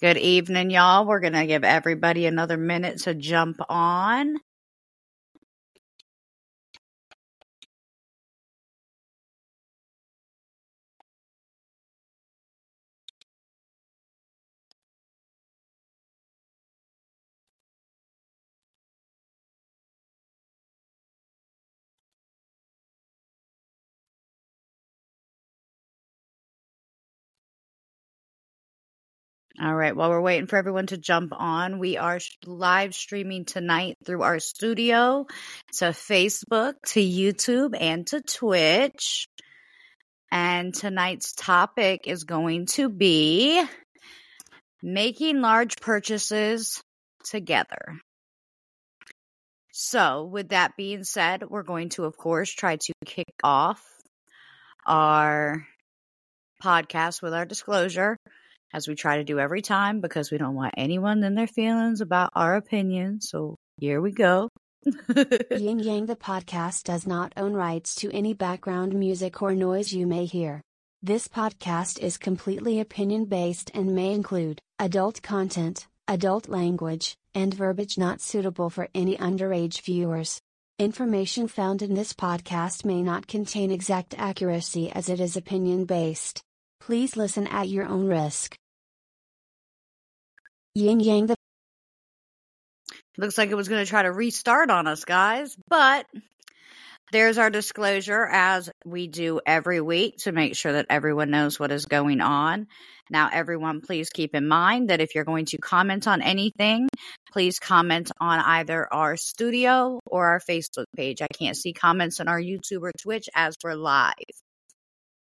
Good 0.00 0.18
evening, 0.18 0.70
y'all. 0.70 1.06
We're 1.06 1.20
going 1.20 1.32
to 1.32 1.46
give 1.46 1.64
everybody 1.64 2.26
another 2.26 2.56
minute 2.58 2.98
to 3.04 3.14
jump 3.14 3.56
on. 3.68 4.36
All 29.58 29.74
right. 29.74 29.96
While 29.96 30.10
we're 30.10 30.20
waiting 30.20 30.46
for 30.46 30.56
everyone 30.56 30.88
to 30.88 30.98
jump 30.98 31.32
on, 31.34 31.78
we 31.78 31.96
are 31.96 32.18
live 32.44 32.94
streaming 32.94 33.46
tonight 33.46 33.96
through 34.04 34.20
our 34.20 34.38
studio 34.38 35.26
to 35.78 35.84
Facebook, 35.86 36.74
to 36.88 37.00
YouTube, 37.00 37.74
and 37.78 38.06
to 38.08 38.20
Twitch. 38.20 39.28
And 40.30 40.74
tonight's 40.74 41.32
topic 41.32 42.02
is 42.06 42.24
going 42.24 42.66
to 42.72 42.90
be 42.90 43.64
making 44.82 45.40
large 45.40 45.76
purchases 45.80 46.82
together. 47.24 47.98
So, 49.72 50.24
with 50.24 50.50
that 50.50 50.76
being 50.76 51.04
said, 51.04 51.44
we're 51.48 51.62
going 51.62 51.88
to, 51.90 52.04
of 52.04 52.18
course, 52.18 52.50
try 52.50 52.76
to 52.76 52.92
kick 53.06 53.32
off 53.42 53.82
our 54.86 55.66
podcast 56.62 57.22
with 57.22 57.32
our 57.32 57.46
disclosure 57.46 58.18
as 58.72 58.88
we 58.88 58.94
try 58.94 59.16
to 59.16 59.24
do 59.24 59.38
every 59.38 59.62
time 59.62 60.00
because 60.00 60.30
we 60.30 60.38
don't 60.38 60.54
want 60.54 60.74
anyone 60.76 61.22
in 61.24 61.34
their 61.34 61.46
feelings 61.46 62.00
about 62.00 62.30
our 62.34 62.56
opinion. 62.56 63.20
So 63.20 63.56
here 63.78 64.00
we 64.00 64.12
go. 64.12 64.50
Yin 65.50 65.80
Yang 65.80 66.06
the 66.06 66.16
podcast 66.16 66.84
does 66.84 67.06
not 67.06 67.32
own 67.36 67.54
rights 67.54 67.94
to 67.96 68.12
any 68.12 68.34
background 68.34 68.94
music 68.94 69.42
or 69.42 69.54
noise 69.54 69.92
you 69.92 70.06
may 70.06 70.26
hear. 70.26 70.62
This 71.02 71.28
podcast 71.28 71.98
is 71.98 72.18
completely 72.18 72.80
opinion 72.80 73.24
based 73.26 73.70
and 73.74 73.94
may 73.94 74.12
include 74.12 74.60
adult 74.78 75.22
content, 75.22 75.86
adult 76.08 76.48
language, 76.48 77.16
and 77.34 77.52
verbiage 77.52 77.98
not 77.98 78.20
suitable 78.20 78.70
for 78.70 78.88
any 78.94 79.16
underage 79.16 79.82
viewers. 79.82 80.40
Information 80.78 81.48
found 81.48 81.82
in 81.82 81.94
this 81.94 82.12
podcast 82.12 82.84
may 82.84 83.02
not 83.02 83.26
contain 83.26 83.70
exact 83.70 84.14
accuracy 84.18 84.90
as 84.90 85.08
it 85.08 85.20
is 85.20 85.36
opinion 85.36 85.84
based. 85.84 86.42
Please 86.80 87.16
listen 87.16 87.46
at 87.46 87.68
your 87.68 87.86
own 87.86 88.06
risk. 88.06 88.56
Yin 90.74 91.00
Yang 91.00 91.26
the 91.26 91.36
Looks 93.18 93.38
like 93.38 93.50
it 93.50 93.54
was 93.54 93.68
going 93.68 93.82
to 93.82 93.88
try 93.88 94.02
to 94.02 94.12
restart 94.12 94.70
on 94.70 94.86
us, 94.86 95.04
guys, 95.04 95.56
but 95.68 96.06
there's 97.12 97.38
our 97.38 97.50
disclosure 97.50 98.26
as 98.26 98.68
we 98.84 99.06
do 99.06 99.40
every 99.46 99.80
week 99.80 100.18
to 100.18 100.32
make 100.32 100.54
sure 100.54 100.72
that 100.72 100.86
everyone 100.90 101.30
knows 101.30 101.58
what 101.58 101.72
is 101.72 101.86
going 101.86 102.20
on. 102.20 102.66
Now, 103.08 103.30
everyone, 103.32 103.80
please 103.80 104.10
keep 104.10 104.34
in 104.34 104.48
mind 104.48 104.90
that 104.90 105.00
if 105.00 105.14
you're 105.14 105.24
going 105.24 105.46
to 105.46 105.58
comment 105.58 106.08
on 106.08 106.20
anything, 106.20 106.88
please 107.32 107.58
comment 107.58 108.10
on 108.20 108.40
either 108.40 108.92
our 108.92 109.16
studio 109.16 110.00
or 110.04 110.26
our 110.26 110.40
Facebook 110.40 110.86
page. 110.94 111.22
I 111.22 111.28
can't 111.32 111.56
see 111.56 111.72
comments 111.72 112.20
on 112.20 112.28
our 112.28 112.40
YouTube 112.40 112.82
or 112.82 112.92
Twitch 113.00 113.30
as 113.34 113.54
we're 113.62 113.74
live. 113.74 114.12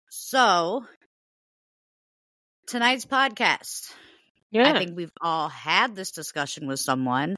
So, 0.10 0.86
tonight's 2.68 3.06
podcast. 3.06 3.92
Yeah. 4.52 4.72
I 4.72 4.78
think 4.78 4.96
we've 4.96 5.12
all 5.22 5.50
had 5.50 5.96
this 5.96 6.12
discussion 6.12 6.68
with 6.68 6.80
someone, 6.80 7.36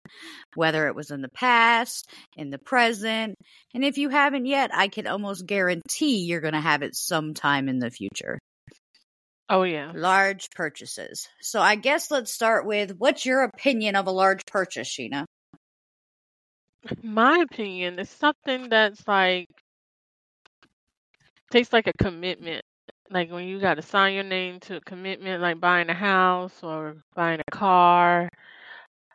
whether 0.53 0.87
it 0.87 0.95
was 0.95 1.09
in 1.09 1.21
the 1.21 1.29
past, 1.29 2.07
in 2.35 2.51
the 2.51 2.59
present. 2.59 3.35
And 3.73 3.83
if 3.83 3.97
you 3.97 4.09
haven't 4.09 4.45
yet, 4.45 4.69
I 4.73 4.87
can 4.87 5.07
almost 5.07 5.47
guarantee 5.47 6.25
you're 6.25 6.41
going 6.41 6.53
to 6.53 6.59
have 6.59 6.83
it 6.83 6.95
sometime 6.95 7.69
in 7.69 7.79
the 7.79 7.89
future. 7.89 8.37
Oh 9.49 9.63
yeah. 9.63 9.93
Large 9.95 10.49
purchases. 10.51 11.27
So 11.41 11.61
I 11.61 11.75
guess 11.75 12.11
let's 12.11 12.33
start 12.33 12.65
with 12.65 12.95
what's 12.97 13.25
your 13.25 13.43
opinion 13.43 13.95
of 13.95 14.07
a 14.07 14.11
large 14.11 14.45
purchase, 14.45 14.89
Sheena? 14.89 15.25
My 17.01 17.43
opinion 17.49 17.97
is 17.99 18.09
something 18.09 18.69
that's 18.69 19.07
like 19.07 19.47
takes 21.49 21.71
like 21.73 21.87
a 21.87 22.03
commitment. 22.03 22.63
Like 23.09 23.31
when 23.31 23.47
you 23.47 23.59
got 23.59 23.75
to 23.75 23.81
sign 23.81 24.13
your 24.15 24.23
name 24.23 24.59
to 24.61 24.77
a 24.77 24.81
commitment, 24.81 25.41
like 25.41 25.59
buying 25.59 25.89
a 25.89 25.93
house 25.93 26.61
or 26.63 26.97
buying 27.15 27.39
a 27.39 27.51
car, 27.51 28.29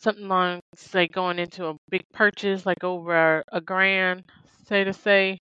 something 0.00 0.28
like 0.28 0.62
say 0.75 1.08
going 1.08 1.38
into 1.38 1.66
a 1.69 1.76
big 1.91 2.02
purchase, 2.12 2.66
like 2.66 2.84
over 2.84 3.44
a 3.52 3.60
grand, 3.60 4.25
say 4.66 4.84
to 4.84 4.92
say, 4.92 5.38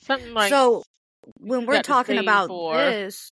something 0.00 0.34
like 0.34 0.52
so 0.52 0.82
when 1.40 1.66
we're 1.66 1.80
talking 1.82 2.18
about 2.18 2.48
for. 2.48 2.76
this, 2.76 3.30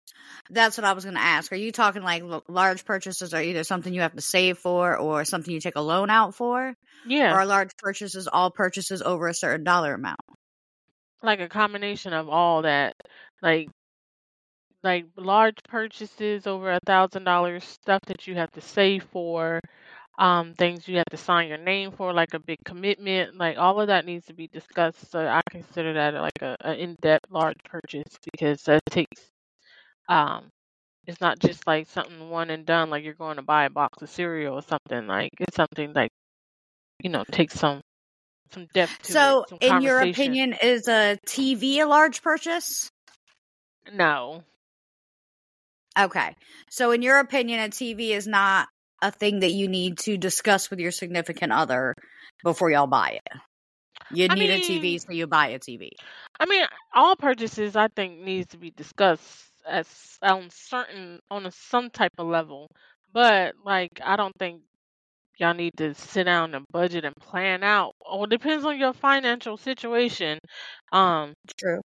that's 0.51 0.77
what 0.78 0.84
I 0.84 0.93
was 0.95 1.05
going 1.05 1.17
to 1.17 1.23
ask. 1.23 1.53
Are 1.53 1.57
you 1.57 1.73
talking 1.73 2.03
like 2.03 2.23
l- 2.23 2.45
large 2.49 2.84
purchases 2.84 3.34
are 3.34 3.43
either 3.43 3.65
something 3.65 3.95
you 3.95 4.03
have 4.03 4.17
to 4.17 4.23
save 4.23 4.59
for 4.59 4.97
or 4.97 5.25
something 5.25 5.53
you 5.53 5.61
take 5.61 5.77
a 5.77 5.81
loan 5.83 6.11
out 6.11 6.34
for? 6.34 6.69
Or 6.69 6.75
Yeah, 7.09 7.37
are 7.41 7.47
large 7.47 7.77
purchases 7.78 8.28
all 8.28 8.51
purchases 8.51 9.03
over 9.03 9.28
a 9.28 9.34
certain 9.34 9.65
dollar 9.65 9.95
amount? 9.95 10.21
like 11.23 11.41
a 11.41 11.49
combination 11.49 12.12
of 12.12 12.28
all 12.28 12.62
that, 12.62 12.95
like 13.43 13.69
like 14.83 15.06
large 15.16 15.56
purchases 15.69 16.47
over 16.47 16.72
a 16.72 16.81
thousand 16.87 17.25
dollars, 17.25 17.65
stuff 17.65 18.03
that 18.06 18.27
you 18.27 18.34
have 18.37 18.50
to 18.53 18.61
save 18.61 19.05
for, 19.05 19.61
um, 20.19 20.55
things 20.55 20.89
you 20.89 20.97
have 20.99 21.06
to 21.11 21.16
sign 21.16 21.49
your 21.49 21.59
name 21.59 21.93
for, 21.93 22.12
like 22.12 22.34
a 22.34 22.39
big 22.41 22.59
commitment, 22.65 23.37
like 23.39 23.59
all 23.59 23.81
of 23.81 23.89
that 23.89 24.05
needs 24.06 24.27
to 24.27 24.34
be 24.34 24.49
discussed. 24.49 25.11
So 25.11 25.27
I 25.27 25.41
consider 25.50 25.94
that 25.94 26.15
like 26.15 26.43
a, 26.43 26.56
a 26.61 26.75
in-depth 26.75 27.31
large 27.31 27.59
purchase 27.65 28.19
because 28.33 28.62
that 28.65 28.83
takes 28.87 29.22
um 30.09 30.50
it's 31.06 31.21
not 31.21 31.39
just 31.41 31.66
like 31.66 31.89
something 31.89 32.31
one 32.31 32.50
and 32.50 32.66
done, 32.66 32.91
like 32.91 33.05
you're 33.05 33.15
going 33.15 33.37
to 33.37 33.43
buy 33.43 33.65
a 33.65 33.71
box 33.71 34.03
of 34.03 34.10
cereal 34.10 34.55
or 34.55 34.62
something. 34.62 35.06
Like 35.06 35.31
it's 35.41 35.56
something 35.56 35.93
like 35.95 36.10
you 37.03 37.10
know 37.10 37.25
takes 37.31 37.55
some 37.55 37.81
some 38.53 38.66
depth 38.75 39.03
to 39.05 39.12
So, 39.12 39.43
it, 39.43 39.49
some 39.49 39.59
in 39.60 39.81
your 39.81 40.00
opinion, 40.00 40.55
is 40.62 40.89
a 40.89 41.19
TV 41.27 41.81
a 41.81 41.87
large 41.87 42.22
purchase? 42.22 42.91
No, 43.93 44.45
Okay. 45.98 46.34
So, 46.70 46.92
in 46.92 47.03
your 47.03 47.19
opinion, 47.19 47.60
a 47.60 47.69
TV 47.69 48.10
is 48.10 48.26
not 48.26 48.69
a 49.03 49.10
thing 49.10 49.41
that 49.41 49.53
you 49.53 49.69
need 49.69 49.98
to 49.98 50.16
discuss 50.16 50.70
with 50.70 50.81
your 50.81 50.91
significant 50.91 51.53
other 51.53 51.94
before 52.42 52.70
y'all 52.70 52.86
buy 52.86 53.20
it. 53.25 53.41
You 54.12 54.26
I 54.31 54.34
need 54.34 54.50
a 54.50 54.59
TV, 54.59 55.00
so 55.00 55.12
you 55.12 55.26
buy 55.26 55.48
a 55.48 55.59
TV. 55.59 55.91
I 56.41 56.47
mean, 56.47 56.64
all 56.94 57.16
purchases 57.16 57.76
I 57.76 57.88
think 57.88 58.20
needs 58.20 58.48
to 58.48 58.59
be 58.59 58.70
discussed 58.70 59.50
as 59.66 60.19
on 60.22 60.48
certain 60.50 61.20
on 61.31 61.47
a 61.47 61.50
some 61.50 61.91
type 61.91 62.12
of 62.19 62.26
level. 62.26 62.70
But 63.12 63.54
like 63.65 64.00
I 64.03 64.16
don't 64.16 64.34
think 64.38 64.62
y'all 65.38 65.54
need 65.54 65.72
to 65.76 65.94
sit 65.94 66.25
down 66.25 66.54
and 66.54 66.65
budget 66.72 67.04
and 67.04 67.15
plan 67.16 67.62
out. 67.62 67.94
Well, 68.04 68.25
it 68.25 68.30
depends 68.30 68.65
on 68.65 68.78
your 68.78 68.92
financial 68.92 69.56
situation. 69.56 70.38
Um, 70.92 71.34
True. 71.59 71.80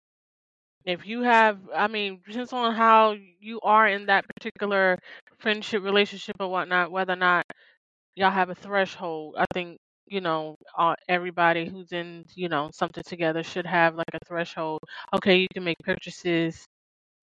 If 0.85 1.05
you 1.05 1.21
have, 1.23 1.59
I 1.75 1.87
mean, 1.87 2.21
depends 2.27 2.53
on 2.53 2.73
how 2.75 3.15
you 3.39 3.59
are 3.61 3.87
in 3.87 4.05
that 4.07 4.25
particular 4.27 4.97
friendship, 5.39 5.83
relationship, 5.83 6.35
or 6.39 6.49
whatnot. 6.49 6.91
Whether 6.91 7.13
or 7.13 7.17
not 7.17 7.45
y'all 8.15 8.31
have 8.31 8.49
a 8.49 8.55
threshold. 8.55 9.35
I 9.37 9.45
think 9.53 9.79
you 10.07 10.21
know 10.21 10.57
uh, 10.77 10.95
everybody 11.09 11.67
who's 11.69 11.91
in 11.93 12.25
you 12.35 12.49
know 12.49 12.69
something 12.73 13.03
together 13.07 13.43
should 13.43 13.65
have 13.65 13.95
like 13.95 14.09
a 14.13 14.19
threshold. 14.27 14.81
Okay, 15.15 15.37
you 15.37 15.47
can 15.53 15.63
make 15.63 15.77
purchases 15.79 16.65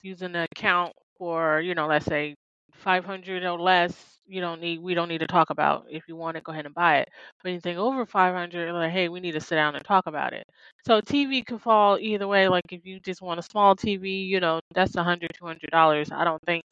using 0.01 0.33
the 0.33 0.47
account 0.55 0.93
for 1.17 1.61
you 1.61 1.75
know 1.75 1.87
let's 1.87 2.05
say 2.05 2.35
500 2.81 3.43
or 3.43 3.59
less. 3.59 4.19
You 4.27 4.39
don't 4.41 4.61
need 4.61 4.79
we 4.81 4.93
don't 4.93 5.09
need 5.09 5.19
to 5.19 5.27
talk 5.27 5.49
about 5.49 5.85
if 5.89 6.03
you 6.07 6.15
want 6.15 6.37
it 6.37 6.43
go 6.43 6.51
ahead 6.53 6.65
and 6.65 6.75
buy 6.75 6.97
it. 6.99 7.09
But 7.43 7.49
anything 7.49 7.77
over 7.77 8.05
500 8.05 8.73
like 8.73 8.91
hey 8.91 9.09
we 9.09 9.19
need 9.19 9.33
to 9.33 9.41
sit 9.41 9.55
down 9.55 9.75
and 9.75 9.83
talk 9.85 10.07
about 10.07 10.33
it. 10.33 10.45
So 10.85 11.01
TV 11.01 11.43
could 11.43 11.61
fall 11.61 11.97
either 11.99 12.27
way 12.27 12.47
like 12.47 12.71
if 12.71 12.85
you 12.85 12.99
just 13.01 13.21
want 13.21 13.39
a 13.39 13.43
small 13.43 13.75
TV, 13.75 14.09
you 14.23 14.39
know, 14.39 14.59
that's 14.73 14.95
100 14.95 15.31
200 15.37 15.71
dollars. 15.71 16.11
I 16.11 16.23
don't 16.23 16.41
think 16.45 16.63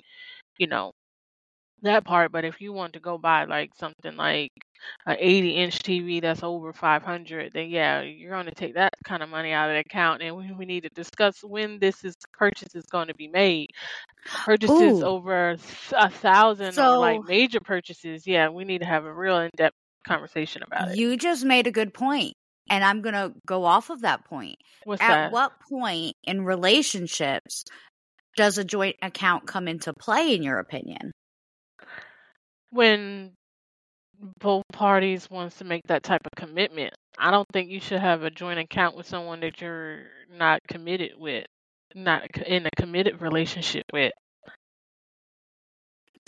you 0.60 0.68
know 0.68 0.92
that 1.84 2.06
part, 2.06 2.31
but 2.31 2.46
if 2.46 2.62
you 2.62 2.74
want 2.74 2.94
to 2.94 3.00
go 3.00 3.18
buy 3.18 3.46
like 3.46 3.72
something 3.76 4.16
like 4.16 4.52
an 5.06 5.18
80 5.20 5.50
inch 5.52 5.80
TV 5.80 6.22
that's 6.22 6.44
over 6.44 6.74
500, 6.74 7.52
then 7.54 7.70
yeah, 7.70 8.02
you're 8.02 8.31
going 8.31 8.46
to 8.46 8.56
take 8.56 8.76
that 8.76 8.94
kind 9.04 9.24
of 9.24 9.30
money 9.30 9.52
out 9.52 9.70
of 9.70 9.76
the 9.76 9.80
account. 9.80 10.22
And 10.22 10.36
we, 10.36 10.52
we 10.52 10.66
need 10.66 10.84
to 10.84 10.90
discuss 10.90 11.44
when 11.44 11.80
this 11.80 12.04
is 12.04 12.16
purchase 12.34 12.76
is 12.76 12.86
going 12.86 13.08
to 13.08 13.16
be 13.16 13.28
made. 13.28 13.70
Purchases 14.26 15.02
Ooh. 15.02 15.06
over 15.06 15.56
a 15.96 16.10
thousand 16.10 16.78
or 16.78 16.98
like 16.98 17.22
major 17.26 17.60
purchases, 17.60 18.28
yeah, 18.28 18.50
we 18.50 18.66
need 18.66 18.80
to 18.80 18.88
have 18.88 19.06
a 19.06 19.14
real 19.14 19.38
in 19.40 19.50
depth 19.56 19.75
conversation 20.08 20.64
about 20.64 20.90
it. 20.90 20.98
you 20.98 21.18
just 21.18 21.46
made 21.46 21.68
a 21.68 21.72
good 21.72 21.94
point, 21.94 22.34
and 22.70 22.84
I'm 22.84 23.02
going 23.02 23.16
to 23.16 23.34
go 23.46 23.66
off 23.66 23.90
of 23.90 24.02
that 24.02 24.25
point. 24.25 24.58
What's 24.84 25.02
At 25.02 25.08
that? 25.08 25.32
what 25.32 25.54
point 25.70 26.16
in 26.24 26.44
relationships 26.44 27.64
does 28.36 28.58
a 28.58 28.64
joint 28.64 28.96
account 29.02 29.48
come 29.48 29.68
into 29.68 29.94
play, 29.94 30.34
in 30.34 30.44
your 30.44 30.60
opinion? 30.60 31.12
When 32.71 33.31
both 34.39 34.63
parties 34.74 35.30
wants 35.30 35.57
to 35.57 35.63
make 35.66 35.83
that 35.88 36.04
type 36.04 36.21
of 36.25 36.31
commitment. 36.36 36.94
I 37.18 37.31
don't 37.31 37.48
think 37.51 37.69
you 37.69 37.80
should 37.80 38.00
have 38.00 38.24
a 38.24 38.30
joint 38.30 38.60
account 38.60 38.95
with 38.95 39.07
someone 39.07 39.39
that 39.42 39.62
you're 39.62 40.04
not 40.31 40.62
committed 40.68 41.12
with, 41.18 41.45
not 41.95 42.24
in 42.38 42.66
a 42.66 42.69
committed 42.77 43.21
relationship 43.21 43.86
with. 43.94 44.13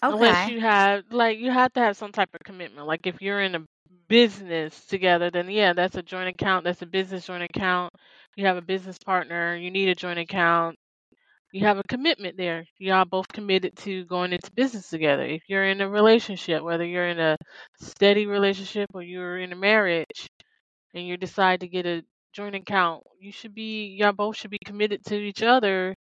Okay. 0.04 0.14
Unless 0.16 0.50
you 0.50 0.62
have 0.62 1.04
like 1.12 1.38
you 1.38 1.52
have 1.52 1.74
to 1.74 1.80
have 1.80 1.96
some 1.96 2.12
type 2.12 2.30
of 2.34 2.40
commitment. 2.44 2.88
Like 2.88 3.06
if 3.06 3.22
you're 3.22 3.42
in 3.42 3.56
a 3.56 3.66
business 4.08 4.86
together, 4.86 5.30
then 5.30 5.50
yeah, 5.50 5.74
that's 5.74 5.96
a 5.96 6.02
joint 6.02 6.30
account. 6.30 6.64
That's 6.64 6.82
a 6.82 6.88
business 6.88 7.26
joint 7.28 7.44
account. 7.44 7.94
You 8.36 8.48
have 8.48 8.58
a 8.58 8.62
business 8.62 8.98
partner. 8.98 9.56
You 9.56 9.70
need 9.70 9.90
a 9.90 9.96
joint 9.96 10.20
account. 10.20 10.76
You 11.52 11.66
have 11.66 11.78
a 11.78 11.84
commitment 11.84 12.38
there. 12.38 12.66
Y'all 12.78 13.06
both 13.06 13.28
committed 13.28 13.76
to 13.78 14.06
going 14.06 14.34
into 14.34 14.52
business 14.52 14.90
together. 14.90 15.26
If 15.26 15.44
you're 15.48 15.66
in 15.66 15.82
a 15.82 15.90
relationship, 15.90 16.64
whether 16.64 16.86
you're 16.86 17.10
in 17.10 17.20
a 17.20 17.38
steady 17.82 18.26
relationship 18.26 18.90
or 18.94 19.04
you're 19.04 19.38
in 19.38 19.52
a 19.52 19.56
marriage, 19.56 20.28
and 20.94 21.06
you 21.06 21.18
decide 21.18 21.62
to 21.62 21.68
get 21.68 21.86
a 21.86 22.04
joint 22.34 22.56
account, 22.56 23.04
you 23.20 23.32
should 23.32 23.54
be 23.54 23.96
y'all 23.98 24.14
both 24.14 24.38
should 24.38 24.52
be 24.52 24.60
committed 24.66 25.04
to 25.06 25.16
each 25.16 25.44
other 25.44 25.96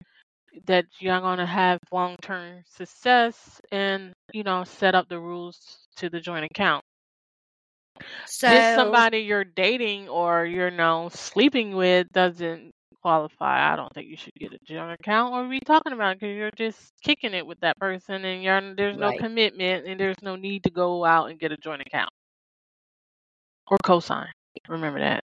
that 0.66 0.86
y'all 1.00 1.22
gonna 1.22 1.46
have 1.46 1.80
long 1.92 2.16
term 2.22 2.63
success 2.66 3.62
and 3.72 4.13
you 4.34 4.44
know 4.44 4.63
set 4.63 4.95
up 4.95 5.07
the 5.10 5.19
rules 5.19 5.88
to 5.95 6.10
the 6.10 6.19
joint 6.19 6.45
account. 6.45 6.84
So, 8.25 8.48
somebody 8.75 9.19
you're 9.19 9.44
dating 9.44 10.07
or 10.10 10.45
you're 10.45 10.72
know 10.72 11.10
sleeping 11.12 11.75
with 11.75 12.07
doesn't 12.13 12.72
qualify. 13.01 13.74
I 13.74 13.75
don't 13.75 13.94
think 13.94 14.07
you 14.07 14.18
should 14.18 14.34
get 14.36 14.54
a 14.54 14.60
joint 14.66 14.92
account 15.00 15.34
or 15.34 15.48
be 15.50 15.60
talking 15.60 15.94
about 15.94 16.13
it 16.13 16.19
because 16.19 16.36
you're 16.36 16.51
just 16.51 16.94
kicking 17.04 17.34
it 17.34 17.46
with 17.46 17.60
that 17.62 17.78
person 17.78 18.25
and 18.25 18.44
you're 18.44 18.75
there's 18.75 18.98
no 18.98 19.10
right. 19.10 19.19
commitment 19.19 19.88
and 19.88 20.00
there's 20.00 20.22
no 20.22 20.36
need 20.36 20.63
to 20.63 20.72
go 20.72 21.06
out 21.06 21.30
and 21.30 21.40
get 21.40 21.51
a 21.51 21.57
joint 21.57 21.81
account 21.81 22.10
or 23.68 23.78
cosign. 23.84 24.30
Remember 24.68 25.00
that. 25.00 25.24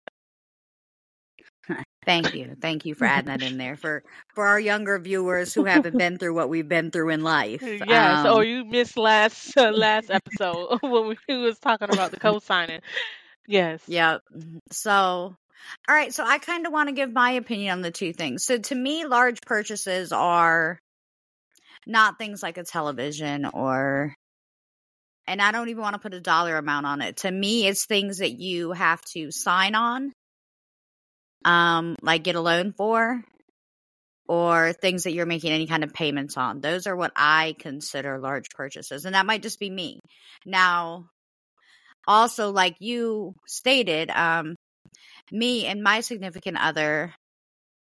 Thank 2.05 2.35
you. 2.35 2.55
Thank 2.61 2.85
you 2.85 2.95
for 2.95 3.05
adding 3.05 3.27
that 3.29 3.43
in 3.43 3.57
there 3.59 3.77
for 3.77 4.03
for 4.35 4.47
our 4.47 4.61
younger 4.61 4.99
viewers 4.99 5.55
who 5.55 5.65
haven't 5.67 5.97
been 5.97 6.19
through 6.19 6.35
what 6.35 6.49
we've 6.49 6.69
been 6.69 6.91
through 6.91 7.11
in 7.11 7.23
life. 7.23 7.63
Yes. 7.63 8.21
Oh, 8.25 8.41
Um, 8.41 8.43
you 8.43 8.65
missed 8.65 8.97
last 8.97 9.57
uh, 9.57 9.71
last 9.71 10.11
episode 10.11 10.79
when 10.83 11.17
we 11.29 11.37
was 11.37 11.59
talking 11.59 11.91
about 11.91 12.11
the 12.11 12.17
co-signing. 12.19 12.81
Yes. 13.47 13.83
yeah. 13.87 14.19
So, 14.71 15.37
all 15.89 15.95
right. 15.95 16.13
So 16.13 16.25
I 16.25 16.39
kind 16.39 16.67
of 16.67 16.73
want 16.73 16.89
to 16.89 16.95
give 16.95 17.13
my 17.13 17.33
opinion 17.33 17.73
on 17.73 17.83
the 17.83 17.91
two 17.91 18.13
things. 18.13 18.45
So 18.45 18.59
to 18.59 18.75
me, 18.75 19.05
large 19.07 19.41
purchases 19.43 20.13
are 20.13 20.79
not 21.87 22.19
things 22.19 22.43
like 22.43 22.59
a 22.59 22.65
television 22.65 23.45
or, 23.45 24.15
and 25.27 25.41
I 25.41 25.53
don't 25.53 25.69
even 25.69 25.83
want 25.83 25.95
to 25.95 26.01
put 26.01 26.15
a 26.15 26.21
dollar 26.21 26.57
amount 26.57 26.87
on 26.87 27.03
it. 27.03 27.19
To 27.19 27.31
me, 27.31 27.67
it's 27.67 27.87
things 27.87 28.19
that 28.19 28.33
you 28.33 28.73
have 28.73 29.01
to 29.13 29.31
sign 29.31 29.75
on, 29.75 30.13
um, 31.45 31.97
like 32.03 32.25
get 32.25 32.37
a 32.37 32.41
loan 32.41 32.73
for, 32.73 33.23
or 34.27 34.73
things 34.73 35.05
that 35.05 35.13
you're 35.13 35.27
making 35.27 35.53
any 35.53 35.67
kind 35.67 35.85
of 35.85 35.93
payments 35.93 36.37
on. 36.37 36.61
Those 36.61 36.87
are 36.87 36.97
what 36.97 37.13
I 37.15 37.55
consider 37.59 38.19
large 38.19 38.49
purchases. 38.51 39.05
And 39.05 39.15
that 39.15 39.27
might 39.27 39.43
just 39.43 39.61
be 39.61 39.69
me. 39.69 40.01
Now, 40.47 41.11
also, 42.07 42.51
like 42.51 42.77
you 42.81 43.35
stated, 43.47 44.11
um, 44.11 44.57
me 45.33 45.67
and 45.67 45.83
my 45.83 46.01
significant 46.01 46.59
other 46.61 47.15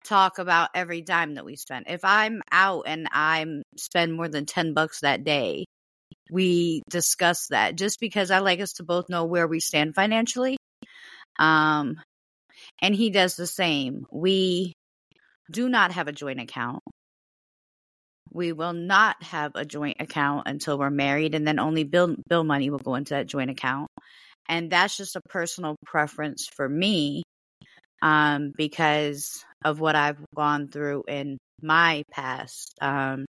talk 0.05 0.39
about 0.39 0.71
every 0.75 1.01
dime 1.01 1.35
that 1.35 1.45
we 1.45 1.57
spend. 1.57 1.87
If 1.89 2.05
I'm 2.05 2.43
out 2.53 2.85
and 2.87 3.09
I'm 3.11 3.63
spend 3.77 4.13
more 4.13 4.29
than 4.29 4.47
10 4.47 4.75
bucks 4.75 5.01
that 5.01 5.25
day, 5.25 5.65
we 6.31 6.83
discuss 6.89 7.49
that 7.49 7.77
just 7.77 8.01
because 8.01 8.31
I 8.31 8.39
like 8.39 8.61
us 8.61 8.75
to 8.75 8.85
both 8.85 9.09
know 9.09 9.25
where 9.25 9.47
we 9.47 9.61
stand 9.61 9.95
financially. 9.95 10.57
Um, 11.39 12.01
and 12.81 12.95
he 12.95 13.11
does 13.11 13.37
the 13.37 13.47
same. 13.47 14.07
We 14.11 14.73
do 15.51 15.69
not 15.69 15.93
have 15.93 16.09
a 16.09 16.13
joint 16.13 16.41
account. 16.41 16.83
We 18.33 18.53
will 18.53 18.73
not 18.73 19.23
have 19.23 19.53
a 19.55 19.65
joint 19.65 19.99
account 20.01 20.49
until 20.49 20.79
we're 20.79 20.91
married, 20.91 21.35
and 21.35 21.47
then 21.47 21.61
only 21.61 21.85
bill 21.85 22.17
bill 22.29 22.43
money 22.43 22.69
will 22.69 22.79
go 22.79 22.97
into 22.97 23.15
that 23.15 23.27
joint 23.27 23.51
account. 23.51 23.89
And 24.49 24.71
that's 24.71 24.97
just 24.97 25.17
a 25.17 25.21
personal 25.29 25.77
preference 25.87 26.49
for 26.55 26.69
me, 26.69 27.23
um, 28.03 28.53
because 28.57 29.45
of 29.65 29.81
what 29.81 29.97
I've 29.97 30.19
gone 30.35 30.69
through 30.69 31.05
in 31.09 31.39
my 31.63 32.03
past. 32.13 32.75
Um, 32.81 33.25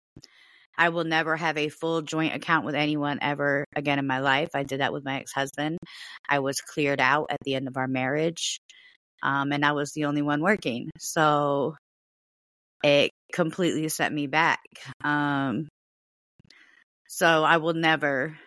I 0.77 0.89
will 0.89 1.05
never 1.05 1.37
have 1.37 1.57
a 1.57 1.69
full 1.69 2.01
joint 2.01 2.35
account 2.35 2.65
with 2.65 2.75
anyone 2.75 3.19
ever 3.21 3.63
again 3.75 3.97
in 3.97 4.07
my 4.07 4.19
life. 4.19 4.49
I 4.53 4.63
did 4.63 4.81
that 4.81 4.91
with 4.91 5.05
my 5.05 5.19
ex 5.19 5.31
husband. 5.31 5.77
I 6.27 6.39
was 6.39 6.59
cleared 6.59 6.99
out 6.99 7.27
at 7.29 7.39
the 7.45 7.55
end 7.55 7.69
of 7.69 7.77
our 7.77 7.87
marriage, 7.87 8.59
um, 9.23 9.53
and 9.53 9.63
I 9.63 9.71
was 9.71 9.93
the 9.93 10.05
only 10.05 10.21
one 10.21 10.41
working. 10.41 10.89
So 10.99 11.77
it 12.83 13.11
completely 13.31 13.87
set 13.87 14.11
me 14.11 14.27
back. 14.27 14.59
Um, 15.03 15.69
so 17.07 17.43
I 17.45 17.57
will 17.57 17.73
never, 17.73 18.37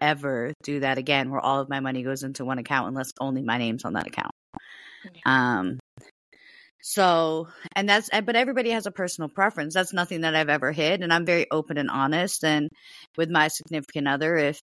ever 0.00 0.52
do 0.62 0.80
that 0.80 0.98
again 0.98 1.30
where 1.30 1.40
all 1.40 1.60
of 1.60 1.68
my 1.68 1.80
money 1.80 2.02
goes 2.02 2.22
into 2.22 2.44
one 2.44 2.58
account 2.58 2.88
unless 2.88 3.12
only 3.20 3.42
my 3.42 3.58
name's 3.58 3.84
on 3.84 3.94
that 3.94 4.06
account. 4.06 4.32
Um, 5.26 5.78
so, 6.82 7.48
and 7.74 7.88
that's, 7.88 8.10
but 8.10 8.36
everybody 8.36 8.70
has 8.70 8.86
a 8.86 8.90
personal 8.90 9.30
preference. 9.30 9.72
That's 9.74 9.94
nothing 9.94 10.22
that 10.22 10.34
I've 10.34 10.50
ever 10.50 10.70
hid. 10.70 11.02
And 11.02 11.12
I'm 11.12 11.24
very 11.24 11.50
open 11.50 11.78
and 11.78 11.90
honest. 11.90 12.44
And 12.44 12.68
with 13.16 13.30
my 13.30 13.48
significant 13.48 14.06
other, 14.06 14.36
if, 14.36 14.60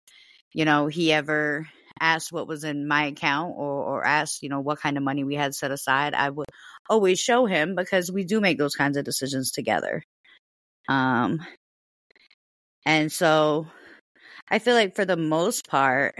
you 0.53 0.65
know, 0.65 0.87
he 0.87 1.11
ever 1.11 1.67
asked 1.99 2.31
what 2.31 2.47
was 2.47 2.63
in 2.63 2.87
my 2.87 3.05
account 3.05 3.53
or, 3.57 3.83
or 3.83 4.05
asked, 4.05 4.43
you 4.43 4.49
know, 4.49 4.59
what 4.59 4.79
kind 4.79 4.97
of 4.97 5.03
money 5.03 5.23
we 5.23 5.35
had 5.35 5.55
set 5.55 5.71
aside, 5.71 6.13
I 6.13 6.29
would 6.29 6.47
always 6.89 7.19
show 7.19 7.45
him 7.45 7.75
because 7.75 8.11
we 8.11 8.23
do 8.23 8.39
make 8.39 8.57
those 8.57 8.75
kinds 8.75 8.97
of 8.97 9.05
decisions 9.05 9.51
together. 9.51 10.03
Um, 10.87 11.39
and 12.85 13.11
so 13.11 13.67
I 14.51 14.59
feel 14.59 14.75
like 14.75 14.95
for 14.95 15.05
the 15.05 15.15
most 15.15 15.69
part, 15.69 16.13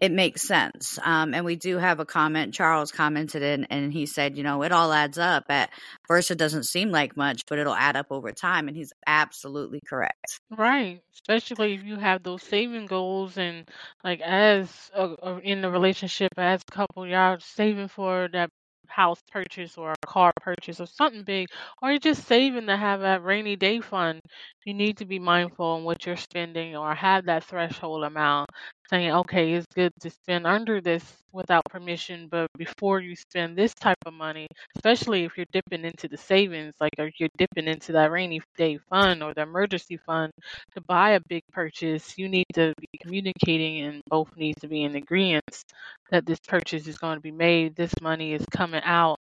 it 0.00 0.12
makes 0.12 0.42
sense. 0.42 0.98
Um, 1.02 1.32
and 1.32 1.44
we 1.44 1.56
do 1.56 1.78
have 1.78 2.00
a 2.00 2.04
comment. 2.04 2.52
Charles 2.52 2.92
commented 2.92 3.42
in, 3.42 3.64
and 3.64 3.92
he 3.92 4.04
said, 4.04 4.36
you 4.36 4.42
know, 4.42 4.62
it 4.62 4.70
all 4.70 4.92
adds 4.92 5.16
up. 5.18 5.46
At 5.48 5.70
first, 6.06 6.30
it 6.30 6.38
doesn't 6.38 6.64
seem 6.64 6.90
like 6.90 7.16
much, 7.16 7.46
but 7.48 7.58
it'll 7.58 7.74
add 7.74 7.96
up 7.96 8.08
over 8.10 8.30
time. 8.30 8.68
And 8.68 8.76
he's 8.76 8.92
absolutely 9.06 9.80
correct. 9.88 10.38
Right. 10.50 11.00
Especially 11.14 11.74
if 11.74 11.82
you 11.82 11.96
have 11.96 12.22
those 12.22 12.42
saving 12.42 12.86
goals 12.86 13.38
and 13.38 13.68
like 14.04 14.20
as 14.20 14.90
a, 14.94 15.14
a, 15.22 15.38
in 15.38 15.62
the 15.62 15.70
relationship 15.70 16.32
as 16.36 16.60
a 16.68 16.72
couple, 16.72 17.06
y'all 17.06 17.38
saving 17.40 17.88
for 17.88 18.28
that 18.34 18.50
house 18.88 19.22
purchase 19.30 19.76
or 19.78 19.92
a 19.92 20.06
car 20.06 20.32
purchase 20.40 20.80
or 20.80 20.86
something 20.86 21.22
big, 21.24 21.48
or 21.82 21.90
you're 21.90 21.98
just 22.00 22.26
saving 22.26 22.66
to 22.66 22.76
have 22.76 23.02
a 23.02 23.20
rainy 23.20 23.56
day 23.56 23.80
fund. 23.80 24.20
You 24.64 24.74
need 24.74 24.98
to 24.98 25.04
be 25.06 25.18
mindful 25.18 25.66
on 25.66 25.84
what 25.84 26.06
you're 26.06 26.16
spending 26.16 26.76
or 26.76 26.94
have 26.94 27.26
that 27.26 27.44
threshold 27.44 28.04
amount 28.04 28.50
saying, 28.88 29.10
okay, 29.12 29.52
it's 29.54 29.66
good 29.74 29.92
to 30.00 30.10
spend 30.10 30.46
under 30.46 30.80
this 30.80 31.04
without 31.32 31.64
permission, 31.70 32.28
but 32.30 32.48
before 32.56 33.00
you 33.00 33.14
spend 33.14 33.56
this 33.56 33.74
type 33.74 33.98
of 34.06 34.14
money, 34.14 34.46
especially 34.76 35.24
if 35.24 35.36
you're 35.36 35.46
dipping 35.52 35.84
into 35.84 36.08
the 36.08 36.16
savings, 36.16 36.74
like 36.80 36.92
you're 37.18 37.28
dipping 37.36 37.68
into 37.68 37.92
that 37.92 38.10
rainy 38.10 38.40
day 38.56 38.78
fund 38.90 39.22
or 39.22 39.34
the 39.34 39.42
emergency 39.42 39.96
fund 39.98 40.32
to 40.74 40.80
buy 40.82 41.10
a 41.10 41.20
big 41.28 41.42
purchase, 41.52 42.16
you 42.18 42.28
need 42.28 42.46
to 42.54 42.74
be 42.80 42.98
communicating 43.00 43.84
and 43.84 44.02
both 44.08 44.34
need 44.36 44.56
to 44.60 44.68
be 44.68 44.82
in 44.84 44.96
agreement 44.96 45.64
that 46.10 46.26
this 46.26 46.40
purchase 46.46 46.86
is 46.86 46.98
going 46.98 47.16
to 47.16 47.20
be 47.22 47.30
made. 47.32 47.76
This 47.76 47.92
money 48.00 48.32
is 48.32 48.44
coming 48.50 48.82
out. 48.84 49.18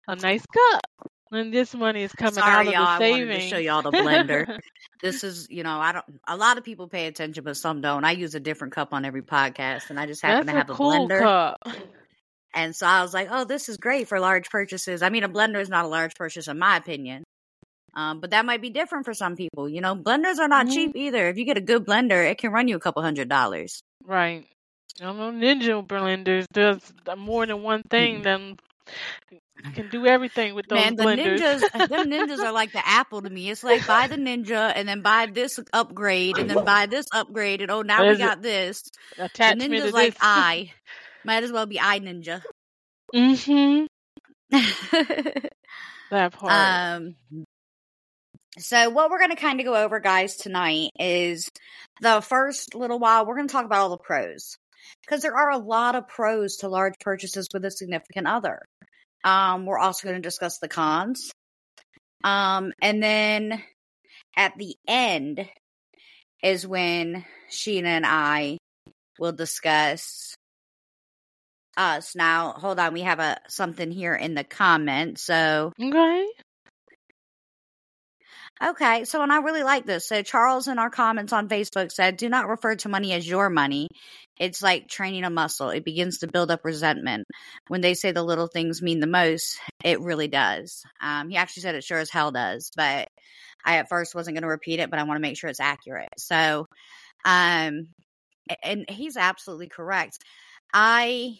a 0.08 0.16
nice 0.16 0.44
cup. 0.46 1.09
And 1.32 1.52
this 1.54 1.74
money 1.74 2.02
is 2.02 2.12
coming 2.12 2.38
out 2.38 2.44
Sorry, 2.44 2.66
of 2.68 2.72
y'all. 2.72 2.98
the 2.98 3.06
I 3.06 3.10
wanted 3.10 3.26
to 3.26 3.40
show 3.40 3.58
y'all 3.58 3.82
the 3.82 3.92
blender. 3.92 4.58
This 5.00 5.22
is, 5.24 5.46
you 5.48 5.62
know, 5.62 5.78
I 5.78 5.92
don't, 5.92 6.04
a 6.26 6.36
lot 6.36 6.58
of 6.58 6.64
people 6.64 6.88
pay 6.88 7.06
attention, 7.06 7.44
but 7.44 7.56
some 7.56 7.80
don't. 7.80 8.04
I 8.04 8.12
use 8.12 8.34
a 8.34 8.40
different 8.40 8.74
cup 8.74 8.92
on 8.92 9.04
every 9.04 9.22
podcast, 9.22 9.90
and 9.90 9.98
I 9.98 10.06
just 10.06 10.22
happen 10.22 10.46
That's 10.46 10.52
to 10.52 10.58
have 10.58 10.70
a 10.70 10.74
cool 10.74 11.08
blender. 11.08 11.20
cup. 11.20 11.58
And 12.52 12.74
so 12.74 12.86
I 12.86 13.02
was 13.02 13.14
like, 13.14 13.28
oh, 13.30 13.44
this 13.44 13.68
is 13.68 13.76
great 13.76 14.08
for 14.08 14.18
large 14.18 14.50
purchases. 14.50 15.02
I 15.02 15.08
mean, 15.08 15.22
a 15.22 15.28
blender 15.28 15.60
is 15.60 15.68
not 15.68 15.84
a 15.84 15.88
large 15.88 16.14
purchase, 16.16 16.48
in 16.48 16.58
my 16.58 16.76
opinion. 16.76 17.22
Um, 17.94 18.20
but 18.20 18.30
that 18.30 18.44
might 18.44 18.60
be 18.62 18.70
different 18.70 19.04
for 19.04 19.14
some 19.14 19.36
people. 19.36 19.68
You 19.68 19.80
know, 19.80 19.94
blenders 19.96 20.38
are 20.38 20.48
not 20.48 20.66
hmm 20.66 20.72
cheap 20.72 20.92
either. 20.94 21.28
If 21.28 21.38
you 21.38 21.44
get 21.44 21.58
a 21.58 21.60
good 21.60 21.86
blender, 21.86 22.28
it 22.28 22.38
can 22.38 22.52
run 22.52 22.68
you 22.68 22.76
a 22.76 22.80
couple 22.80 23.02
hundred 23.02 23.28
dollars. 23.28 23.80
Right. 24.04 24.46
I 25.00 25.12
know 25.12 25.30
Ninja 25.32 25.86
blenders 25.86 26.46
does 26.52 26.80
more 27.16 27.46
than 27.46 27.62
one 27.62 27.82
thing. 27.90 28.22
Then 28.22 28.56
can 29.74 29.88
do 29.88 30.06
everything 30.06 30.54
with 30.54 30.66
those 30.68 30.76
Man, 30.76 30.96
the 30.96 31.04
blenders. 31.04 31.40
ninjas, 31.40 31.88
them 31.88 32.10
ninjas 32.10 32.42
are 32.42 32.52
like 32.52 32.72
the 32.72 32.86
Apple 32.86 33.22
to 33.22 33.30
me. 33.30 33.50
It's 33.50 33.64
like 33.64 33.86
buy 33.86 34.06
the 34.06 34.16
ninja 34.16 34.72
and 34.74 34.88
then 34.88 35.02
buy 35.02 35.26
this 35.26 35.58
upgrade 35.72 36.38
and 36.38 36.48
then 36.48 36.64
buy 36.64 36.86
this 36.86 37.06
upgrade 37.12 37.60
and 37.60 37.70
oh 37.70 37.82
now 37.82 38.04
we 38.04 38.16
got 38.16 38.42
this. 38.42 38.82
The 39.16 39.24
ninja's 39.42 39.92
like 39.92 40.14
this. 40.14 40.20
I. 40.22 40.72
Might 41.24 41.44
as 41.44 41.52
well 41.52 41.66
be 41.66 41.78
I 41.78 42.00
ninja. 42.00 42.42
hmm 43.12 43.84
That 46.10 46.32
part. 46.32 46.50
um 46.50 47.14
So, 48.58 48.90
what 48.90 49.10
we're 49.10 49.18
going 49.18 49.30
to 49.30 49.36
kind 49.36 49.60
of 49.60 49.66
go 49.66 49.76
over, 49.76 50.00
guys, 50.00 50.36
tonight 50.36 50.90
is 50.98 51.48
the 52.00 52.20
first 52.20 52.74
little 52.74 52.98
while, 52.98 53.26
we're 53.26 53.36
going 53.36 53.46
to 53.48 53.52
talk 53.52 53.64
about 53.64 53.80
all 53.80 53.90
the 53.90 53.98
pros 53.98 54.56
because 55.02 55.22
there 55.22 55.36
are 55.36 55.50
a 55.50 55.58
lot 55.58 55.94
of 55.94 56.08
pros 56.08 56.56
to 56.58 56.68
large 56.68 56.94
purchases 57.00 57.48
with 57.52 57.64
a 57.64 57.70
significant 57.70 58.26
other. 58.26 58.60
Um, 59.24 59.66
we're 59.66 59.78
also 59.78 60.08
going 60.08 60.20
to 60.20 60.26
discuss 60.26 60.58
the 60.58 60.68
cons. 60.68 61.30
Um, 62.24 62.72
and 62.80 63.02
then 63.02 63.62
at 64.36 64.56
the 64.58 64.76
end 64.86 65.46
is 66.42 66.66
when 66.66 67.24
Sheena 67.50 67.84
and 67.86 68.06
I 68.06 68.58
will 69.18 69.32
discuss 69.32 70.34
us. 71.76 72.14
Now, 72.16 72.52
hold 72.52 72.78
on, 72.78 72.92
we 72.92 73.02
have 73.02 73.20
a 73.20 73.38
something 73.48 73.90
here 73.90 74.14
in 74.14 74.34
the 74.34 74.44
comments. 74.44 75.22
So, 75.22 75.72
Okay. 75.80 76.26
okay, 78.62 79.04
so 79.04 79.22
and 79.22 79.32
I 79.32 79.38
really 79.38 79.62
like 79.62 79.86
this. 79.86 80.08
So, 80.08 80.22
Charles 80.22 80.68
in 80.68 80.78
our 80.78 80.90
comments 80.90 81.32
on 81.32 81.48
Facebook 81.48 81.92
said, 81.92 82.16
"Do 82.16 82.28
not 82.28 82.48
refer 82.48 82.76
to 82.76 82.88
money 82.88 83.12
as 83.12 83.28
your 83.28 83.50
money. 83.50 83.88
It's 84.40 84.62
like 84.62 84.88
training 84.88 85.24
a 85.24 85.30
muscle. 85.30 85.70
It 85.70 85.84
begins 85.84 86.18
to 86.18 86.26
build 86.26 86.50
up 86.50 86.64
resentment. 86.64 87.26
When 87.68 87.82
they 87.82 87.94
say 87.94 88.10
the 88.12 88.24
little 88.24 88.48
things 88.48 88.82
mean 88.82 89.00
the 89.00 89.06
most, 89.06 89.60
it 89.84 90.00
really 90.00 90.28
does." 90.28 90.82
Um, 91.00 91.28
he 91.30 91.36
actually 91.36 91.62
said 91.62 91.76
it 91.76 91.84
sure 91.84 91.98
as 91.98 92.10
hell 92.10 92.32
does, 92.32 92.72
but 92.76 93.08
I 93.64 93.76
at 93.78 93.88
first 93.88 94.14
wasn't 94.14 94.36
going 94.36 94.42
to 94.42 94.48
repeat 94.48 94.80
it, 94.80 94.90
but 94.90 94.98
I 94.98 95.04
want 95.04 95.18
to 95.18 95.22
make 95.22 95.38
sure 95.38 95.50
it's 95.50 95.60
accurate. 95.60 96.08
So, 96.18 96.66
um, 97.24 97.88
and 98.62 98.88
he's 98.90 99.16
absolutely 99.16 99.68
correct. 99.68 100.18
I 100.72 101.38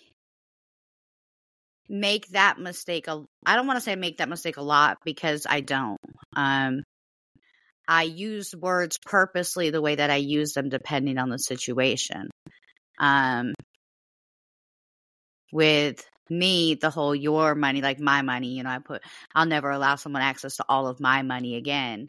make 1.89 2.29
that 2.29 2.59
mistake 2.59 3.09
a 3.09 3.25
I 3.45 3.57
don't 3.57 3.67
want 3.67 3.79
to 3.79 3.83
say 3.83 3.97
make 3.97 4.19
that 4.19 4.29
mistake 4.29 4.57
a 4.59 4.63
lot 4.63 4.99
because 5.05 5.47
I 5.49 5.61
don't. 5.61 5.99
Um 6.37 6.85
I 7.89 8.05
use 8.05 8.55
words 8.55 8.99
purposely 9.05 9.71
the 9.71 9.83
way 9.83 9.97
that 9.97 10.11
I 10.11 10.17
use 10.17 10.53
them 10.53 10.69
depending 10.69 11.19
on 11.19 11.29
the 11.29 11.39
situation. 11.39 12.31
Um 13.01 13.55
with 15.53 16.07
me 16.29 16.75
the 16.75 16.91
whole 16.91 17.15
your 17.15 17.55
money 17.55 17.83
like 17.83 17.99
my 18.01 18.23
money, 18.23 18.49
you 18.57 18.63
know, 18.63 18.71
I 18.71 18.79
put 18.79 19.03
I'll 19.35 19.47
never 19.47 19.71
allow 19.71 19.97
someone 19.97 20.23
access 20.23 20.57
to 20.57 20.65
all 20.69 20.87
of 20.87 21.01
my 21.01 21.23
money 21.23 21.57
again. 21.57 22.09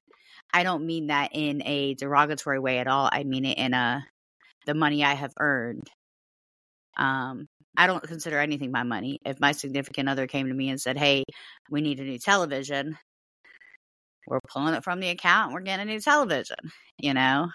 I 0.53 0.63
don't 0.63 0.85
mean 0.85 1.07
that 1.07 1.31
in 1.33 1.61
a 1.65 1.95
derogatory 1.95 2.59
way 2.59 2.79
at 2.79 2.87
all. 2.87 3.09
I 3.11 3.23
mean 3.23 3.45
it 3.45 3.57
in 3.57 3.73
a 3.73 4.05
the 4.67 4.75
money 4.75 5.03
I 5.05 5.13
have 5.15 5.33
earned. 5.39 5.89
Um 6.97 7.47
I 7.77 7.87
don't 7.87 8.03
consider 8.03 8.37
anything 8.39 8.71
my 8.71 8.83
money. 8.83 9.19
If 9.25 9.39
my 9.39 9.53
significant 9.53 10.09
other 10.09 10.27
came 10.27 10.47
to 10.47 10.53
me 10.53 10.69
and 10.69 10.79
said, 10.81 10.97
"Hey, 10.97 11.23
we 11.69 11.81
need 11.81 11.99
a 12.01 12.03
new 12.03 12.19
television," 12.19 12.97
we're 14.27 14.39
pulling 14.49 14.73
it 14.75 14.83
from 14.83 14.99
the 14.99 15.09
account. 15.09 15.53
We're 15.53 15.61
getting 15.61 15.87
a 15.87 15.91
new 15.91 15.99
television. 15.99 16.57
You 16.97 17.13
know, 17.13 17.49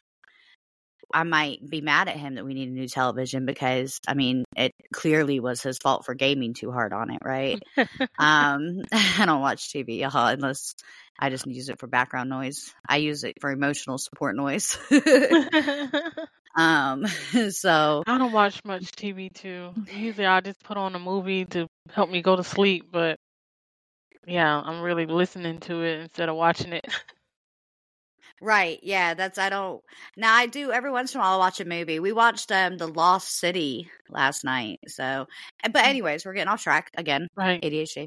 I 1.13 1.23
might 1.23 1.59
be 1.69 1.81
mad 1.81 2.09
at 2.09 2.17
him 2.17 2.35
that 2.35 2.45
we 2.45 2.55
need 2.55 2.69
a 2.69 2.73
new 2.73 2.89
television 2.89 3.47
because 3.47 4.01
I 4.07 4.15
mean, 4.15 4.45
it 4.57 4.73
clearly 4.93 5.41
was 5.41 5.63
his 5.63 5.79
fault 5.79 6.05
for 6.05 6.15
gaming 6.15 6.55
too 6.55 6.71
hard 6.71 6.93
on 6.93 7.11
it, 7.11 7.21
right? 7.25 7.61
um, 8.19 8.83
I 8.93 9.25
don't 9.27 9.41
watch 9.41 9.73
TV 9.73 10.01
y'all, 10.01 10.27
unless 10.27 10.75
I 11.19 11.31
just 11.31 11.47
use 11.47 11.69
it 11.69 11.79
for 11.79 11.87
background 11.87 12.29
noise. 12.29 12.75
I 12.89 12.99
use 12.99 13.25
it 13.25 13.35
for 13.41 13.51
emotional 13.51 13.99
support 13.99 14.37
noise. 14.37 14.79
um, 16.57 17.07
so 17.51 18.03
I 18.07 18.19
don't 18.19 18.33
watch 18.33 18.61
much 18.65 18.93
TV 18.93 19.33
too. 19.33 19.73
Usually 19.93 20.27
I 20.27 20.41
just 20.41 20.63
put 20.63 20.77
on 20.77 20.95
a 20.95 20.99
movie 20.99 21.45
to 21.47 21.69
help 21.91 22.11
me 22.11 22.23
go 22.23 22.37
to 22.37 22.45
sleep, 22.45 22.87
but 22.91 23.19
yeah, 24.27 24.61
I'm 24.61 24.83
really 24.83 25.07
listening 25.07 25.61
to 25.61 25.83
it 25.83 26.01
instead 26.01 26.29
of 26.29 26.37
watching 26.37 26.73
it. 26.73 26.87
Right. 28.43 28.79
Yeah, 28.83 29.15
that's 29.15 29.39
I 29.39 29.49
don't 29.49 29.83
now 30.17 30.35
I 30.35 30.47
do 30.47 30.71
every 30.71 30.91
once 30.91 31.15
in 31.15 31.21
a 31.21 31.23
while 31.23 31.33
I'll 31.33 31.39
watch 31.39 31.61
a 31.61 31.65
movie. 31.65 32.01
We 32.01 32.13
watched 32.13 32.53
um 32.53 32.77
The 32.77 32.87
Lost 32.87 33.39
City 33.39 33.91
last 34.11 34.45
night. 34.45 34.79
So 34.89 35.27
but 35.63 35.85
anyways, 35.87 36.27
we're 36.27 36.35
getting 36.35 36.49
off 36.49 36.63
track 36.63 36.91
again. 36.99 37.29
Right. 37.35 37.61
ADHD. 37.63 38.07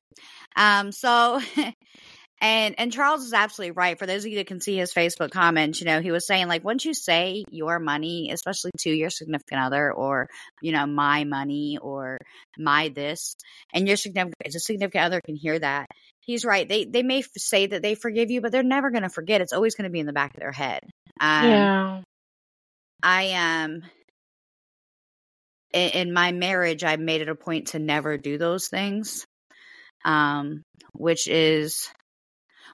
Um 0.56 0.92
so 0.92 1.42
and 2.42 2.76
and 2.78 2.94
Charles 2.94 3.24
is 3.26 3.34
absolutely 3.34 3.72
right. 3.72 3.98
For 4.00 4.06
those 4.06 4.26
of 4.26 4.32
you 4.32 4.38
that 4.38 4.48
can 4.48 4.62
see 4.62 4.78
his 4.78 4.94
Facebook 4.94 5.32
comments, 5.32 5.82
you 5.82 5.86
know, 5.88 6.02
he 6.02 6.12
was 6.12 6.28
saying 6.28 6.48
like 6.48 6.64
once 6.64 6.86
you 6.86 6.94
say 6.94 7.44
your 7.50 7.80
money, 7.80 8.30
especially 8.32 8.72
to 8.80 8.92
your 8.92 9.10
significant 9.10 9.62
other 9.62 9.92
or, 9.92 10.28
you 10.62 10.72
know, 10.72 10.86
my 10.86 11.24
money 11.24 11.80
or 11.82 12.20
my 12.58 12.90
this, 12.90 13.36
and 13.74 13.88
your 13.88 13.98
significant 13.98 14.36
a 14.56 14.60
significant 14.60 15.06
other 15.06 15.22
can 15.26 15.36
hear 15.36 15.58
that 15.60 15.88
he's 16.30 16.46
right. 16.46 16.70
They 16.70 16.86
they 16.86 17.02
may 17.02 17.20
f- 17.20 17.30
say 17.38 17.66
that 17.66 17.82
they 17.82 17.96
forgive 17.96 18.30
you, 18.30 18.40
but 18.40 18.52
they're 18.52 18.62
never 18.62 18.92
going 18.92 19.02
to 19.02 19.10
forget. 19.10 19.42
It's 19.42 19.52
always 19.52 19.74
going 19.74 19.86
to 19.86 19.92
be 19.92 20.00
in 20.00 20.06
the 20.06 20.14
back 20.14 20.36
of 20.36 20.40
their 20.40 20.52
head. 20.52 20.82
Um, 21.20 21.50
Yeah. 21.50 22.02
I 23.02 23.24
am. 23.24 23.82
in, 25.74 25.90
in 25.90 26.14
my 26.14 26.32
marriage, 26.32 26.84
I 26.84 26.98
made 26.98 27.22
it 27.22 27.30
a 27.30 27.36
point 27.36 27.70
to 27.70 27.80
never 27.80 28.16
do 28.20 28.38
those 28.38 28.68
things, 28.68 29.26
um, 30.06 30.62
which 30.94 31.28
is 31.28 31.90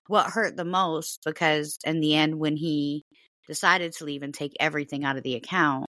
what 0.07 0.29
hurt 0.29 0.57
the 0.57 0.65
most 0.65 1.21
because 1.25 1.77
in 1.85 2.01
the 2.01 2.15
end, 2.15 2.37
when 2.37 2.57
he 2.57 3.03
decided 3.47 3.93
to 3.93 4.03
leave 4.05 4.21
and 4.21 4.33
take 4.33 4.51
everything 4.59 5.05
out 5.05 5.15
of 5.15 5.23
the 5.23 5.35
account, 5.35 5.85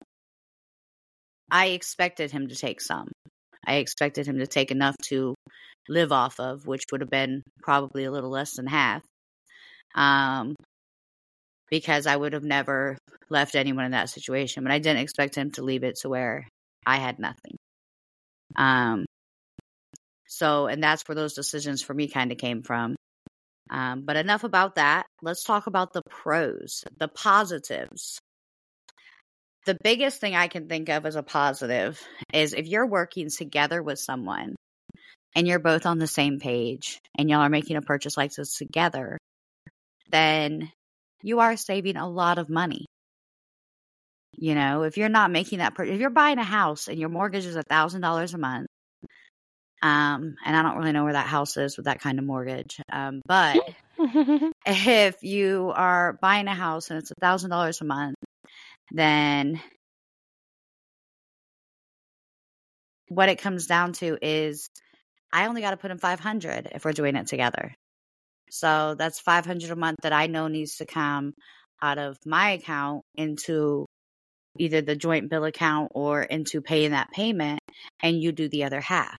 I 1.50 1.68
expected 1.68 2.30
him 2.30 2.48
to 2.48 2.54
take 2.54 2.82
some. 2.82 3.08
I 3.66 3.76
expected 3.76 4.26
him 4.26 4.40
to 4.40 4.46
take 4.46 4.70
enough 4.70 4.96
to 5.08 5.34
live 5.88 6.12
off 6.12 6.40
of, 6.40 6.66
which 6.66 6.84
would 6.90 7.00
have 7.00 7.10
been 7.10 7.42
probably 7.62 8.04
a 8.04 8.10
little 8.10 8.30
less 8.30 8.56
than 8.56 8.66
half. 8.66 9.02
Um, 9.94 10.54
because 11.70 12.06
I 12.06 12.16
would 12.16 12.32
have 12.34 12.44
never 12.44 12.96
left 13.30 13.54
anyone 13.54 13.84
in 13.84 13.92
that 13.92 14.10
situation, 14.10 14.62
but 14.62 14.72
I 14.72 14.78
didn't 14.78 15.02
expect 15.02 15.34
him 15.34 15.50
to 15.52 15.62
leave 15.62 15.84
it 15.84 15.96
to 16.00 16.08
where 16.08 16.46
I 16.86 16.96
had 16.96 17.18
nothing. 17.18 17.56
Um, 18.56 19.06
so, 20.26 20.66
and 20.66 20.82
that's 20.82 21.02
where 21.06 21.16
those 21.16 21.34
decisions 21.34 21.82
for 21.82 21.94
me 21.94 22.08
kind 22.08 22.32
of 22.32 22.38
came 22.38 22.62
from. 22.62 22.96
Um, 23.70 24.02
but 24.04 24.16
enough 24.16 24.44
about 24.44 24.74
that. 24.76 25.06
Let's 25.22 25.42
talk 25.42 25.66
about 25.66 25.92
the 25.92 26.02
pros, 26.08 26.84
the 26.98 27.08
positives. 27.08 28.18
The 29.66 29.78
biggest 29.82 30.20
thing 30.20 30.34
I 30.34 30.48
can 30.48 30.68
think 30.68 30.90
of 30.90 31.06
as 31.06 31.16
a 31.16 31.22
positive 31.22 32.00
is 32.32 32.52
if 32.52 32.66
you're 32.66 32.86
working 32.86 33.30
together 33.30 33.82
with 33.82 33.98
someone 33.98 34.54
and 35.34 35.46
you're 35.46 35.58
both 35.58 35.86
on 35.86 35.98
the 35.98 36.06
same 36.06 36.38
page 36.38 37.00
and 37.18 37.28
y'all 37.28 37.40
are 37.40 37.48
making 37.48 37.76
a 37.76 37.82
purchase 37.82 38.16
like 38.16 38.32
this 38.32 38.54
together, 38.54 39.18
then 40.10 40.70
you 41.22 41.40
are 41.40 41.56
saving 41.56 41.96
a 41.96 42.08
lot 42.08 42.38
of 42.38 42.48
money. 42.48 42.86
You 44.36 44.54
know, 44.54 44.82
if 44.82 44.96
you're 44.96 45.08
not 45.08 45.30
making 45.30 45.58
that, 45.58 45.74
pur- 45.74 45.84
if 45.84 46.00
you're 46.00 46.10
buying 46.10 46.38
a 46.38 46.44
house 46.44 46.88
and 46.88 46.98
your 46.98 47.08
mortgage 47.08 47.46
is 47.46 47.56
a 47.56 47.62
thousand 47.62 48.00
dollars 48.00 48.34
a 48.34 48.38
month, 48.38 48.66
um, 49.82 50.36
and 50.44 50.56
I 50.56 50.62
don't 50.62 50.76
really 50.76 50.92
know 50.92 51.04
where 51.04 51.12
that 51.12 51.26
house 51.26 51.56
is 51.56 51.76
with 51.76 51.86
that 51.86 52.00
kind 52.00 52.18
of 52.18 52.24
mortgage, 52.24 52.80
um, 52.92 53.20
but 53.26 53.58
if 54.66 55.22
you 55.22 55.72
are 55.74 56.18
buying 56.20 56.48
a 56.48 56.54
house 56.54 56.90
and 56.90 56.98
it's 56.98 57.10
a 57.10 57.20
thousand 57.20 57.50
dollars 57.50 57.80
a 57.80 57.84
month, 57.84 58.16
then 58.90 59.60
what 63.08 63.28
it 63.28 63.40
comes 63.40 63.66
down 63.66 63.92
to 63.94 64.18
is 64.20 64.68
I 65.34 65.46
only 65.46 65.60
got 65.60 65.72
to 65.72 65.76
put 65.76 65.90
in 65.90 65.98
500 65.98 66.68
if 66.72 66.84
we're 66.84 66.92
doing 66.92 67.16
it 67.16 67.26
together. 67.26 67.74
So 68.50 68.94
that's 68.96 69.20
500 69.20 69.70
a 69.70 69.76
month 69.76 69.98
that 70.02 70.12
I 70.12 70.28
know 70.28 70.48
needs 70.48 70.76
to 70.76 70.86
come 70.86 71.34
out 71.82 71.98
of 71.98 72.18
my 72.24 72.50
account 72.52 73.02
into 73.16 73.86
either 74.58 74.80
the 74.80 74.96
joint 74.96 75.28
bill 75.30 75.44
account 75.44 75.90
or 75.94 76.22
into 76.22 76.60
paying 76.62 76.92
that 76.92 77.10
payment 77.10 77.60
and 78.02 78.22
you 78.22 78.32
do 78.32 78.48
the 78.48 78.64
other 78.64 78.80
half. 78.80 79.18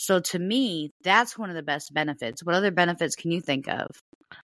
So 0.00 0.18
to 0.18 0.38
me, 0.38 0.92
that's 1.04 1.36
one 1.36 1.50
of 1.50 1.56
the 1.56 1.62
best 1.62 1.92
benefits. 1.92 2.42
What 2.42 2.54
other 2.54 2.70
benefits 2.70 3.14
can 3.14 3.30
you 3.32 3.42
think 3.42 3.68
of? 3.68 3.86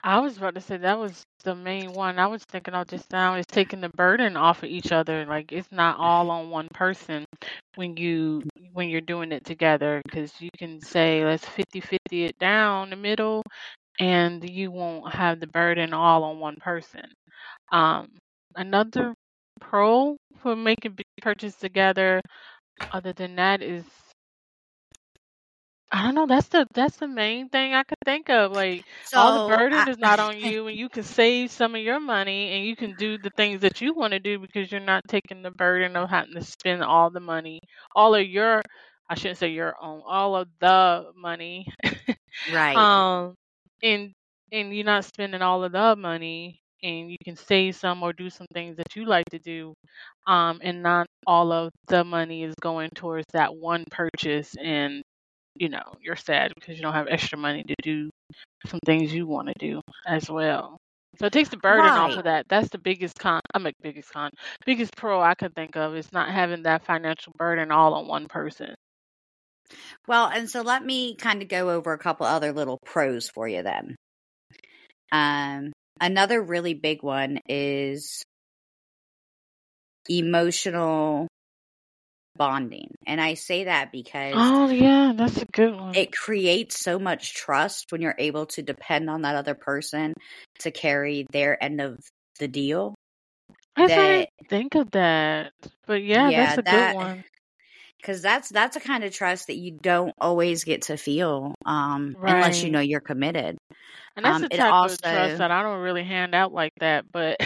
I 0.03 0.19
was 0.19 0.37
about 0.37 0.57
to 0.57 0.61
say 0.61 0.77
that 0.79 0.99
was 0.99 1.23
the 1.45 1.55
main 1.55 1.93
one. 1.93 2.19
I 2.19 2.27
was 2.27 2.43
thinking 2.45 2.75
of 2.75 2.89
just 2.89 3.13
now 3.13 3.37
is 3.37 3.47
taking 3.47 3.81
the 3.81 3.89
burden 3.91 4.37
off 4.37 4.65
of 4.65 4.71
each 4.71 4.91
other. 4.91 5.25
Like 5.25 5.53
it's 5.53 5.71
not 5.71 5.99
all 6.01 6.31
on 6.33 6.51
one 6.51 6.67
person 6.75 7.25
when 7.77 7.97
you 7.97 8.43
when 8.73 8.89
you're 8.89 9.01
doing 9.01 9.31
it 9.31 9.45
together 9.45 10.03
because 10.05 10.33
you 10.41 10.51
can 10.59 10.81
say 10.81 11.25
let's 11.25 11.45
50-50 11.45 12.25
it 12.25 12.39
down 12.41 12.91
the 12.91 12.97
middle 12.97 13.43
and 14.01 14.49
you 14.49 14.73
won't 14.73 15.15
have 15.15 15.39
the 15.39 15.47
burden 15.47 15.95
all 15.95 16.25
on 16.25 16.41
one 16.41 16.57
person. 16.57 17.05
Um 17.73 18.09
another 18.57 19.15
pro 19.61 20.17
for 20.39 20.57
making 20.57 20.95
big 20.95 21.07
purchase 21.23 21.55
together 21.57 22.21
other 22.93 23.13
than 23.13 23.37
that 23.37 23.63
is 23.63 23.85
I 25.93 26.03
don't 26.03 26.15
know. 26.15 26.27
That's 26.27 26.49
the 26.49 26.67
that's 26.75 26.97
the 26.97 27.07
main 27.09 27.49
thing 27.49 27.75
I 27.75 27.85
could 27.85 27.99
think 28.05 28.29
of. 28.29 28.53
Like 28.53 28.85
all 29.15 29.33
the 29.33 29.41
burden 29.41 29.87
I, 29.87 29.89
is 29.89 29.99
not 29.99 30.19
on 30.19 30.39
you, 30.39 30.67
and 30.67 30.77
you 30.77 30.89
can 30.89 31.05
save 31.05 31.51
some 31.51 31.75
of 31.75 31.81
your 31.83 32.01
money, 32.01 32.53
and 32.53 32.65
you 32.67 32.77
can 32.77 32.95
do 32.95 33.19
the 33.19 33.31
things 33.37 33.61
that 33.63 33.81
you 33.81 33.95
want 33.95 34.13
to 34.13 34.19
do 34.21 34.39
because 34.39 34.71
you're 34.71 34.81
not 34.81 35.05
taking 35.09 35.43
the 35.43 35.51
burden 35.51 35.97
of 35.97 36.09
having 36.11 36.35
to 36.35 36.43
spend 36.45 36.83
all 36.83 37.11
the 37.11 37.21
money, 37.21 37.61
all 37.95 38.15
of 38.15 38.27
your. 38.27 38.63
I 39.09 39.15
shouldn't 39.15 39.39
say 39.39 39.49
your 39.51 39.75
own, 39.81 40.03
all 40.07 40.35
of 40.37 40.49
the 40.61 41.13
money, 41.17 41.67
right. 42.47 42.83
um, 42.83 43.35
and 43.83 44.13
and 44.53 44.75
you're 44.75 44.85
not 44.85 45.05
spending 45.05 45.43
all 45.43 45.65
of 45.65 45.73
the 45.73 45.97
money 45.97 46.61
and 46.83 47.11
you 47.11 47.17
can 47.25 47.37
save 47.37 47.75
some 47.77 48.03
or 48.03 48.13
do 48.13 48.31
some 48.31 48.47
things 48.53 48.77
that 48.77 48.95
you 48.97 49.05
like 49.07 49.25
to 49.31 49.39
do 49.39 49.75
um 50.27 50.61
and 50.63 50.83
not 50.83 51.07
all 51.27 51.53
of 51.53 51.71
the 51.89 52.05
money 52.05 52.45
is 52.45 52.55
going 52.61 52.91
towards 52.95 53.27
that 53.33 53.55
one 53.55 53.85
purchase 53.91 54.55
and 54.63 55.03
you 55.59 55.69
know 55.69 55.83
you're 56.01 56.17
sad 56.17 56.53
because 56.55 56.77
you 56.77 56.83
don't 56.83 56.95
have 56.95 57.09
extra 57.09 57.39
money 57.39 57.65
to 57.65 57.75
do 57.83 58.11
some 58.67 58.81
things 58.85 59.13
you 59.13 59.27
want 59.27 59.49
to 59.49 59.55
do 59.59 59.81
as 60.07 60.31
well. 60.31 60.77
So 61.19 61.27
it 61.27 61.33
takes 61.33 61.49
the 61.49 61.57
burden 61.57 61.91
off 61.91 62.17
of 62.19 62.25
that. 62.25 62.47
That's 62.49 62.69
the 62.69 62.79
biggest 62.79 63.19
con 63.19 63.41
i'm 63.55 63.63
mean, 63.63 63.73
biggest 63.83 64.13
con 64.13 64.31
biggest 64.65 64.95
pro 64.97 65.21
i 65.21 65.35
could 65.35 65.55
think 65.55 65.77
of 65.77 65.97
is 65.97 66.13
not 66.13 66.31
having 66.31 66.63
that 66.65 66.85
financial 66.85 67.33
burden 67.39 67.71
all 67.71 67.95
on 67.95 68.07
one 68.07 68.27
person. 68.27 68.75
Well, 70.07 70.27
and 70.27 70.49
so 70.49 70.63
let 70.63 70.85
me 70.85 71.17
kind 71.17 71.43
of 71.43 71.49
go 71.49 71.71
over 71.71 71.93
a 71.93 71.99
couple 71.99 72.27
other 72.27 72.53
little 72.53 72.79
pros 72.85 73.29
for 73.29 73.49
you 73.49 73.63
then. 73.63 73.97
Um, 75.11 75.73
another 76.01 76.43
really 76.43 76.75
big 76.75 77.03
one 77.03 77.41
is 77.49 78.23
emotional 80.09 81.27
bonding. 82.37 82.91
And 83.07 83.21
I 83.21 83.35
say 83.35 83.65
that 83.65 83.93
because 83.93 84.33
oh 84.37 84.69
yeah 84.71 85.13
that's 85.17 85.41
a 85.43 85.47
good 85.47 85.75
one 85.75 85.95
it 85.95 86.13
creates 86.13 86.79
so 86.81 86.99
much 86.99 87.35
trust 87.35 87.87
when 87.91 88.01
you're 88.03 88.15
able 88.19 88.47
to 88.47 88.63
depend 88.63 89.09
on 89.11 89.23
that 89.23 89.37
other 89.37 89.55
person 89.55 90.15
to 90.61 90.71
carry 90.71 91.27
their 91.33 91.63
end 91.63 91.81
of 91.81 91.99
the 92.39 92.49
deal. 92.49 92.95
I 93.77 93.87
didn't 93.87 94.29
think 94.49 94.75
of 94.75 94.91
that, 94.93 95.53
but 95.87 96.03
yeah, 96.03 96.29
Yeah, 96.31 96.47
that's 96.47 96.59
a 96.59 96.63
that- 96.63 96.93
good 96.93 96.97
one. 96.99 97.25
Cause 98.03 98.23
that's 98.23 98.51
that's 98.51 98.77
a 98.77 98.81
kind 98.81 99.03
of 99.03 99.13
trust 99.13 99.49
that 99.49 99.57
you 99.57 99.73
don't 99.73 100.13
always 100.21 100.63
get 100.63 100.83
to 100.83 100.97
feel, 100.97 101.55
um, 101.65 102.15
unless 102.21 102.63
you 102.63 102.71
know 102.71 102.79
you're 102.79 103.01
committed. 103.01 103.57
And 104.15 104.25
that's 104.25 104.37
um, 104.37 104.43
the 104.43 104.49
type 104.51 104.73
also- 104.73 104.95
of 104.95 105.01
trust 105.01 105.39
that 105.39 105.51
I 105.51 105.63
don't 105.63 105.81
really 105.81 106.05
hand 106.05 106.33
out 106.35 106.53
like 106.53 106.73
that. 106.79 107.07
But 107.11 107.41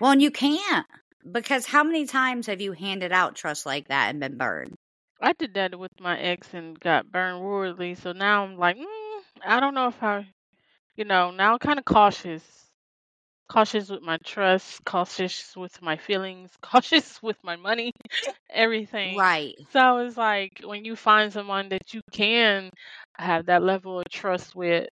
Well, 0.00 0.10
and 0.10 0.20
you 0.20 0.30
can't 0.30 0.84
because 1.30 1.66
how 1.66 1.84
many 1.84 2.06
times 2.06 2.46
have 2.46 2.60
you 2.60 2.72
handed 2.72 3.12
out 3.12 3.34
trust 3.36 3.66
like 3.66 3.88
that 3.88 4.10
and 4.10 4.20
been 4.20 4.36
burned? 4.38 4.74
I 5.20 5.32
did 5.32 5.54
that 5.54 5.76
with 5.76 5.98
my 6.00 6.16
ex 6.20 6.54
and 6.54 6.78
got 6.78 7.10
burned 7.10 7.44
royally. 7.44 7.96
So 7.96 8.12
now 8.12 8.44
I'm 8.44 8.56
like, 8.56 8.76
mm, 8.76 9.22
I 9.44 9.58
don't 9.58 9.74
know 9.74 9.88
if 9.88 10.00
I, 10.02 10.32
you 10.96 11.04
know, 11.04 11.30
now 11.30 11.54
I'm 11.54 11.58
kind 11.58 11.78
of 11.78 11.84
cautious. 11.84 12.70
Cautious 13.48 13.90
with 13.90 14.02
my 14.02 14.18
trust, 14.24 14.84
cautious 14.84 15.56
with 15.56 15.80
my 15.82 15.96
feelings, 15.96 16.50
cautious 16.62 17.22
with 17.22 17.36
my 17.44 17.56
money, 17.56 17.92
everything. 18.50 19.20
Right. 19.20 19.54
So 19.70 19.98
it's 19.98 20.16
like 20.16 20.60
when 20.64 20.84
you 20.84 20.96
find 20.96 21.32
someone 21.32 21.68
that 21.70 21.94
you 21.94 22.00
can 22.12 22.70
have 23.18 23.46
that 23.46 23.62
level 23.62 24.00
of 24.00 24.06
trust 24.10 24.54
with, 24.56 24.88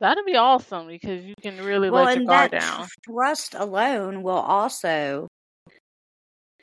that'd 0.00 0.24
be 0.26 0.36
awesome 0.36 0.88
because 0.88 1.24
you 1.24 1.34
can 1.42 1.60
really 1.60 1.90
Well, 1.90 1.90
let 1.90 2.14
your 2.14 2.24
guard 2.24 2.50
that 2.50 2.52
down. 2.52 2.90
trust 3.04 3.54
alone 3.54 4.22
will 4.22 4.36
also 4.36 5.28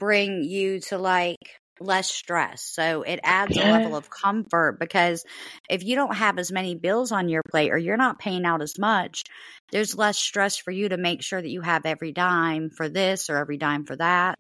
bring 0.04 0.44
you 0.44 0.82
to 0.82 0.98
like 0.98 1.38
less 1.80 2.10
stress. 2.10 2.62
So 2.62 3.04
it 3.04 3.22
adds 3.24 3.58
a 3.58 3.62
level 3.62 3.96
of 3.96 4.10
comfort 4.10 4.78
because 4.80 5.24
if 5.70 5.82
you 5.84 5.96
don't 5.96 6.16
have 6.16 6.38
as 6.38 6.52
many 6.52 6.76
bills 6.76 7.14
on 7.14 7.30
your 7.30 7.42
plate 7.50 7.72
or 7.72 7.78
you're 7.78 7.96
not 7.96 8.20
paying 8.20 8.44
out 8.44 8.62
as 8.62 8.78
much, 8.78 9.24
there's 9.72 9.98
less 9.98 10.18
stress 10.18 10.58
for 10.58 10.72
you 10.72 10.90
to 10.90 10.98
make 10.98 11.24
sure 11.24 11.42
that 11.42 11.50
you 11.50 11.62
have 11.62 11.86
every 11.86 12.12
dime 12.12 12.70
for 12.70 12.90
this 12.90 13.30
or 13.30 13.38
every 13.38 13.58
dime 13.58 13.86
for 13.86 13.96
that. 13.96 14.40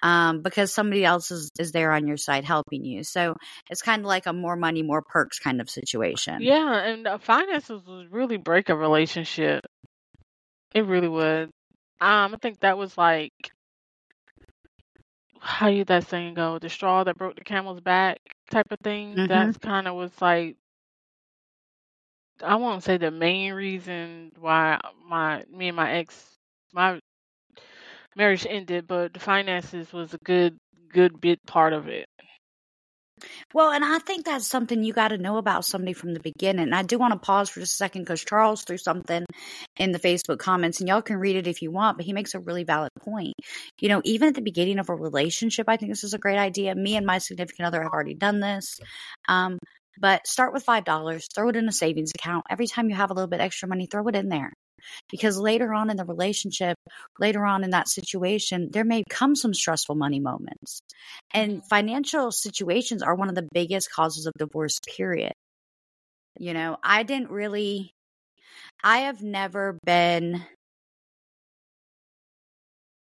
Um, 0.00 0.42
because 0.42 0.72
somebody 0.72 1.04
else 1.04 1.32
is, 1.32 1.50
is 1.58 1.72
there 1.72 1.90
on 1.90 2.06
your 2.06 2.16
side 2.16 2.44
helping 2.44 2.84
you. 2.84 3.02
So 3.02 3.34
it's 3.70 3.82
kind 3.82 4.00
of 4.00 4.06
like 4.06 4.26
a 4.26 4.32
more 4.32 4.54
money, 4.56 4.82
more 4.82 5.02
perks 5.02 5.40
kind 5.40 5.60
of 5.60 5.68
situation. 5.68 6.40
Yeah, 6.40 6.84
and 6.84 7.06
uh, 7.06 7.18
finances 7.18 7.82
would 7.86 8.12
really 8.12 8.36
break 8.36 8.68
a 8.68 8.76
relationship. 8.76 9.62
It 10.72 10.86
really 10.86 11.08
would. 11.08 11.50
Um, 12.00 12.34
I 12.34 12.36
think 12.40 12.60
that 12.60 12.78
was 12.78 12.96
like 12.98 13.32
how 15.44 15.70
did 15.70 15.88
that 15.88 16.04
saying 16.06 16.34
go, 16.34 16.58
the 16.58 16.68
straw 16.70 17.04
that 17.04 17.16
broke 17.16 17.36
the 17.36 17.44
camel's 17.44 17.80
back 17.80 18.18
type 18.50 18.70
of 18.72 18.80
thing. 18.80 19.22
Mhm. 19.22 19.28
That's 19.28 19.58
kind 19.58 19.88
of 19.88 19.94
was 19.96 20.20
like 20.22 20.56
I 22.42 22.56
won't 22.56 22.82
say 22.84 22.96
the 22.98 23.10
main 23.10 23.54
reason 23.54 24.32
why 24.38 24.78
my 25.04 25.44
me 25.48 25.68
and 25.68 25.76
my 25.76 25.92
ex 25.92 26.38
my 26.72 27.00
marriage 28.16 28.46
ended, 28.48 28.86
but 28.88 29.12
the 29.14 29.20
finances 29.20 29.92
was 29.92 30.14
a 30.14 30.18
good 30.18 30.58
good 30.88 31.20
bit 31.20 31.44
part 31.46 31.72
of 31.72 31.88
it. 31.88 32.08
Well, 33.52 33.70
and 33.70 33.84
I 33.84 33.98
think 33.98 34.24
that's 34.24 34.46
something 34.46 34.82
you 34.82 34.92
got 34.92 35.08
to 35.08 35.18
know 35.18 35.36
about 35.36 35.64
somebody 35.64 35.92
from 35.92 36.14
the 36.14 36.20
beginning. 36.20 36.64
And 36.64 36.74
I 36.74 36.82
do 36.82 36.98
want 36.98 37.12
to 37.12 37.18
pause 37.18 37.50
for 37.50 37.60
just 37.60 37.74
a 37.74 37.76
second 37.76 38.02
because 38.02 38.24
Charles 38.24 38.62
threw 38.62 38.78
something 38.78 39.24
in 39.76 39.92
the 39.92 39.98
Facebook 39.98 40.38
comments, 40.38 40.80
and 40.80 40.88
y'all 40.88 41.02
can 41.02 41.16
read 41.16 41.36
it 41.36 41.46
if 41.46 41.62
you 41.62 41.70
want, 41.70 41.96
but 41.96 42.06
he 42.06 42.12
makes 42.12 42.34
a 42.34 42.40
really 42.40 42.64
valid 42.64 42.90
point. 43.00 43.34
You 43.80 43.88
know, 43.88 44.02
even 44.04 44.28
at 44.28 44.34
the 44.34 44.42
beginning 44.42 44.78
of 44.78 44.88
a 44.88 44.94
relationship, 44.94 45.68
I 45.68 45.76
think 45.76 45.92
this 45.92 46.04
is 46.04 46.14
a 46.14 46.18
great 46.18 46.38
idea. 46.38 46.74
Me 46.74 46.96
and 46.96 47.06
my 47.06 47.18
significant 47.18 47.66
other 47.66 47.82
have 47.82 47.92
already 47.92 48.14
done 48.14 48.40
this. 48.40 48.78
Um, 49.28 49.58
but 49.98 50.26
start 50.26 50.52
with 50.52 50.66
$5, 50.66 51.34
throw 51.34 51.48
it 51.48 51.56
in 51.56 51.68
a 51.68 51.72
savings 51.72 52.12
account. 52.14 52.46
Every 52.50 52.66
time 52.66 52.88
you 52.88 52.96
have 52.96 53.10
a 53.10 53.14
little 53.14 53.28
bit 53.28 53.40
extra 53.40 53.68
money, 53.68 53.86
throw 53.86 54.06
it 54.08 54.16
in 54.16 54.28
there. 54.28 54.52
Because 55.10 55.38
later 55.38 55.72
on 55.72 55.90
in 55.90 55.96
the 55.96 56.04
relationship, 56.04 56.76
later 57.18 57.44
on 57.44 57.64
in 57.64 57.70
that 57.70 57.88
situation, 57.88 58.68
there 58.72 58.84
may 58.84 59.02
come 59.08 59.36
some 59.36 59.54
stressful 59.54 59.94
money 59.94 60.20
moments. 60.20 60.80
And 61.32 61.62
financial 61.68 62.32
situations 62.32 63.02
are 63.02 63.14
one 63.14 63.28
of 63.28 63.34
the 63.34 63.48
biggest 63.52 63.90
causes 63.92 64.26
of 64.26 64.32
divorce, 64.38 64.78
period. 64.96 65.32
You 66.38 66.54
know, 66.54 66.76
I 66.82 67.04
didn't 67.04 67.30
really, 67.30 67.92
I 68.82 68.98
have 68.98 69.22
never 69.22 69.78
been, 69.84 70.44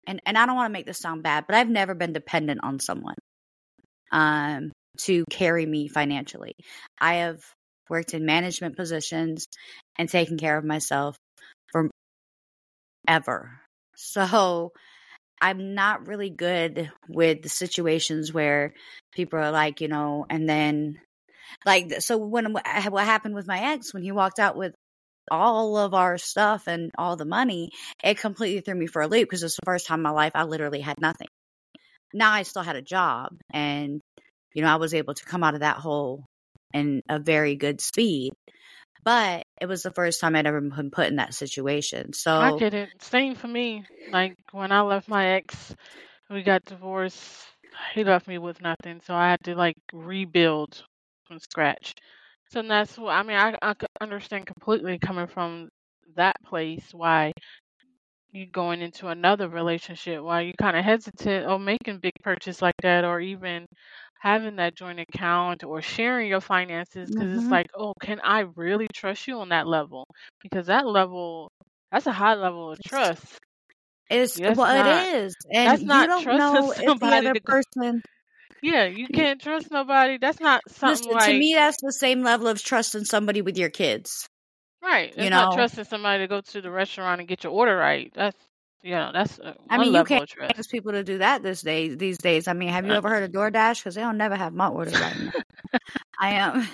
and, 0.06 0.22
and 0.26 0.38
I 0.38 0.46
don't 0.46 0.56
want 0.56 0.70
to 0.70 0.74
make 0.74 0.86
this 0.86 1.00
sound 1.00 1.24
bad, 1.24 1.46
but 1.48 1.56
I've 1.56 1.70
never 1.70 1.96
been 1.96 2.14
dependent 2.14 2.60
on 2.64 2.80
someone 2.80 3.16
um, 4.12 4.72
to 5.00 5.26
carry 5.30 5.66
me 5.66 5.88
financially. 5.88 6.54
I 7.00 7.16
have 7.16 7.40
worked 7.90 8.14
in 8.14 8.26
management 8.26 8.76
positions 8.76 9.48
and 9.98 10.10
taken 10.10 10.38
care 10.38 10.58
of 10.58 10.66
myself 10.66 11.16
for 11.72 11.90
ever. 13.08 13.52
So 13.96 14.72
I'm 15.42 15.76
not 15.76 16.08
really 16.08 16.30
good 16.30 16.92
with 17.08 17.42
the 17.44 17.50
situations 17.50 18.34
where 18.34 18.74
people 19.14 19.40
are 19.40 19.52
like, 19.52 19.82
you 19.82 19.88
know, 19.88 20.26
and 20.30 20.48
then 20.50 21.00
like 21.66 22.02
so 22.02 22.18
when 22.18 22.54
what 22.54 22.66
happened 23.06 23.36
with 23.36 23.48
my 23.48 23.74
ex 23.74 23.94
when 23.94 24.04
he 24.04 24.12
walked 24.12 24.40
out 24.40 24.58
with 24.58 24.74
all 25.30 25.78
of 25.78 25.94
our 25.94 26.18
stuff 26.18 26.68
and 26.68 26.92
all 26.98 27.16
the 27.16 27.26
money, 27.26 27.70
it 28.04 28.20
completely 28.20 28.62
threw 28.62 28.76
me 28.76 28.88
for 28.88 29.02
a 29.02 29.08
loop 29.08 29.22
because 29.30 29.44
it's 29.44 29.56
the 29.56 29.66
first 29.66 29.88
time 29.88 30.00
in 30.00 30.04
my 30.04 30.12
life 30.12 30.34
I 30.36 30.44
literally 30.44 30.82
had 30.82 31.00
nothing. 31.00 31.28
Now 32.14 32.32
I 32.32 32.44
still 32.44 32.64
had 32.64 32.76
a 32.76 32.82
job 32.82 33.30
and 33.54 34.02
you 34.54 34.64
know, 34.64 34.70
I 34.70 34.78
was 34.78 34.94
able 34.94 35.14
to 35.14 35.26
come 35.26 35.44
out 35.44 35.54
of 35.54 35.60
that 35.60 35.78
hole 35.78 36.26
in 36.74 37.02
a 37.10 37.20
very 37.20 37.56
good 37.56 37.80
speed. 37.80 38.34
But 39.08 39.44
it 39.62 39.68
was 39.68 39.84
the 39.84 39.92
first 39.92 40.20
time 40.20 40.36
I'd 40.36 40.46
ever 40.48 40.60
been 40.60 40.92
put 40.92 41.08
in 41.08 41.16
that 41.16 41.34
situation. 41.34 42.12
So 42.12 42.30
I 42.30 42.52
it. 42.52 42.90
Same 43.02 43.36
for 43.36 43.48
me. 43.48 43.86
Like 44.12 44.36
when 44.52 44.74
I 44.74 44.82
left 44.82 45.08
my 45.08 45.28
ex, 45.28 45.74
we 46.30 46.44
got 46.44 46.66
divorced. 46.66 47.46
He 47.94 48.04
left 48.04 48.28
me 48.28 48.38
with 48.38 48.62
nothing, 48.62 49.00
so 49.02 49.16
I 49.16 49.30
had 49.30 49.42
to 49.46 49.56
like 49.56 49.78
rebuild 49.94 50.84
from 51.26 51.40
scratch. 51.40 51.94
So 52.50 52.62
that's 52.62 52.98
what 52.98 53.12
I 53.12 53.24
mean. 53.24 53.38
I 53.38 53.56
I 53.62 53.76
understand 54.02 54.46
completely 54.46 55.00
coming 55.00 55.28
from 55.28 55.70
that 56.18 56.36
place 56.46 56.90
why 56.92 57.32
you 58.38 58.48
going 58.48 58.82
into 58.82 59.08
another 59.08 59.50
relationship, 59.50 60.22
why 60.24 60.42
you 60.42 60.54
kind 60.60 60.78
of 60.78 60.86
hesitant 60.86 61.48
or 61.50 61.60
making 61.60 62.00
big 62.00 62.14
purchase 62.24 62.62
like 62.62 62.76
that, 62.84 63.04
or 63.06 63.20
even 63.20 63.66
having 64.20 64.56
that 64.58 64.76
joint 64.76 65.00
account 65.00 65.64
or 65.64 65.82
sharing 65.82 66.28
your 66.30 66.42
finances 66.42 67.10
because 67.10 67.36
it's 67.36 67.48
Mhm. 67.48 67.52
like, 67.52 67.68
oh, 67.78 67.94
can 68.02 68.20
I 68.24 68.46
really 68.56 68.88
trust 68.94 69.28
you 69.28 69.40
on 69.40 69.50
that 69.50 69.68
level? 69.68 70.06
Because 70.42 70.68
that 70.68 70.86
level, 70.88 71.50
that's 71.92 72.08
a 72.08 72.12
high 72.12 72.36
level 72.36 72.72
of 72.72 72.80
trust. 72.84 73.26
It's 74.10 74.38
That's 74.40 74.58
well, 74.58 74.74
not- 74.84 75.04
it 75.04 75.16
is, 75.26 75.36
and 75.54 75.70
that's 75.72 75.82
you 75.82 75.88
not 75.88 76.08
don't 76.08 76.24
trusting 76.24 76.38
know 76.38 76.72
if 76.72 76.78
the 76.78 76.86
somebody 76.88 77.28
other 77.28 77.34
to 77.34 77.40
go- 77.42 77.54
person. 77.54 78.02
Yeah, 78.62 78.86
you 78.86 79.08
can't 79.08 79.42
trust 79.42 79.70
nobody. 79.72 80.18
That's 80.18 80.40
not 80.40 80.62
something 80.70 81.08
Listen, 81.08 81.14
like 81.14 81.34
to 81.34 81.40
me, 81.40 81.54
that's 81.56 81.78
the 81.82 81.92
same 81.94 82.24
level 82.24 82.48
of 82.48 82.64
trusting 82.64 83.06
somebody 83.06 83.42
with 83.42 83.58
your 83.58 83.70
kids. 83.70 84.28
Right. 84.82 85.14
It's 85.16 85.18
you 85.18 85.30
not 85.30 85.50
know. 85.50 85.56
trusting 85.56 85.86
somebody 85.86 86.24
to 86.24 86.28
go 86.28 86.42
to 86.42 86.62
the 86.62 86.72
restaurant 86.72 87.20
and 87.22 87.28
get 87.28 87.44
your 87.44 87.54
order 87.54 87.76
right. 87.76 88.12
That's 88.16 88.38
you 88.84 88.92
know 88.92 89.12
that's 89.14 89.40
uh, 89.40 89.54
I 89.70 89.78
mean, 89.78 89.94
you 89.94 90.04
can't 90.04 90.30
ask 90.58 90.70
people 90.70 90.92
to 90.94 91.04
do 91.04 91.18
that 91.20 91.44
this 91.44 91.62
day 91.62 91.94
these 91.96 92.18
days. 92.18 92.48
I 92.48 92.54
mean, 92.54 92.70
have 92.70 92.86
you 92.86 92.94
ever 92.94 93.10
heard 93.10 93.24
of 93.24 93.32
DoorDash? 93.32 93.80
Because 93.80 93.96
they 93.96 94.02
don't 94.02 94.18
never 94.18 94.36
have 94.36 94.54
my 94.54 94.68
order 94.68 94.92
right. 94.92 95.18
I 96.20 96.32
am. 96.32 96.68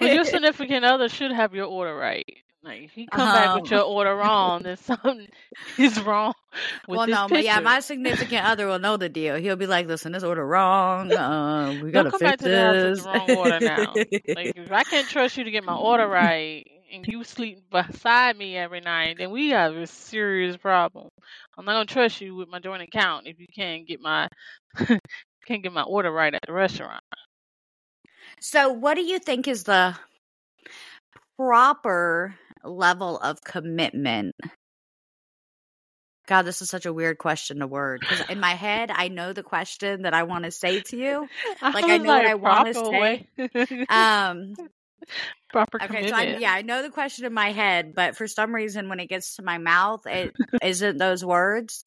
Well, 0.00 0.14
your 0.14 0.24
significant 0.24 0.84
other 0.84 1.08
should 1.08 1.32
have 1.32 1.54
your 1.54 1.66
order 1.66 1.96
right. 1.96 2.26
Like 2.62 2.82
if 2.82 2.92
he 2.92 3.06
come 3.06 3.32
back 3.32 3.54
with 3.54 3.64
Um. 3.64 3.70
your 3.70 3.82
order 3.82 4.14
wrong, 4.16 4.62
then 4.62 4.76
something 4.78 5.28
is 5.78 6.00
wrong 6.00 6.34
with 6.88 6.98
well, 6.98 7.06
this 7.06 7.14
no, 7.14 7.28
but 7.28 7.44
yeah, 7.44 7.60
my 7.60 7.80
significant 7.80 8.44
other 8.44 8.66
will 8.66 8.78
know 8.78 8.96
the 8.96 9.08
deal. 9.08 9.36
He'll 9.36 9.56
be 9.56 9.66
like, 9.66 9.86
"Listen, 9.86 10.12
this 10.12 10.24
order 10.24 10.46
wrong. 10.46 11.12
Uh, 11.12 11.78
we 11.82 11.90
gotta 11.92 12.10
come 12.10 12.20
fix 12.20 12.20
back 12.20 12.38
to 12.40 12.48
the 12.48 12.58
house 12.58 12.82
with 12.82 12.96
this." 12.96 13.06
wrong 13.06 13.30
order 13.30 13.60
now. 13.60 13.98
Like 14.34 14.52
if 14.56 14.72
I 14.72 14.84
can't 14.84 15.08
trust 15.08 15.36
you 15.36 15.44
to 15.44 15.50
get 15.50 15.64
my 15.64 15.74
order 15.74 16.06
right, 16.08 16.66
and 16.92 17.06
you 17.06 17.24
sleep 17.24 17.70
beside 17.70 18.36
me 18.36 18.56
every 18.56 18.80
night, 18.80 19.16
then 19.18 19.30
we 19.30 19.50
have 19.50 19.74
a 19.74 19.86
serious 19.86 20.56
problem. 20.56 21.08
I'm 21.56 21.64
not 21.64 21.72
gonna 21.72 21.86
trust 21.86 22.20
you 22.20 22.34
with 22.34 22.48
my 22.48 22.58
joint 22.58 22.82
account 22.82 23.26
if 23.26 23.38
you 23.38 23.46
can't 23.54 23.86
get 23.86 24.00
my 24.00 24.28
can't 25.46 25.62
get 25.62 25.72
my 25.72 25.82
order 25.82 26.10
right 26.10 26.34
at 26.34 26.42
the 26.46 26.52
restaurant. 26.52 27.02
So, 28.40 28.72
what 28.72 28.94
do 28.94 29.02
you 29.02 29.18
think 29.18 29.48
is 29.48 29.64
the 29.64 29.96
proper 31.36 32.34
level 32.64 33.18
of 33.18 33.42
commitment? 33.42 34.34
God, 36.28 36.42
this 36.42 36.60
is 36.60 36.68
such 36.68 36.84
a 36.84 36.92
weird 36.92 37.16
question 37.16 37.60
to 37.60 37.66
word 37.66 38.00
because 38.00 38.28
in 38.28 38.38
my 38.38 38.54
head, 38.54 38.90
I 38.92 39.08
know 39.08 39.32
the 39.32 39.42
question 39.42 40.02
that 40.02 40.12
I 40.12 40.24
want 40.24 40.44
to 40.44 40.50
say 40.50 40.80
to 40.80 40.96
you. 40.96 41.28
Like 41.62 41.84
I, 41.84 41.96
was 41.96 42.06
know 42.06 42.16
what 42.16 42.26
I 42.26 42.34
want 42.34 42.74
to 42.74 42.84
say. 42.84 43.86
Um, 43.88 44.54
proper 45.50 45.82
okay, 45.82 46.08
so 46.08 46.14
I, 46.14 46.36
yeah, 46.38 46.52
I 46.52 46.62
know 46.62 46.82
the 46.82 46.90
question 46.90 47.24
in 47.24 47.32
my 47.32 47.52
head, 47.52 47.94
but 47.94 48.16
for 48.16 48.26
some 48.26 48.54
reason, 48.54 48.88
when 48.88 49.00
it 49.00 49.08
gets 49.08 49.36
to 49.36 49.42
my 49.42 49.58
mouth, 49.58 50.06
it 50.06 50.34
isn't 50.62 50.98
those 50.98 51.24
words. 51.24 51.84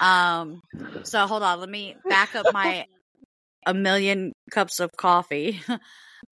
Um, 0.00 0.62
so 1.02 1.26
hold 1.26 1.42
on, 1.42 1.60
let 1.60 1.68
me 1.68 1.96
back 2.08 2.34
up 2.34 2.46
my 2.52 2.86
a 3.66 3.74
million 3.74 4.32
cups 4.50 4.80
of 4.80 4.90
coffee. 4.96 5.60
um, 5.68 5.78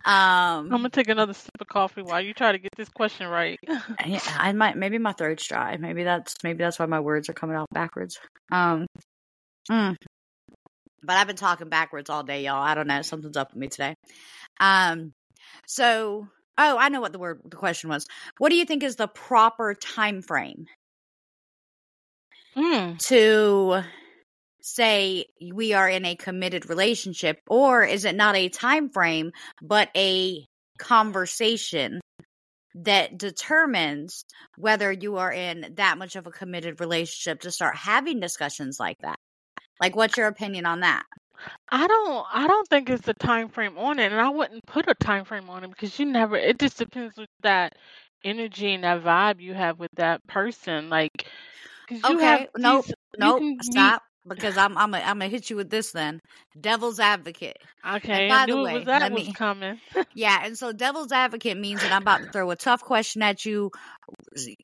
I'm 0.05 0.65
um, 0.65 0.71
gonna 0.71 0.91
take 0.91 1.09
another 1.09 1.35
sip 1.35 1.51
of 1.61 1.67
coffee 1.67 2.03
while 2.03 2.21
you 2.21 2.35
try 2.35 2.53
to 2.53 2.59
get 2.59 2.73
this 2.77 2.89
question 2.89 3.29
right. 3.29 3.59
yeah, 4.07 4.21
I 4.39 4.53
might 4.53 4.77
maybe 4.77 4.99
my 4.99 5.13
throat's 5.13 5.47
dry. 5.47 5.77
Maybe 5.77 6.05
that's 6.05 6.37
maybe 6.43 6.59
that's 6.59 6.79
why 6.79 6.87
my 6.87 7.01
words 7.01 7.29
are 7.29 7.35
coming 7.35 7.57
out 7.57 7.69
backwards. 7.73 8.19
Um, 8.51 8.87
mm. 9.71 9.97
but 11.03 11.17
I've 11.17 11.27
been 11.27 11.37
talking 11.37 11.69
backwards 11.69 12.11
all 12.11 12.23
day, 12.23 12.45
y'all. 12.45 12.63
I 12.63 12.75
don't 12.75 12.89
know, 12.89 13.03
something's 13.03 13.37
up 13.37 13.53
with 13.53 13.61
me 13.61 13.69
today. 13.69 13.95
Um, 14.59 15.13
so 15.67 16.29
oh, 16.59 16.77
I 16.79 16.89
know 16.89 17.01
what 17.01 17.13
the 17.13 17.19
word 17.19 17.41
the 17.45 17.57
question 17.57 17.91
was. 17.91 18.07
What 18.39 18.51
do 18.51 18.57
you 18.57 18.65
think 18.65 18.83
is 18.83 18.97
the 18.97 19.09
proper 19.09 19.75
time 19.75 20.23
frame 20.23 20.67
Hmm. 22.55 22.97
to 23.05 23.83
say 24.63 25.25
we 25.53 25.73
are 25.73 25.89
in 25.89 26.05
a 26.05 26.17
committed 26.17 26.69
relationship 26.69 27.39
or 27.49 27.83
is 27.83 28.05
it 28.05 28.15
not 28.15 28.37
a 28.37 28.49
time 28.49 28.91
frame 28.91 29.33
but 29.63 29.89
a 29.97 30.45
conversation 30.79 32.01
that 32.75 33.19
determines 33.19 34.25
whether 34.57 34.93
you 34.93 35.17
are 35.17 35.33
in 35.33 35.75
that 35.77 35.99
much 35.99 36.17
of 36.17 36.27
a 36.27 36.31
committed 36.31 36.81
relationship 36.81 37.41
to 37.41 37.51
start 37.51 37.77
having 37.77 38.21
discussions 38.21 38.79
like 38.79 38.99
that 39.01 39.17
like 39.81 39.97
what's 39.97 40.17
your 40.17 40.27
opinion 40.27 40.67
on 40.67 40.81
that 40.81 41.05
I 41.71 41.87
don't 41.87 42.27
I 42.33 42.47
don't 42.47 42.69
think 42.69 42.91
it's 42.91 43.09
a 43.09 43.15
time 43.15 43.49
frame 43.49 43.79
on 43.79 43.99
it, 43.99 44.13
and 44.13 44.21
I 44.21 44.29
wouldn't 44.31 44.67
put 44.67 44.89
a 44.89 44.95
time 44.95 45.25
frame 45.25 45.49
on 45.51 45.65
it 45.65 45.69
because 45.71 45.99
you 45.99 46.07
never. 46.07 46.37
It 46.37 46.59
just 46.59 46.79
depends 46.79 47.17
with 47.17 47.29
that 47.43 47.75
energy 48.25 48.75
and 48.75 48.85
that 48.85 49.03
vibe 49.03 49.41
you 49.41 49.55
have 49.55 49.79
with 49.79 49.91
that 49.97 50.27
person. 50.27 50.89
Like, 50.91 51.27
you 51.91 52.19
have 52.19 52.41
okay 52.41 52.49
nope 52.57 52.87
these, 52.87 52.93
you 53.19 53.33
nope 53.33 53.43
can 53.43 53.59
meet. 53.65 53.95
stop 53.95 54.03
because 54.29 54.57
i'm 54.57 54.77
i'm 54.79 54.91
gonna 54.93 55.03
I'm 55.05 55.19
gonna 55.19 55.29
hit 55.29 55.51
you 55.51 55.57
with 55.57 55.71
this 55.71 55.93
then 55.93 56.21
devil's 56.61 57.01
advocate 57.01 57.57
Okay, 57.87 58.13
and 58.13 58.33
I 58.33 58.39
by 58.39 58.47
the 58.47 58.57
knew 58.57 58.65
it 58.65 58.69
way 58.69 58.71
was 58.71 58.85
that 58.85 59.03
let 59.03 59.11
was 59.11 59.27
me 59.27 59.29
coming. 59.29 59.81
Yeah, 60.15 60.41
and 60.45 60.57
so 60.59 60.73
devil's 60.73 61.13
advocate 61.13 61.57
means 61.59 61.83
that 61.83 61.93
I'm 61.93 62.03
about 62.03 62.23
to 62.23 62.29
throw 62.33 62.51
a 62.51 62.57
tough 62.57 62.83
question 62.83 63.23
at 63.23 63.45
you. 63.45 63.71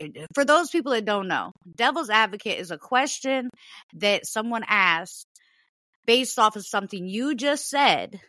Eh, 0.01 0.27
for 0.35 0.45
those 0.45 0.71
people 0.71 0.93
that 0.93 1.05
don't 1.05 1.29
know, 1.29 1.53
devil's 1.77 2.11
advocate 2.11 2.59
is 2.59 2.71
a 2.71 2.79
question 2.79 3.51
that 3.95 4.27
someone 4.27 4.65
asks 4.69 5.27
based 6.07 6.39
off 6.39 6.57
of 6.57 6.65
something 6.67 7.07
you 7.07 7.35
just 7.35 7.69
said 7.69 8.21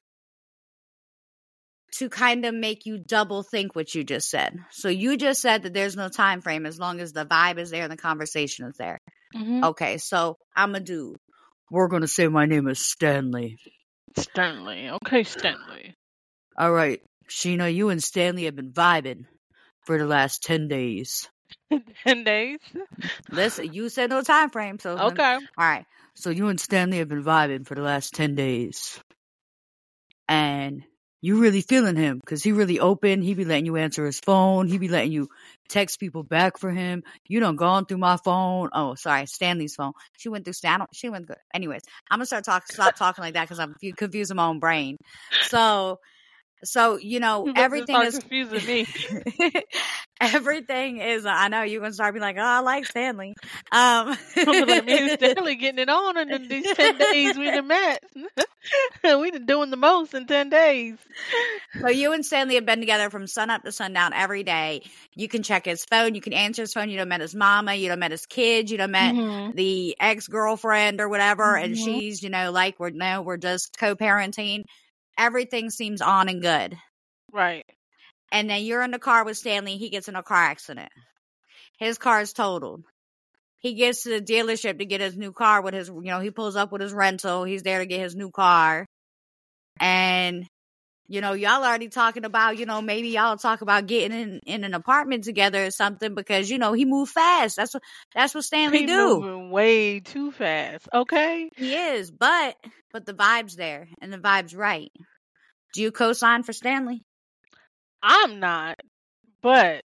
to 1.93 2.09
kind 2.09 2.45
of 2.45 2.53
make 2.53 2.85
you 2.85 2.97
double 2.97 3.43
think 3.43 3.75
what 3.75 3.95
you 3.95 4.03
just 4.03 4.29
said. 4.29 4.57
So 4.71 4.89
you 4.89 5.17
just 5.17 5.41
said 5.41 5.63
that 5.63 5.73
there's 5.73 5.95
no 5.95 6.09
time 6.09 6.41
frame 6.41 6.65
as 6.65 6.79
long 6.79 6.99
as 6.99 7.13
the 7.13 7.25
vibe 7.25 7.57
is 7.57 7.69
there 7.69 7.83
and 7.83 7.91
the 7.91 7.97
conversation 7.97 8.65
is 8.67 8.75
there. 8.77 8.99
hmm 9.33 9.63
Okay, 9.63 9.97
so 9.97 10.37
I'm 10.55 10.75
a 10.75 10.79
dude. 10.79 11.17
We're 11.71 11.87
gonna 11.87 12.07
say 12.07 12.27
my 12.27 12.45
name 12.45 12.67
is 12.67 12.85
Stanley. 12.85 13.57
Stanley. 14.17 14.89
Okay, 14.89 15.23
Stanley. 15.23 15.95
All 16.57 16.71
right, 16.71 17.01
Sheena, 17.29 17.73
you 17.73 17.89
and 17.89 18.03
Stanley 18.03 18.45
have 18.45 18.55
been 18.55 18.71
vibing 18.71 19.25
for 19.85 19.97
the 19.97 20.05
last 20.05 20.43
ten 20.43 20.67
days. 20.67 21.29
Ten 22.03 22.23
days. 22.23 22.59
Listen, 23.31 23.73
you 23.73 23.89
said 23.89 24.09
no 24.09 24.21
time 24.21 24.49
frame, 24.49 24.79
so 24.79 24.95
then- 24.95 25.05
Okay. 25.07 25.33
all 25.33 25.39
right. 25.57 25.85
So 26.19 26.31
you 26.31 26.47
and 26.47 26.59
Stanley 26.59 26.97
have 26.97 27.09
been 27.09 27.23
vibing 27.23 27.67
for 27.67 27.75
the 27.75 27.83
last 27.83 28.15
ten 28.15 28.33
days, 28.33 28.99
and 30.27 30.83
you 31.21 31.39
really 31.39 31.61
feeling 31.61 31.95
him 31.95 32.17
because 32.17 32.41
he 32.41 32.53
really 32.53 32.79
open. 32.79 33.21
He 33.21 33.35
be 33.35 33.45
letting 33.45 33.67
you 33.67 33.75
answer 33.75 34.03
his 34.03 34.19
phone. 34.19 34.67
He 34.67 34.79
be 34.79 34.87
letting 34.87 35.11
you 35.11 35.29
text 35.69 35.99
people 35.99 36.23
back 36.23 36.57
for 36.57 36.71
him. 36.71 37.03
You 37.27 37.39
done 37.39 37.55
gone 37.55 37.85
through 37.85 37.99
my 37.99 38.17
phone. 38.17 38.69
Oh, 38.73 38.95
sorry, 38.95 39.27
Stanley's 39.27 39.75
phone. 39.75 39.93
She 40.17 40.29
went 40.29 40.43
through 40.43 40.53
Stan. 40.53 40.81
She 40.91 41.09
went 41.09 41.27
good. 41.27 41.37
Anyways, 41.53 41.83
I'm 42.09 42.17
gonna 42.17 42.25
start 42.25 42.45
talking. 42.45 42.73
Stop 42.73 42.95
talking 42.95 43.23
like 43.23 43.35
that 43.35 43.43
because 43.43 43.59
I'm 43.59 43.75
confusing 43.95 44.37
my 44.37 44.47
own 44.47 44.57
brain. 44.59 44.97
So, 45.43 45.99
so 46.63 46.97
you 46.97 47.19
know 47.19 47.51
everything 47.55 47.95
is 48.01 48.17
confusing 48.19 48.65
me. 48.65 48.87
everything 50.19 50.97
is. 50.97 51.25
I 51.25 51.47
know 51.47 51.63
you're 51.63 51.81
gonna 51.81 51.93
start 51.93 52.13
being 52.13 52.21
like, 52.21 52.37
oh, 52.37 52.41
I 52.41 52.59
like 52.59 52.85
Stanley. 52.85 53.35
Um, 53.71 54.17
I'm 54.37 54.45
gonna 54.45 54.65
be 54.65 54.71
like, 54.73 54.85
me 54.85 55.09
Stanley 55.17 55.55
getting 55.55 55.79
it 55.79 55.89
on 55.89 56.17
in 56.17 56.47
these 56.47 56.71
ten 56.73 56.97
days 56.97 57.37
we 57.37 57.51
done 57.51 57.67
met. 57.67 58.03
we 59.03 59.31
done 59.31 59.45
doing 59.45 59.69
the 59.69 59.77
most 59.77 60.13
in 60.13 60.25
ten 60.25 60.49
days. 60.49 60.97
So 61.81 61.89
you 61.89 62.13
and 62.13 62.25
Stanley 62.25 62.55
have 62.55 62.65
been 62.65 62.79
together 62.79 63.09
from 63.09 63.27
sun 63.27 63.49
up 63.49 63.63
to 63.63 63.71
sundown 63.71 64.13
every 64.13 64.43
day. 64.43 64.81
You 65.15 65.27
can 65.27 65.43
check 65.43 65.65
his 65.65 65.85
phone. 65.85 66.15
You 66.15 66.21
can 66.21 66.33
answer 66.33 66.63
his 66.63 66.73
phone. 66.73 66.89
You 66.89 66.97
don't 66.97 67.09
met 67.09 67.21
his 67.21 67.35
mama. 67.35 67.75
You 67.75 67.87
don't 67.89 67.99
met 67.99 68.11
his 68.11 68.25
kids. 68.25 68.71
You 68.71 68.77
don't 68.77 68.91
met 68.91 69.13
Mhm. 69.15 69.53
the 69.53 69.95
ex 69.99 70.27
girlfriend 70.27 70.99
or 70.99 71.07
whatever. 71.09 71.55
And 71.55 71.75
Mhm. 71.75 71.83
she's, 71.83 72.23
you 72.23 72.29
know, 72.29 72.51
like 72.51 72.79
we're 72.79 72.89
no, 72.89 73.21
we're 73.21 73.37
just 73.37 73.77
co-parenting. 73.77 74.63
Everything 75.17 75.69
seems 75.69 76.01
on 76.01 76.29
and 76.29 76.41
good. 76.41 76.77
Right. 77.31 77.65
And 78.31 78.49
then 78.49 78.63
you're 78.63 78.83
in 78.83 78.91
the 78.91 78.99
car 78.99 79.25
with 79.25 79.37
Stanley. 79.37 79.77
He 79.77 79.89
gets 79.89 80.07
in 80.07 80.15
a 80.15 80.23
car 80.23 80.43
accident. 80.43 80.91
His 81.79 81.97
car 81.97 82.21
is 82.21 82.33
totaled. 82.33 82.83
He 83.59 83.73
gets 83.73 84.03
to 84.03 84.09
the 84.09 84.21
dealership 84.21 84.79
to 84.79 84.85
get 84.85 85.01
his 85.01 85.17
new 85.17 85.31
car 85.31 85.61
with 85.61 85.73
his, 85.73 85.87
you 85.87 86.01
know, 86.01 86.19
he 86.19 86.31
pulls 86.31 86.55
up 86.55 86.71
with 86.71 86.81
his 86.81 86.93
rental. 86.93 87.43
He's 87.43 87.63
there 87.63 87.79
to 87.79 87.85
get 87.85 88.01
his 88.01 88.15
new 88.15 88.29
car. 88.29 88.85
And, 89.79 90.45
you 91.07 91.21
know, 91.21 91.33
y'all 91.33 91.63
already 91.63 91.87
talking 91.87 92.25
about, 92.25 92.57
you 92.57 92.65
know, 92.65 92.81
maybe 92.81 93.09
y'all 93.09 93.37
talk 93.37 93.61
about 93.61 93.87
getting 93.87 94.17
in, 94.17 94.39
in 94.45 94.63
an 94.63 94.73
apartment 94.73 95.23
together 95.23 95.65
or 95.65 95.71
something 95.71 96.15
because, 96.15 96.49
you 96.49 96.57
know, 96.57 96.73
he 96.73 96.85
moved 96.85 97.11
fast. 97.11 97.55
That's 97.55 97.73
what, 97.73 97.83
that's 98.13 98.35
what 98.35 98.43
Stanley 98.43 98.79
He 98.79 98.85
do. 98.85 99.19
moving 99.21 99.51
way 99.51 99.99
too 100.01 100.31
fast. 100.31 100.87
Okay. 100.93 101.49
He 101.55 101.73
is, 101.73 102.11
but, 102.11 102.55
but 102.91 103.05
the 103.05 103.13
vibe's 103.13 103.55
there 103.55 103.87
and 104.01 104.11
the 104.11 104.17
vibe's 104.17 104.55
right. 104.55 104.91
Do 105.73 105.81
you 105.81 105.91
co-sign 105.91 106.43
for 106.43 106.53
Stanley? 106.53 107.03
I'm 108.03 108.39
not, 108.39 108.79
but 109.41 109.83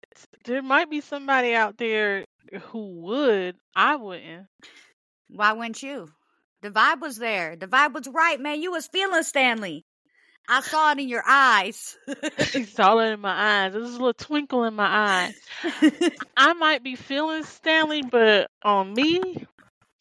there 0.45 0.61
might 0.61 0.89
be 0.89 1.01
somebody 1.01 1.53
out 1.53 1.77
there 1.77 2.25
who 2.63 3.01
would. 3.03 3.55
I 3.75 3.95
wouldn't. 3.97 4.47
Why 5.29 5.53
wouldn't 5.53 5.83
you? 5.83 6.09
The 6.61 6.71
vibe 6.71 7.01
was 7.01 7.17
there. 7.17 7.55
The 7.55 7.67
vibe 7.67 7.93
was 7.93 8.07
right, 8.07 8.39
man. 8.39 8.61
You 8.61 8.71
was 8.71 8.87
feeling 8.87 9.23
Stanley. 9.23 9.85
I 10.49 10.61
saw 10.61 10.91
it 10.91 10.99
in 10.99 11.07
your 11.09 11.23
eyes. 11.25 11.97
I 12.55 12.63
saw 12.65 12.99
it 12.99 13.13
in 13.13 13.21
my 13.21 13.65
eyes. 13.65 13.73
There's 13.73 13.89
a 13.89 13.91
little 13.91 14.13
twinkle 14.13 14.63
in 14.65 14.73
my 14.75 14.85
eye. 14.85 15.33
I 16.37 16.53
might 16.53 16.83
be 16.83 16.95
feeling 16.95 17.43
Stanley, 17.43 18.01
but 18.01 18.49
on 18.63 18.93
me, 18.93 19.45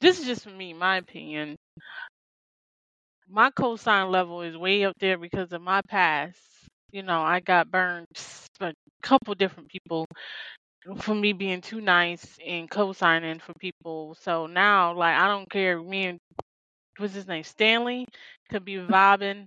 this 0.00 0.20
is 0.20 0.26
just 0.26 0.46
me, 0.46 0.74
my 0.74 0.96
opinion. 0.96 1.56
My 3.28 3.50
cosign 3.50 4.10
level 4.10 4.42
is 4.42 4.56
way 4.56 4.84
up 4.84 4.94
there 5.00 5.18
because 5.18 5.52
of 5.52 5.60
my 5.60 5.82
past. 5.88 6.38
You 6.92 7.02
know, 7.02 7.20
I 7.20 7.40
got 7.40 7.70
burned 7.70 8.06
by 8.58 8.70
a 8.70 8.74
couple 9.02 9.34
different 9.34 9.68
people 9.68 10.06
for 10.98 11.14
me 11.14 11.32
being 11.34 11.60
too 11.60 11.80
nice 11.80 12.38
and 12.46 12.70
co-signing 12.70 13.40
for 13.40 13.52
people. 13.60 14.16
So 14.20 14.46
now, 14.46 14.94
like, 14.94 15.16
I 15.16 15.28
don't 15.28 15.50
care. 15.50 15.80
Me 15.82 16.06
and 16.06 16.18
what's 16.98 17.14
his 17.14 17.26
name, 17.28 17.44
Stanley, 17.44 18.06
could 18.50 18.64
be 18.64 18.76
vibing 18.78 19.44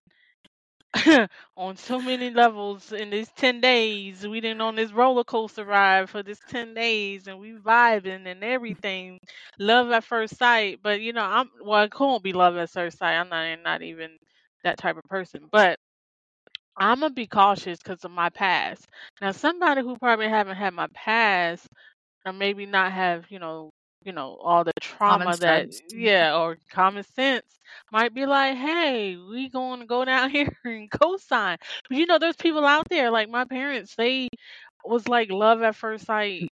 on 1.57 1.77
so 1.77 1.99
many 2.01 2.29
levels 2.31 2.91
in 2.91 3.09
these 3.09 3.29
10 3.35 3.61
days. 3.61 4.27
We 4.27 4.41
didn't 4.41 4.61
on 4.61 4.75
this 4.75 4.91
roller 4.91 5.23
coaster 5.23 5.63
ride 5.65 6.09
for 6.09 6.23
this 6.23 6.39
10 6.49 6.73
days 6.73 7.27
and 7.27 7.39
we 7.39 7.53
vibing 7.53 8.25
and 8.27 8.43
everything. 8.43 9.19
Love 9.59 9.91
at 9.91 10.03
first 10.03 10.37
sight. 10.37 10.79
But, 10.83 11.01
you 11.01 11.13
know, 11.13 11.23
I'm, 11.23 11.49
well, 11.63 11.83
it 11.83 11.91
can't 11.93 12.23
be 12.23 12.33
love 12.33 12.57
at 12.57 12.69
first 12.71 12.97
sight. 12.97 13.15
I'm 13.15 13.29
not, 13.29 13.63
not 13.63 13.81
even 13.81 14.11
that 14.63 14.77
type 14.77 14.97
of 14.97 15.03
person. 15.05 15.47
But 15.51 15.77
I'm 16.77 17.01
to 17.01 17.09
be 17.09 17.27
cautious 17.27 17.79
because 17.79 18.03
of 18.03 18.11
my 18.11 18.29
past. 18.29 18.87
Now, 19.21 19.31
somebody 19.31 19.81
who 19.81 19.97
probably 19.97 20.29
haven't 20.29 20.55
had 20.57 20.73
my 20.73 20.87
past 20.93 21.67
or 22.25 22.33
maybe 22.33 22.65
not 22.65 22.91
have, 22.93 23.25
you 23.29 23.39
know, 23.39 23.71
you 24.03 24.11
know, 24.13 24.37
all 24.41 24.63
the 24.63 24.73
trauma 24.81 25.37
that, 25.37 25.69
mm-hmm. 25.69 25.99
yeah, 25.99 26.35
or 26.37 26.57
common 26.71 27.03
sense 27.03 27.45
might 27.91 28.13
be 28.13 28.25
like, 28.25 28.57
hey, 28.57 29.17
we 29.17 29.49
going 29.49 29.79
to 29.81 29.85
go 29.85 30.05
down 30.05 30.29
here 30.29 30.55
and 30.65 30.89
co-sign. 30.91 31.57
But 31.89 31.97
you 31.97 32.05
know, 32.05 32.19
there's 32.19 32.35
people 32.35 32.65
out 32.65 32.87
there 32.89 33.11
like 33.11 33.29
my 33.29 33.45
parents. 33.45 33.95
They 33.95 34.29
was 34.85 35.07
like 35.07 35.31
love 35.31 35.61
at 35.61 35.75
first 35.75 36.05
sight 36.05 36.50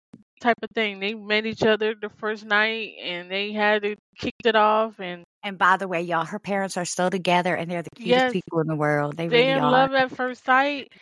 type 0.43 0.59
of 0.63 0.71
thing. 0.75 1.01
They 1.01 1.15
met 1.15 1.47
each 1.47 1.63
other 1.65 1.95
the 1.95 2.11
first 2.11 2.45
night 2.45 2.95
and 3.03 3.31
they 3.31 3.53
had 3.53 3.85
it 3.85 3.99
kicked 4.19 4.47
it 4.47 4.57
off 4.57 5.01
and 5.01 5.25
And 5.43 5.59
by 5.59 5.77
the 5.77 5.89
way, 5.89 6.03
y'all, 6.03 6.25
her 6.27 6.39
parents 6.41 6.77
are 6.77 6.85
still 6.85 7.11
together 7.11 7.55
and 7.55 7.71
they're 7.71 7.83
the 7.83 7.91
cutest 8.03 8.29
yes, 8.29 8.33
people 8.33 8.61
in 8.61 8.67
the 8.69 8.77
world. 8.77 9.17
They 9.17 9.29
they 9.29 9.29
really 9.29 9.53
in 9.53 9.63
are. 9.63 9.71
love 9.71 9.93
at 9.95 10.11
first 10.13 10.45
sight. 10.45 10.93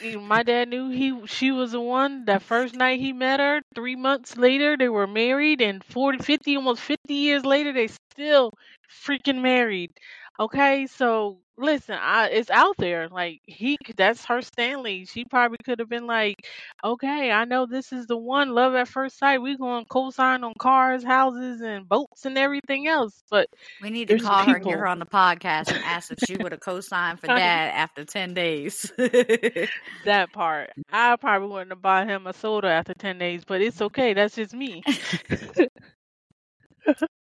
My 0.00 0.42
dad 0.42 0.68
knew 0.68 0.90
he 0.90 1.26
she 1.26 1.50
was 1.52 1.72
the 1.72 1.80
one 1.80 2.24
that 2.26 2.42
first 2.42 2.74
night 2.74 3.00
he 3.00 3.12
met 3.12 3.40
her. 3.40 3.62
Three 3.74 3.96
months 3.96 4.36
later 4.36 4.76
they 4.76 4.88
were 4.88 5.06
married 5.06 5.60
and 5.60 5.82
40, 5.84 6.18
50, 6.18 6.56
almost 6.56 6.80
50 6.82 7.14
years 7.14 7.44
later 7.44 7.72
they 7.72 7.88
still 7.88 8.52
freaking 9.04 9.42
married. 9.42 9.92
Okay, 10.38 10.86
so 10.86 11.40
listen, 11.56 11.96
I, 12.00 12.28
it's 12.28 12.50
out 12.50 12.74
there. 12.78 13.08
Like 13.08 13.40
he, 13.46 13.76
that's 13.96 14.24
her 14.26 14.42
Stanley. 14.42 15.06
She 15.06 15.24
probably 15.24 15.58
could 15.64 15.78
have 15.78 15.88
been 15.88 16.06
like, 16.06 16.46
okay, 16.84 17.30
I 17.30 17.44
know 17.44 17.66
this 17.66 17.92
is 17.92 18.06
the 18.06 18.16
one. 18.16 18.50
Love 18.50 18.74
at 18.74 18.88
first 18.88 19.18
sight. 19.18 19.42
We 19.42 19.56
going 19.56 19.84
to 19.84 19.88
co-sign 19.88 20.44
on 20.44 20.54
cars, 20.58 21.04
houses, 21.04 21.60
and 21.60 21.88
boats 21.88 22.24
and 22.24 22.38
everything 22.38 22.88
else. 22.88 23.22
But 23.30 23.48
We 23.80 23.90
need 23.90 24.08
to 24.08 24.18
call 24.18 24.44
her 24.44 24.56
and 24.56 24.64
get 24.64 24.78
her 24.78 24.86
on 24.86 24.98
the 24.98 25.06
podcast 25.06 25.68
and 25.68 25.84
ask 25.84 26.10
if 26.10 26.18
she 26.26 26.36
would 26.36 26.52
have 26.52 26.60
co-signed 26.60 27.20
for 27.20 27.26
dad 27.28 27.72
after 27.74 28.04
10 28.04 28.34
days. 28.34 28.90
that 30.04 30.32
part, 30.32 30.70
I 30.92 31.16
probably 31.16 31.48
wouldn't 31.48 31.72
have 31.72 31.82
bought 31.82 32.08
him 32.08 32.26
a 32.26 32.32
soda 32.32 32.68
after 32.68 32.94
ten 32.94 33.18
days. 33.18 33.44
But 33.44 33.60
it's 33.60 33.80
okay. 33.80 34.14
That's 34.14 34.34
just 34.34 34.54
me. 34.54 34.82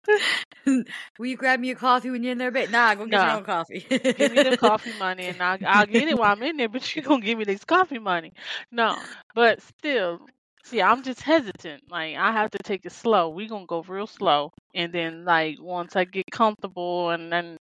Will 1.19 1.25
you 1.25 1.37
grab 1.37 1.59
me 1.59 1.71
a 1.71 1.75
coffee 1.75 2.09
when 2.09 2.23
you're 2.23 2.31
in 2.31 2.37
there? 2.37 2.51
But 2.51 2.71
nah, 2.71 2.95
go 2.95 3.05
get 3.05 3.21
your 3.21 3.31
own 3.31 3.43
coffee. 3.43 3.85
give 3.89 4.31
me 4.31 4.43
the 4.43 4.57
coffee 4.59 4.97
money, 4.99 5.25
and 5.27 5.41
I'll, 5.41 5.57
I'll 5.65 5.85
get 5.85 6.07
it 6.07 6.17
while 6.17 6.31
I'm 6.31 6.43
in 6.43 6.57
there. 6.57 6.69
But 6.69 6.95
you 6.95 7.01
gonna 7.01 7.21
give 7.21 7.37
me 7.37 7.45
this 7.45 7.63
coffee 7.63 7.99
money? 7.99 8.33
No, 8.71 8.97
but 9.35 9.61
still, 9.61 10.19
see, 10.65 10.81
I'm 10.81 11.03
just 11.03 11.21
hesitant. 11.21 11.83
Like 11.89 12.15
I 12.15 12.31
have 12.31 12.51
to 12.51 12.59
take 12.63 12.85
it 12.85 12.91
slow. 12.91 13.29
We 13.29 13.47
gonna 13.47 13.65
go 13.65 13.83
real 13.83 14.07
slow, 14.07 14.51
and 14.73 14.91
then 14.93 15.25
like 15.25 15.57
once 15.59 15.95
I 15.95 16.05
get 16.05 16.25
comfortable, 16.31 17.09
and 17.11 17.31
then 17.31 17.57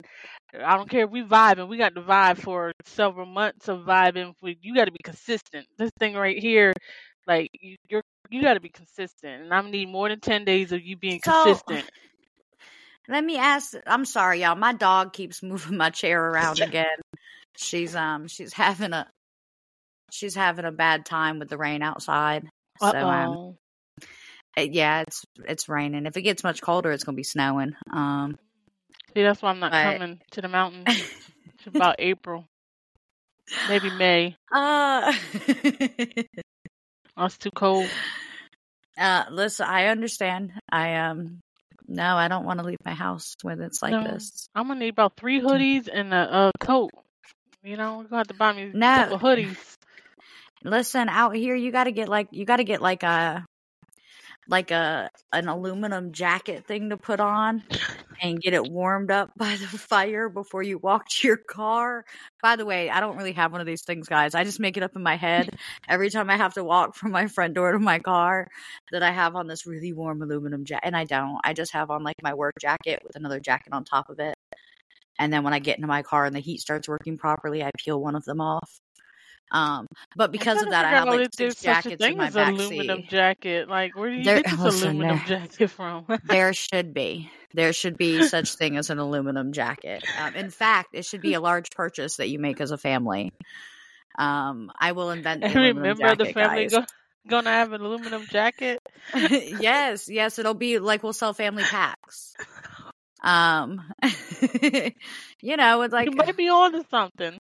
I 0.55 0.77
don't 0.77 0.89
care 0.89 1.05
if 1.05 1.11
we 1.11 1.23
vibing. 1.23 1.69
We 1.69 1.77
got 1.77 1.95
to 1.95 2.03
vibe 2.03 2.39
for 2.39 2.73
several 2.85 3.27
months 3.27 3.69
of 3.69 3.81
vibing. 3.81 4.35
We, 4.43 4.59
you 4.63 4.75
got 4.75 4.87
to 4.87 4.93
be 4.93 5.03
consistent. 5.05 5.67
This 5.79 5.91
thing 5.99 6.15
right 6.15 6.39
here, 6.39 6.73
like 7.27 7.51
you, 7.61 7.77
you're. 7.89 8.03
You 8.29 8.43
got 8.43 8.55
to 8.55 8.61
be 8.61 8.71
consistent, 8.71 9.45
and 9.45 9.55
I 9.55 9.61
need 9.61 9.89
more 9.89 10.09
than 10.09 10.19
ten 10.19 10.45
days 10.45 10.73
of 10.73 10.83
you 10.83 10.97
being 10.97 11.21
so 11.25 11.45
consistent. 11.45 11.89
Let 13.09 13.25
me 13.25 13.37
ask. 13.39 13.75
I'm 13.87 14.05
sorry, 14.05 14.41
y'all. 14.43 14.57
My 14.57 14.73
dog 14.73 15.13
keeps 15.13 15.43
moving 15.43 15.77
my 15.77 15.91
chair 15.91 16.25
around 16.31 16.61
again. 16.61 16.99
She's 17.57 17.95
um 17.97 18.29
she's 18.29 18.53
having 18.53 18.93
a 18.93 19.07
she's 20.11 20.35
having 20.35 20.65
a 20.65 20.73
bad 20.73 21.07
time 21.07 21.39
with 21.39 21.49
the 21.49 21.57
rain 21.59 21.83
outside. 21.83 22.49
Uh 22.81 22.91
So 22.93 22.99
um 22.99 23.37
oh. 23.37 23.57
uh, 24.59 24.63
yeah, 24.63 25.03
it's 25.03 25.25
it's 25.49 25.69
raining. 25.69 26.07
If 26.07 26.17
it 26.17 26.23
gets 26.23 26.45
much 26.45 26.61
colder, 26.61 26.91
it's 26.93 27.05
gonna 27.05 27.17
be 27.17 27.23
snowing. 27.23 27.75
Um, 27.93 28.37
See, 29.15 29.23
that's 29.23 29.41
why 29.41 29.51
I'm 29.51 29.61
not 29.61 29.73
but 29.73 29.99
coming 29.99 30.21
to 30.33 30.41
the 30.43 30.49
mountains. 30.49 30.87
It's 31.59 31.75
about 31.75 31.97
April, 31.99 32.45
maybe 33.69 33.91
May. 33.91 34.37
uh, 34.53 35.13
Oh, 37.17 37.25
it's 37.25 37.39
too 37.39 37.51
cold. 37.51 37.89
uh, 38.99 39.25
listen, 39.31 39.67
I 39.67 39.87
understand. 39.87 40.53
I 40.71 40.97
um, 40.97 41.41
no, 41.89 42.17
I 42.17 42.29
don't 42.29 42.45
want 42.45 42.61
to 42.61 42.67
leave 42.67 42.79
my 42.85 42.95
house 42.95 43.35
when 43.43 43.61
it's 43.61 43.83
like 43.83 43.93
No, 43.93 44.05
this. 44.05 44.49
I'm 44.55 44.69
gonna 44.69 44.81
need 44.81 44.91
about 44.91 45.17
three 45.17 45.41
mm. 45.41 45.45
hoodies 45.45 45.89
and 45.93 46.13
a, 46.13 46.49
a 46.49 46.53
coat. 46.59 46.91
You 47.63 47.77
know, 47.77 48.01
you're 48.01 48.09
gonna 48.09 48.19
have 48.19 48.29
to 48.29 48.35
buy 48.35 48.53
me 48.53 48.71
a 48.73 48.73
couple 48.73 49.19
hoodies. 49.19 49.77
listen, 50.63 51.09
out 51.09 51.35
here, 51.35 51.55
you 51.55 51.73
got 51.73 51.85
to 51.85 51.93
get 51.93 52.09
like 52.09 52.29
you 52.31 52.45
got 52.45 52.57
to 52.57 52.65
get 52.65 52.81
like 52.81 53.03
a 53.03 53.45
like 54.49 54.71
a 54.71 55.11
an 55.33 55.49
aluminum 55.49 56.13
jacket 56.13 56.67
thing 56.67 56.91
to 56.91 56.97
put 56.97 57.21
on 57.21 57.63
and 58.23 58.41
get 58.41 58.55
it 58.55 58.71
warmed 58.71 59.11
up 59.11 59.31
by 59.37 59.57
the 59.57 59.67
fire 59.79 60.29
before 60.29 60.63
you 60.63 60.79
walk 60.79 61.09
to 61.09 61.29
your 61.29 61.37
car. 61.37 62.05
By 62.43 62.57
the 62.57 62.65
way, 62.65 62.91
I 62.91 63.01
don't 63.01 63.17
really 63.17 63.33
have 63.33 63.53
one 63.53 63.61
of 63.61 63.67
these 63.67 63.83
things, 63.83 64.09
guys. 64.09 64.35
I 64.35 64.45
just 64.45 64.61
make 64.61 64.77
it 64.77 64.83
up 64.83 64.97
in 64.97 65.03
my 65.03 65.17
head 65.17 65.51
every 65.89 66.11
time 66.11 66.31
I 66.31 66.37
have 66.37 66.55
to 66.55 66.65
walk 66.65 66.95
from 66.95 67.11
my 67.13 67.27
front 67.27 67.55
door 67.55 67.73
to 67.73 67.79
my 67.79 67.99
car 67.99 68.49
that 68.93 69.03
I 69.03 69.11
have 69.11 69.37
on 69.37 69.47
this 69.47 69.67
really 69.67 69.93
warm 69.93 70.23
aluminum 70.23 70.65
jacket. 70.65 70.87
And 70.87 70.97
I 70.97 71.05
don't. 71.05 71.39
I 71.45 71.53
just 71.53 71.73
have 71.73 71.91
on 71.91 72.03
like 72.03 72.17
my 72.23 72.35
work 72.35 72.55
jacket 72.61 73.01
with 73.05 73.17
another 73.17 73.41
jacket 73.41 73.73
on 73.73 73.85
top 73.85 74.11
of 74.11 74.21
it. 74.21 74.35
And 75.19 75.33
then 75.33 75.45
when 75.45 75.55
I 75.55 75.59
get 75.59 75.77
into 75.79 75.89
my 75.89 76.03
car 76.03 76.27
and 76.27 76.37
the 76.37 76.41
heat 76.41 76.61
starts 76.61 76.89
working 76.89 77.17
properly, 77.19 77.65
I 77.65 77.71
peel 77.79 78.01
one 78.01 78.17
of 78.17 78.25
them 78.25 78.41
off. 78.41 78.81
Um, 79.51 79.87
but 80.17 80.33
because 80.33 80.63
of 80.63 80.71
that, 80.71 80.85
I 80.85 80.91
have 80.91 81.07
like 81.07 81.23
if 81.23 81.33
six 81.35 81.37
there's 81.37 81.59
such 81.59 81.87
a 81.87 81.93
jackets 81.93 82.07
in 82.07 82.17
my 82.17 82.31
back 82.31 82.59
aluminum 82.59 83.03
seat. 83.03 83.09
jacket. 83.09 83.69
Like, 83.69 83.97
where 83.97 84.11
do 84.11 84.17
you 84.17 84.25
There, 84.25 84.37
get 84.43 84.47
this 84.49 84.61
listen, 84.65 84.97
aluminum 84.97 85.19
there, 85.19 85.25
jacket 85.25 85.71
from? 85.71 86.07
there 86.25 86.53
should 86.53 86.93
be, 86.95 87.31
there 87.55 87.73
should 87.73 87.97
be 87.97 88.23
such 88.23 88.55
thing 88.57 88.77
as 88.77 88.91
an 88.91 88.99
aluminum 88.99 89.53
jacket. 89.53 90.05
Um, 90.21 90.35
in 90.35 90.51
fact, 90.51 90.91
it 90.95 91.05
should 91.05 91.21
be 91.23 91.35
a 91.35 91.41
large 91.41 91.71
purchase 91.71 92.17
that 92.17 92.29
you 92.29 92.39
make 92.39 92.61
as 92.61 92.71
a 92.73 92.79
family. 92.79 93.33
Um, 94.19 94.71
I 94.79 94.93
will 94.93 95.11
invent 95.11 95.45
the 95.47 95.49
Every 95.49 95.71
aluminum 95.71 95.99
member 95.99 96.07
of 96.09 96.19
the 96.19 96.27
family 96.27 96.67
go, 96.67 96.85
gonna 97.29 97.51
have 97.51 97.73
an 97.73 97.81
aluminum 97.83 98.27
jacket. 98.27 98.81
yes, 99.15 100.09
yes, 100.09 100.39
it'll 100.39 100.55
be 100.55 100.79
like 100.79 101.03
we'll 101.03 101.13
sell 101.13 101.33
family 101.35 101.65
packs. 101.65 102.35
Um, 103.23 103.83
you 105.43 105.57
know, 105.57 105.83
it's 105.83 105.93
like, 105.93 106.11
You 106.11 106.17
might 106.17 106.37
be 106.37 106.49
on 106.49 106.73
to 106.73 106.85
something. 106.91 107.39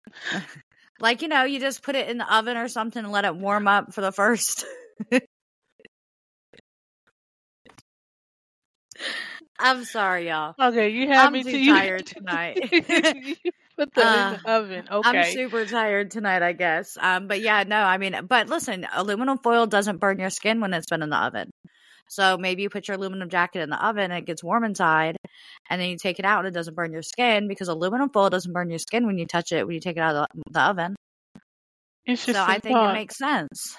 Like 1.02 1.20
you 1.20 1.28
know, 1.28 1.42
you 1.44 1.60
just 1.60 1.82
put 1.82 1.96
it 1.96 2.08
in 2.08 2.16
the 2.16 2.34
oven 2.34 2.56
or 2.56 2.68
something 2.68 3.02
and 3.02 3.12
let 3.12 3.26
it 3.26 3.36
warm 3.36 3.68
up 3.68 3.92
for 3.92 4.00
the 4.00 4.12
first. 4.12 4.64
I'm 9.58 9.84
sorry, 9.84 10.28
y'all. 10.28 10.54
Okay, 10.60 10.88
you 10.90 11.08
have 11.08 11.26
I'm 11.26 11.32
me 11.32 11.42
too 11.44 11.66
tired 11.66 12.06
tonight. 12.06 12.58
put 13.76 13.94
that 13.94 13.96
uh, 13.96 14.34
in 14.34 14.40
the 14.42 14.50
oven. 14.50 14.84
Okay. 14.90 15.18
I'm 15.18 15.32
super 15.32 15.66
tired 15.66 16.10
tonight, 16.10 16.42
I 16.42 16.52
guess. 16.52 16.96
Um, 17.00 17.28
but 17.28 17.40
yeah, 17.40 17.64
no, 17.64 17.76
I 17.76 17.98
mean, 17.98 18.26
but 18.28 18.48
listen, 18.48 18.86
aluminum 18.92 19.38
foil 19.38 19.66
doesn't 19.66 19.98
burn 19.98 20.18
your 20.18 20.30
skin 20.30 20.60
when 20.60 20.72
it's 20.74 20.88
been 20.88 21.02
in 21.02 21.10
the 21.10 21.16
oven. 21.16 21.50
So 22.08 22.36
maybe 22.36 22.62
you 22.62 22.70
put 22.70 22.88
your 22.88 22.96
aluminum 22.96 23.30
jacket 23.30 23.60
in 23.60 23.70
the 23.70 23.84
oven 23.84 24.10
and 24.10 24.18
it 24.18 24.26
gets 24.26 24.44
warm 24.44 24.64
inside, 24.64 25.16
and 25.70 25.80
then 25.80 25.88
you 25.88 25.96
take 25.96 26.18
it 26.18 26.24
out 26.24 26.40
and 26.40 26.48
it 26.48 26.56
doesn't 26.56 26.74
burn 26.74 26.92
your 26.92 27.02
skin 27.02 27.48
because 27.48 27.68
aluminum 27.68 28.10
foil 28.10 28.30
doesn't 28.30 28.52
burn 28.52 28.70
your 28.70 28.78
skin 28.78 29.06
when 29.06 29.18
you 29.18 29.26
touch 29.26 29.52
it 29.52 29.66
when 29.66 29.74
you 29.74 29.80
take 29.80 29.96
it 29.96 30.00
out 30.00 30.16
of 30.16 30.26
the, 30.34 30.42
the 30.50 30.60
oven. 30.60 30.96
So 32.16 32.34
I 32.36 32.58
think 32.58 32.76
it 32.76 32.92
makes 32.92 33.16
sense. 33.16 33.76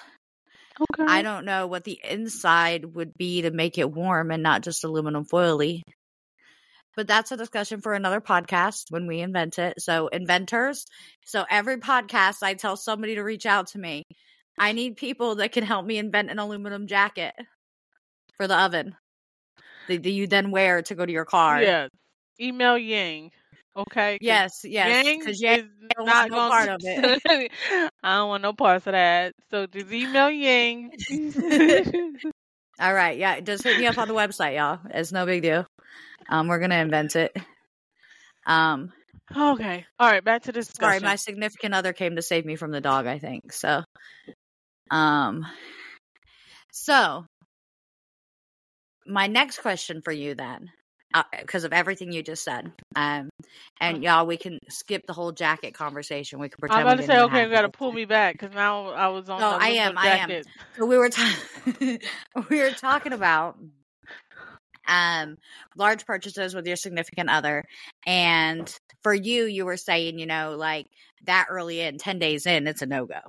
Okay. 0.80 1.04
I 1.06 1.22
don't 1.22 1.44
know 1.44 1.66
what 1.68 1.84
the 1.84 2.00
inside 2.02 2.84
would 2.96 3.12
be 3.16 3.42
to 3.42 3.50
make 3.52 3.78
it 3.78 3.92
warm 3.92 4.30
and 4.32 4.42
not 4.42 4.62
just 4.62 4.82
aluminum 4.82 5.24
foily. 5.24 5.82
But 6.96 7.06
that's 7.06 7.32
a 7.32 7.36
discussion 7.36 7.80
for 7.80 7.92
another 7.92 8.20
podcast 8.20 8.90
when 8.90 9.06
we 9.06 9.20
invent 9.20 9.58
it. 9.58 9.74
So, 9.80 10.08
inventors. 10.08 10.84
So, 11.26 11.44
every 11.50 11.78
podcast, 11.78 12.36
I 12.42 12.54
tell 12.54 12.76
somebody 12.76 13.16
to 13.16 13.22
reach 13.22 13.46
out 13.46 13.68
to 13.68 13.78
me. 13.78 14.04
I 14.58 14.72
need 14.72 14.96
people 14.96 15.36
that 15.36 15.52
can 15.52 15.64
help 15.64 15.84
me 15.84 15.98
invent 15.98 16.30
an 16.30 16.38
aluminum 16.38 16.86
jacket 16.86 17.34
for 18.36 18.46
the 18.46 18.56
oven 18.58 18.94
that 19.88 20.02
that 20.02 20.10
you 20.10 20.26
then 20.26 20.50
wear 20.50 20.82
to 20.82 20.94
go 20.94 21.04
to 21.04 21.12
your 21.12 21.24
car. 21.24 21.62
Yeah. 21.62 21.88
Email 22.40 22.78
Yang. 22.78 23.30
Okay. 23.76 24.18
Yes, 24.20 24.60
yes. 24.64 25.04
Yang 25.04 25.18
Because 25.18 25.40
Yang 25.40 25.58
is 25.60 25.66
not 25.98 26.30
no 26.30 26.36
part 26.36 26.68
of 26.68 26.80
it. 26.84 27.52
I 28.02 28.16
don't 28.16 28.28
want 28.28 28.42
no 28.42 28.52
parts 28.52 28.86
of 28.86 28.92
that. 28.92 29.34
So 29.50 29.66
just 29.66 29.92
email 29.92 30.30
Yang. 30.30 30.92
All 32.80 32.94
right. 32.94 33.18
Yeah. 33.18 33.40
Just 33.40 33.64
hit 33.64 33.78
me 33.78 33.86
up 33.86 33.98
on 33.98 34.08
the 34.08 34.14
website, 34.14 34.56
y'all. 34.56 34.80
It's 34.90 35.12
no 35.12 35.26
big 35.26 35.42
deal. 35.42 35.66
Um, 36.28 36.48
we're 36.48 36.58
going 36.58 36.70
to 36.70 36.78
invent 36.78 37.14
it. 37.16 37.36
Um, 38.46 38.92
okay. 39.36 39.86
All 39.98 40.10
right. 40.10 40.24
Back 40.24 40.42
to 40.44 40.52
the 40.52 40.62
Sorry, 40.62 41.00
my 41.00 41.16
significant 41.16 41.74
other 41.74 41.92
came 41.92 42.16
to 42.16 42.22
save 42.22 42.44
me 42.44 42.56
from 42.56 42.70
the 42.72 42.80
dog, 42.80 43.06
I 43.06 43.18
think. 43.18 43.52
So 43.52 43.82
um 44.90 45.46
so 46.72 47.24
my 49.06 49.26
next 49.26 49.58
question 49.58 50.00
for 50.02 50.12
you 50.12 50.34
then 50.34 50.70
because 51.40 51.64
of 51.64 51.72
everything 51.72 52.12
you 52.12 52.22
just 52.22 52.42
said. 52.42 52.72
Um 52.96 53.28
and 53.80 54.02
y'all 54.02 54.26
we 54.26 54.36
can 54.36 54.58
skip 54.68 55.06
the 55.06 55.12
whole 55.12 55.32
jacket 55.32 55.74
conversation. 55.74 56.38
We 56.38 56.48
can 56.48 56.56
I'm 56.60 56.60
pretend 56.60 56.82
about 56.82 56.96
we 56.98 57.02
to 57.02 57.06
say, 57.06 57.20
okay, 57.20 57.44
you 57.44 57.50
got 57.50 57.62
to 57.62 57.68
pull 57.68 57.92
me 57.92 58.04
back 58.04 58.34
because 58.38 58.54
now 58.54 58.88
I 58.88 59.08
was 59.08 59.28
on 59.28 59.40
No, 59.40 59.50
the 59.50 59.58
I 59.58 59.68
am, 59.70 59.98
I 59.98 60.08
am. 60.08 60.28
jacket. 60.28 60.46
So 60.76 60.86
we 60.86 60.98
were 60.98 61.08
talking 61.08 62.00
we 62.50 62.58
were 62.58 62.72
talking 62.72 63.12
about 63.12 63.56
um 64.86 65.36
large 65.76 66.04
purchases 66.04 66.54
with 66.54 66.66
your 66.66 66.76
significant 66.76 67.30
other 67.30 67.64
and 68.06 68.76
for 69.02 69.14
you 69.14 69.44
you 69.44 69.64
were 69.64 69.78
saying 69.78 70.18
you 70.18 70.26
know 70.26 70.56
like 70.58 70.86
that 71.24 71.46
early 71.48 71.80
in 71.80 71.96
10 71.96 72.18
days 72.18 72.44
in 72.44 72.66
it's 72.66 72.82
a 72.82 72.86
no-go 72.86 73.20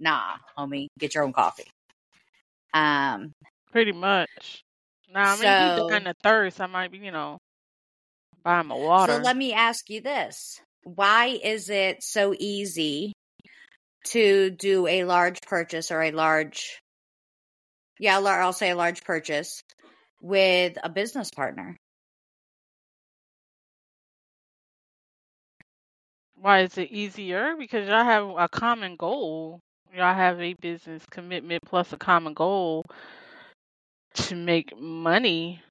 nah 0.00 0.36
homie 0.58 0.86
get 0.98 1.14
your 1.14 1.22
own 1.24 1.34
coffee 1.34 1.70
um 2.72 3.32
Pretty 3.72 3.92
much. 3.92 4.62
Now, 5.12 5.32
I 5.32 5.36
mean, 5.36 5.44
if 5.44 5.76
so 5.76 5.82
he's 5.82 5.92
dying 5.92 6.06
of 6.06 6.16
thirst, 6.22 6.60
I 6.60 6.66
might 6.66 6.90
be, 6.90 6.98
you 6.98 7.10
know, 7.10 7.38
buy 8.42 8.60
him 8.60 8.70
a 8.70 8.76
water. 8.76 9.12
so 9.12 9.18
let 9.18 9.36
me 9.36 9.52
ask 9.52 9.88
you 9.90 10.00
this 10.00 10.60
why 10.84 11.26
is 11.26 11.70
it 11.70 12.02
so 12.02 12.34
easy 12.36 13.12
to 14.04 14.50
do 14.50 14.86
a 14.86 15.04
large 15.04 15.40
purchase 15.42 15.90
or 15.90 16.02
a 16.02 16.10
large 16.10 16.80
yeah, 18.00 18.18
I'll 18.18 18.52
say 18.52 18.70
a 18.70 18.76
large 18.76 19.04
purchase 19.04 19.62
with 20.20 20.76
a 20.82 20.88
business 20.88 21.30
partner. 21.30 21.76
Why 26.34 26.62
is 26.62 26.76
it 26.78 26.90
easier? 26.90 27.54
Because 27.56 27.86
y'all 27.86 28.02
have 28.02 28.28
a 28.36 28.48
common 28.48 28.96
goal. 28.96 29.60
Y'all 29.94 30.14
have 30.14 30.40
a 30.40 30.54
business 30.54 31.04
commitment 31.10 31.62
plus 31.64 31.92
a 31.92 31.96
common 31.96 32.34
goal 32.34 32.84
to 34.14 34.34
make 34.34 34.78
money, 34.78 35.62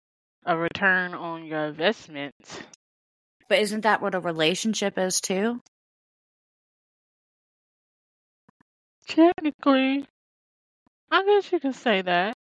a 0.46 0.58
return 0.58 1.14
on 1.14 1.46
your 1.46 1.66
investment. 1.66 2.36
But 3.48 3.60
isn't 3.60 3.82
that 3.82 4.02
what 4.02 4.16
a 4.16 4.20
relationship 4.20 4.98
is 4.98 5.22
too? 5.22 5.62
Technically, 9.08 10.06
I 11.12 11.26
guess 11.26 11.52
you 11.52 11.60
can 11.60 11.74
say 11.74 12.02
that. 12.02 12.36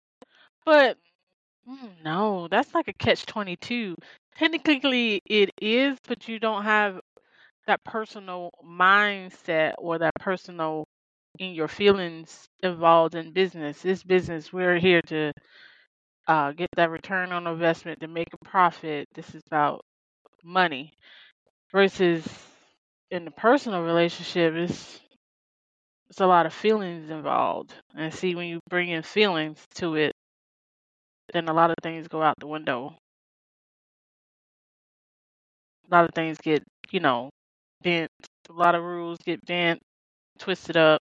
But 0.64 0.98
mm, 1.68 2.02
no, 2.04 2.48
that's 2.48 2.74
like 2.74 2.88
a 2.88 2.92
catch 2.92 3.26
22. 3.26 3.94
Technically, 4.36 5.22
it 5.26 5.50
is, 5.60 5.98
but 6.08 6.28
you 6.28 6.38
don't 6.38 6.64
have 6.64 7.00
that 7.66 7.84
personal 7.84 8.50
mindset 8.64 9.74
or 9.78 9.98
that 9.98 10.14
personal 10.20 10.84
in 11.38 11.52
your 11.52 11.68
feelings 11.68 12.46
involved 12.62 13.14
in 13.14 13.32
business. 13.32 13.82
This 13.82 14.02
business, 14.02 14.52
we're 14.52 14.78
here 14.78 15.02
to 15.08 15.32
uh, 16.26 16.52
get 16.52 16.68
that 16.76 16.90
return 16.90 17.32
on 17.32 17.46
investment, 17.46 18.00
to 18.00 18.08
make 18.08 18.28
a 18.32 18.44
profit. 18.44 19.08
This 19.14 19.34
is 19.34 19.42
about 19.46 19.80
money. 20.44 20.92
Versus 21.72 22.26
in 23.10 23.24
the 23.24 23.30
personal 23.32 23.82
relationship, 23.82 24.54
it's 24.54 25.00
it's 26.08 26.20
a 26.20 26.26
lot 26.26 26.46
of 26.46 26.52
feelings 26.54 27.10
involved. 27.10 27.74
And 27.96 28.12
see, 28.14 28.34
when 28.34 28.48
you 28.48 28.60
bring 28.70 28.90
in 28.90 29.02
feelings 29.02 29.64
to 29.76 29.96
it, 29.96 30.12
then 31.32 31.48
a 31.48 31.52
lot 31.52 31.70
of 31.70 31.76
things 31.82 32.08
go 32.08 32.22
out 32.22 32.34
the 32.38 32.46
window. 32.46 32.96
A 35.90 35.94
lot 35.94 36.04
of 36.04 36.14
things 36.14 36.38
get, 36.38 36.62
you 36.90 37.00
know, 37.00 37.30
bent. 37.82 38.10
A 38.48 38.52
lot 38.52 38.74
of 38.74 38.82
rules 38.82 39.18
get 39.24 39.44
bent, 39.46 39.80
twisted 40.38 40.76
up. 40.76 41.00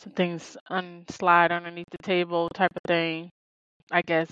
Some 0.00 0.12
things 0.12 0.56
unslide 0.70 1.50
underneath 1.52 1.88
the 1.90 1.98
table, 1.98 2.48
type 2.50 2.72
of 2.74 2.82
thing. 2.86 3.30
I 3.90 4.02
guess. 4.02 4.30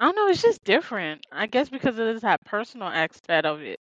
I 0.00 0.06
don't 0.06 0.16
know. 0.16 0.28
It's 0.28 0.42
just 0.42 0.64
different. 0.64 1.26
I 1.32 1.46
guess 1.46 1.68
because 1.68 1.98
it 1.98 2.06
is 2.16 2.22
that 2.22 2.40
personal 2.44 2.88
aspect 2.88 3.46
of 3.46 3.62
it. 3.62 3.80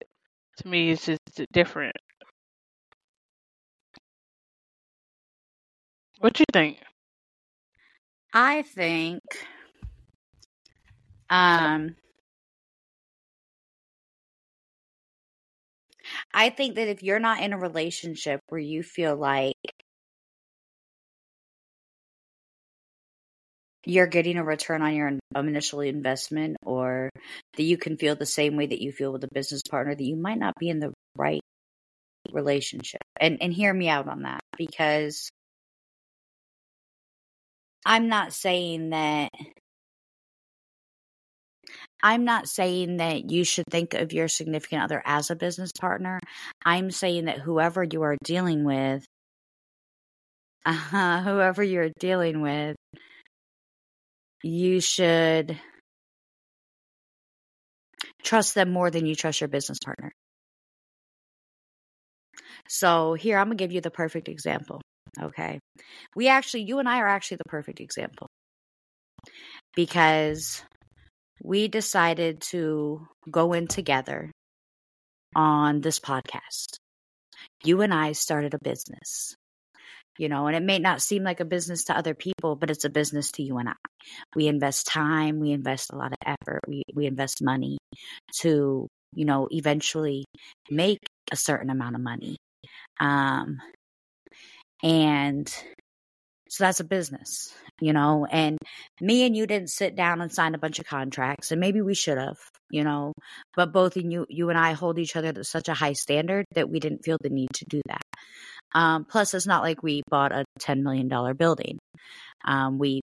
To 0.60 0.68
me, 0.68 0.92
it's 0.92 1.06
just 1.06 1.22
different. 1.54 1.96
What 6.20 6.40
you 6.40 6.46
think? 6.52 6.80
I 8.34 8.62
think 8.62 9.24
um 11.30 11.96
I 16.34 16.50
think 16.50 16.76
that 16.76 16.88
if 16.88 17.02
you're 17.04 17.20
not 17.20 17.42
in 17.42 17.54
a 17.54 17.58
relationship 17.58 18.42
where 18.50 18.60
you 18.62 18.84
feel 18.84 19.16
like 19.16 19.56
you're 23.86 24.08
getting 24.08 24.38
a 24.38 24.44
return 24.44 24.82
on 24.82 24.96
your 24.96 25.12
initial 25.36 25.82
investment 25.82 26.58
or 26.64 27.10
that 27.56 27.64
you 27.64 27.78
can 27.78 27.98
feel 27.98 28.16
the 28.16 28.26
same 28.26 28.56
way 28.56 28.68
that 28.68 28.82
you 28.82 28.92
feel 28.92 29.12
with 29.12 29.24
a 29.24 29.30
business 29.34 29.62
partner 29.70 29.96
that 29.96 30.04
you 30.04 30.16
might 30.16 30.40
not 30.40 30.54
be 30.60 30.70
in 30.70 30.80
the 30.80 30.94
right 31.18 31.42
relationship. 32.32 33.02
And 33.20 33.38
and 33.42 33.54
hear 33.54 33.74
me 33.74 33.90
out 33.90 34.08
on 34.08 34.24
that 34.24 34.42
because 34.58 35.30
I'm 37.86 38.10
not 38.10 38.34
saying 38.34 38.90
that 38.90 39.30
I'm 42.04 42.26
not 42.26 42.48
saying 42.48 42.98
that 42.98 43.32
you 43.32 43.44
should 43.44 43.66
think 43.70 43.94
of 43.94 44.14
your 44.14 44.28
significant 44.28 44.84
other 44.84 45.02
as 45.06 45.32
a 45.32 45.36
business 45.36 45.72
partner. 45.72 46.20
I'm 46.64 46.92
saying 46.92 47.26
that 47.26 47.40
whoever 47.40 47.84
you 47.84 48.04
are 48.04 48.18
dealing 48.24 48.64
with, 48.64 49.06
uh, 50.66 51.22
whoever 51.24 51.64
you're 51.64 51.90
dealing 52.00 52.42
with, 52.42 52.76
you 54.46 54.80
should 54.80 55.60
trust 58.24 58.54
them 58.54 58.72
more 58.72 58.92
than 58.92 59.08
you 59.08 59.16
trust 59.16 59.42
your 59.42 59.48
business 59.48 59.80
partner. 59.84 60.12
So, 62.68 63.16
here, 63.16 63.40
I'm 63.40 63.48
going 63.48 63.58
to 63.58 63.64
give 63.64 63.72
you 63.72 63.82
the 63.82 63.90
perfect 63.90 64.30
example. 64.30 64.82
Okay. 65.20 65.60
We 66.16 66.28
actually, 66.28 66.64
you 66.64 66.78
and 66.78 66.88
I 66.88 67.00
are 67.00 67.08
actually 67.08 67.38
the 67.38 67.50
perfect 67.50 67.80
example 67.80 68.28
because 69.76 70.64
we 71.44 71.68
decided 71.68 72.42
to 72.52 73.08
go 73.30 73.54
in 73.54 73.66
together 73.66 74.32
on 75.36 75.82
this 75.82 76.00
podcast. 76.00 76.78
You 77.64 77.82
and 77.82 77.94
I 77.94 78.12
started 78.12 78.54
a 78.54 78.60
business, 78.64 79.36
you 80.18 80.30
know, 80.30 80.48
and 80.48 80.56
it 80.56 80.64
may 80.64 80.80
not 80.80 81.02
seem 81.02 81.24
like 81.24 81.40
a 81.40 81.46
business 81.46 81.86
to 81.86 81.98
other 81.98 82.14
people, 82.14 82.56
but 82.56 82.70
it's 82.70 82.86
a 82.86 82.90
business 82.90 83.32
to 83.32 83.44
you 83.44 83.58
and 83.58 83.70
I. 83.70 83.76
We 84.36 84.48
invest 84.48 84.88
time, 84.88 85.40
we 85.40 85.52
invest 85.52 85.92
a 85.92 85.96
lot 85.96 86.12
of 86.12 86.18
effort, 86.26 86.62
we, 86.68 86.84
we 86.94 87.06
invest 87.06 87.44
money 87.44 87.78
to, 88.40 88.88
you 89.14 89.26
know, 89.26 89.48
eventually 89.52 90.26
make 90.70 91.00
a 91.32 91.36
certain 91.36 91.70
amount 91.70 91.96
of 91.96 92.02
money. 92.02 92.38
Um, 93.00 93.60
and 94.84 95.54
so 96.48 96.64
that's 96.64 96.80
a 96.80 96.86
business, 96.86 97.54
you 97.82 97.92
know, 97.92 98.26
and 98.30 98.58
me 99.02 99.26
and 99.26 99.36
you 99.36 99.48
didn't 99.48 99.70
sit 99.70 99.96
down 99.96 100.22
and 100.22 100.32
sign 100.32 100.56
a 100.56 100.60
bunch 100.60 100.80
of 100.80 100.86
contracts 100.86 101.52
and 101.52 101.60
maybe 101.60 101.82
we 101.82 101.96
should 101.96 102.18
have, 102.18 102.38
you 102.70 102.84
know, 102.84 103.14
but 103.56 103.74
both 103.74 103.98
you, 103.98 104.26
you 104.30 104.50
and 104.50 104.58
I 104.58 104.74
hold 104.74 105.00
each 105.00 105.16
other 105.16 105.34
to 105.34 105.44
such 105.44 105.68
a 105.68 105.74
high 105.74 105.94
standard 105.94 106.46
that 106.54 106.70
we 106.70 106.80
didn't 106.80 107.04
feel 107.04 107.18
the 107.20 107.30
need 107.30 107.50
to 107.56 107.66
do 107.66 107.82
that. 107.88 108.02
Um, 108.76 109.06
plus 109.06 109.34
it's 109.34 109.48
not 109.48 109.64
like 109.64 109.82
we 109.82 110.04
bought 110.10 110.32
a 110.32 110.46
$10 110.60 110.82
million 110.84 111.08
building. 111.36 111.80
Um, 112.46 112.78
we 112.78 113.02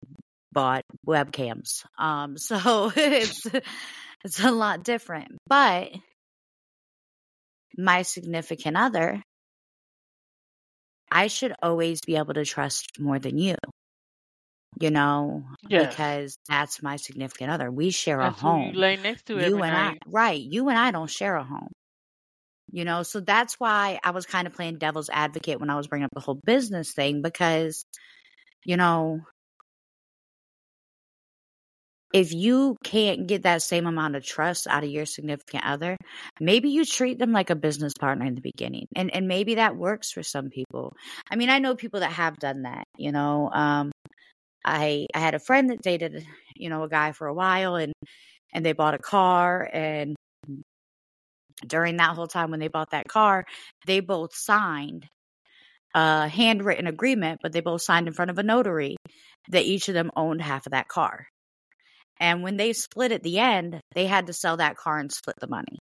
bought 0.52 0.82
webcams. 1.08 1.86
Um, 1.98 2.38
so 2.38 2.92
it's, 2.98 3.42
it's 4.26 4.44
a 4.44 4.52
lot 4.52 4.84
different, 4.84 5.38
but 5.48 5.92
my 7.78 8.02
significant 8.02 8.76
other 8.76 9.22
I 11.12 11.28
should 11.28 11.54
always 11.64 12.02
be 12.06 12.18
able 12.18 12.34
to 12.36 12.46
trust 12.46 13.00
more 13.00 13.18
than 13.18 13.38
you. 13.38 13.56
You 14.80 14.92
know, 14.92 15.44
Yes. 15.68 15.90
because 15.96 16.38
that's 16.48 16.84
my 16.84 16.98
significant 16.98 17.50
other. 17.52 17.72
We 17.72 17.90
share 17.90 18.20
a 18.20 18.26
That's 18.30 18.42
you 18.42 18.48
home. 18.48 18.72
lay 18.74 18.96
next 18.96 19.26
to 19.26 19.34
You 19.44 19.62
and 19.64 19.76
I, 19.76 19.98
right? 20.06 20.40
You 20.40 20.70
and 20.70 20.78
I 20.78 20.92
don't 20.92 21.10
share 21.10 21.36
a 21.36 21.44
home. 21.44 21.72
You 22.72 22.86
know, 22.86 23.04
so 23.04 23.20
that's 23.20 23.56
why 23.60 24.00
I 24.04 24.12
was 24.12 24.26
kind 24.26 24.48
of 24.48 24.54
playing 24.54 24.78
devil's 24.78 25.10
advocate 25.10 25.60
when 25.60 25.70
I 25.70 25.76
was 25.78 25.88
bringing 25.88 26.06
up 26.06 26.12
the 26.14 26.20
whole 26.22 26.40
business 26.46 26.94
thing 26.94 27.22
because, 27.22 27.86
you 28.66 28.78
know, 28.78 29.22
if 32.14 32.34
you 32.34 32.76
can't 32.84 33.28
get 33.28 33.44
that 33.44 33.62
same 33.62 33.86
amount 33.86 34.16
of 34.16 34.26
trust 34.26 34.66
out 34.68 34.84
of 34.84 34.90
your 34.90 35.06
significant 35.06 35.64
other, 35.64 35.96
maybe 36.40 36.70
you 36.70 36.84
treat 36.84 37.20
them 37.20 37.32
like 37.32 37.52
a 37.52 37.56
business 37.56 37.94
partner 38.00 38.26
in 38.26 38.34
the 38.36 38.42
beginning. 38.42 38.88
And 38.96 39.14
and 39.14 39.28
maybe 39.28 39.56
that 39.56 39.76
works 39.78 40.12
for 40.12 40.24
some 40.24 40.50
people. 40.50 40.94
I 41.30 41.36
mean, 41.36 41.50
I 41.50 41.60
know 41.60 41.76
people 41.76 42.00
that 42.00 42.12
have 42.14 42.38
done 42.40 42.64
that, 42.64 42.84
you 42.98 43.12
know. 43.12 43.50
Um 43.54 43.92
I 44.66 45.08
I 45.16 45.20
had 45.20 45.36
a 45.36 45.40
friend 45.40 45.70
that 45.72 45.82
dated, 45.84 46.26
you 46.56 46.70
know, 46.70 46.84
a 46.84 46.90
guy 46.90 47.14
for 47.14 47.28
a 47.28 47.34
while 47.34 47.76
and 47.76 47.94
and 48.54 48.66
they 48.66 48.74
bought 48.74 48.96
a 48.96 49.00
car 49.00 49.70
and 49.74 50.16
during 51.66 51.98
that 51.98 52.16
whole 52.16 52.28
time 52.28 52.52
when 52.52 52.60
they 52.60 52.68
bought 52.68 52.92
that 52.92 53.08
car, 53.08 53.46
they 53.86 54.00
both 54.00 54.36
signed 54.36 55.08
a 55.96 56.28
handwritten 56.28 56.88
agreement, 56.88 57.40
but 57.42 57.52
they 57.52 57.62
both 57.62 57.82
signed 57.82 58.08
in 58.08 58.14
front 58.14 58.32
of 58.32 58.38
a 58.38 58.44
notary 58.44 58.96
that 59.50 59.66
each 59.66 59.88
of 59.88 59.94
them 59.94 60.12
owned 60.16 60.42
half 60.42 60.66
of 60.66 60.72
that 60.72 60.88
car. 60.88 61.28
And 62.20 62.44
when 62.44 62.58
they 62.58 62.74
split 62.74 63.12
at 63.12 63.24
the 63.24 63.40
end, 63.40 63.80
they 63.94 64.06
had 64.06 64.28
to 64.28 64.34
sell 64.34 64.58
that 64.58 64.76
car 64.76 65.00
and 65.00 65.12
split 65.12 65.38
the 65.40 65.48
money. 65.48 65.80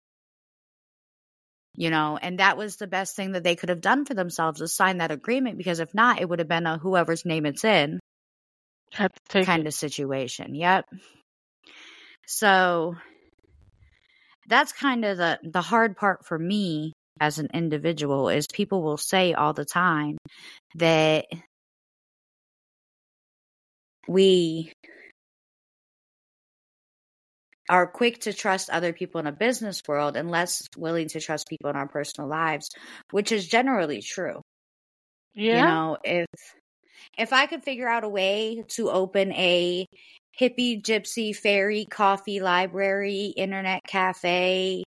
You 1.77 1.91
know, 1.91 2.19
and 2.21 2.39
that 2.39 2.57
was 2.57 2.77
the 2.77 2.87
best 2.87 3.17
thing 3.17 3.33
that 3.33 3.43
they 3.43 3.57
could 3.57 3.69
have 3.69 3.81
done 3.81 4.05
for 4.05 4.15
themselves 4.15 4.61
is 4.61 4.77
sign 4.77 4.99
that 4.99 5.11
agreement 5.11 5.59
because 5.59 5.81
if 5.81 5.93
not, 5.93 6.21
it 6.21 6.29
would 6.29 6.39
have 6.39 6.49
been 6.49 6.67
a 6.67 6.79
whoever's 6.79 7.25
name 7.25 7.47
it's 7.47 7.65
in 7.65 7.99
kind 9.43 9.63
it. 9.63 9.67
of 9.67 9.75
situation. 9.75 10.55
Yep. 10.55 10.87
So 12.27 12.95
that's 14.49 14.73
kind 14.73 15.05
of 15.05 15.17
the 15.17 15.39
the 15.43 15.63
hard 15.63 15.97
part 15.97 16.25
for 16.27 16.39
me 16.39 16.93
as 17.21 17.39
an 17.39 17.49
individual 17.55 18.29
is 18.29 18.47
people 18.53 18.83
will 18.83 18.97
say 18.97 19.33
all 19.35 19.53
the 19.53 19.65
time 19.65 20.19
that 20.77 21.27
we 24.09 24.73
are 27.69 27.87
quick 27.87 28.21
to 28.21 28.33
trust 28.33 28.69
other 28.69 28.93
people 28.93 29.21
in 29.21 29.27
a 29.27 29.33
business 29.33 29.81
world 29.89 30.17
and 30.17 30.31
less 30.31 30.63
willing 30.77 31.09
to 31.09 31.21
trust 31.21 31.49
people 31.49 31.71
in 31.71 31.77
our 31.77 31.89
personal 31.89 32.29
lives, 32.29 32.69
which 33.11 33.33
is 33.33 33.47
generally 33.47 34.03
true. 34.03 34.43
Yeah. 35.35 35.59
You 35.59 35.75
know, 35.75 35.97
if 36.05 36.27
if 37.19 37.33
I 37.33 37.47
could 37.47 37.65
figure 37.65 37.89
out 37.89 38.05
a 38.05 38.09
way 38.09 38.65
to 38.71 38.91
open 38.91 39.33
a 39.33 39.87
hippie 40.41 40.83
gypsy 40.83 41.35
fairy 41.35 41.85
coffee 41.85 42.41
library 42.41 43.33
internet 43.37 43.83
cafe 43.87 44.83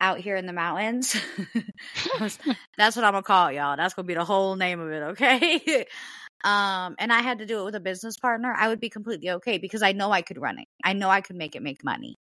out 0.00 0.18
here 0.18 0.36
in 0.36 0.46
the 0.46 0.52
mountains. 0.52 1.16
That's 2.76 2.96
what 2.96 3.04
i'm 3.04 3.12
gonna 3.12 3.22
call 3.22 3.48
it 3.48 3.54
y'all. 3.54 3.76
That's 3.76 3.94
gonna 3.94 4.06
be 4.06 4.14
the 4.14 4.24
whole 4.24 4.56
name 4.56 4.80
of 4.80 4.90
it 4.90 5.02
okay? 5.12 5.86
Um 6.44 6.96
and 6.98 7.10
i 7.12 7.22
had 7.22 7.38
to 7.38 7.46
do 7.46 7.60
it 7.60 7.64
with 7.64 7.74
a 7.76 7.80
business 7.80 8.18
partner. 8.18 8.54
I 8.56 8.68
would 8.68 8.78
be 8.78 8.90
completely 8.90 9.30
okay 9.30 9.56
because 9.56 9.82
i 9.82 9.92
know 9.92 10.12
i 10.12 10.20
could 10.20 10.38
run 10.38 10.58
it. 10.58 10.66
I 10.84 10.92
know 10.92 11.08
i 11.08 11.22
could 11.22 11.34
make 11.34 11.56
it 11.56 11.62
make 11.62 11.82
money. 11.82 12.16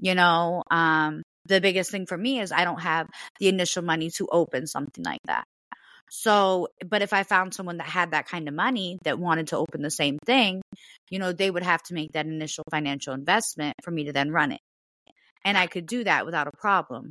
You 0.00 0.16
know 0.16 0.64
um 0.72 1.22
the 1.46 1.60
biggest 1.60 1.90
thing 1.90 2.06
for 2.06 2.18
me 2.18 2.40
is 2.40 2.50
i 2.52 2.64
don't 2.64 2.80
have 2.80 3.06
the 3.38 3.48
initial 3.48 3.82
money 3.82 4.10
to 4.10 4.26
open 4.32 4.66
something 4.66 5.04
like 5.04 5.20
that 5.26 5.44
so, 6.10 6.68
but 6.86 7.02
if 7.02 7.12
I 7.12 7.22
found 7.22 7.54
someone 7.54 7.78
that 7.78 7.86
had 7.86 8.12
that 8.12 8.28
kind 8.28 8.48
of 8.48 8.54
money 8.54 8.98
that 9.04 9.18
wanted 9.18 9.48
to 9.48 9.56
open 9.56 9.82
the 9.82 9.90
same 9.90 10.18
thing, 10.24 10.62
you 11.10 11.18
know, 11.18 11.32
they 11.32 11.50
would 11.50 11.62
have 11.62 11.82
to 11.84 11.94
make 11.94 12.12
that 12.12 12.26
initial 12.26 12.64
financial 12.70 13.14
investment 13.14 13.74
for 13.82 13.90
me 13.90 14.04
to 14.04 14.12
then 14.12 14.30
run 14.30 14.52
it. 14.52 14.60
And 15.44 15.58
I 15.58 15.66
could 15.66 15.86
do 15.86 16.04
that 16.04 16.24
without 16.24 16.46
a 16.46 16.56
problem. 16.56 17.10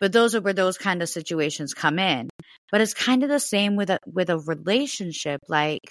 But 0.00 0.12
those 0.12 0.34
are 0.34 0.40
where 0.40 0.54
those 0.54 0.78
kind 0.78 1.02
of 1.02 1.08
situations 1.08 1.74
come 1.74 1.98
in. 1.98 2.30
But 2.72 2.80
it's 2.80 2.94
kind 2.94 3.22
of 3.22 3.28
the 3.28 3.40
same 3.40 3.76
with 3.76 3.90
a 3.90 3.98
with 4.06 4.30
a 4.30 4.38
relationship 4.38 5.40
like 5.48 5.82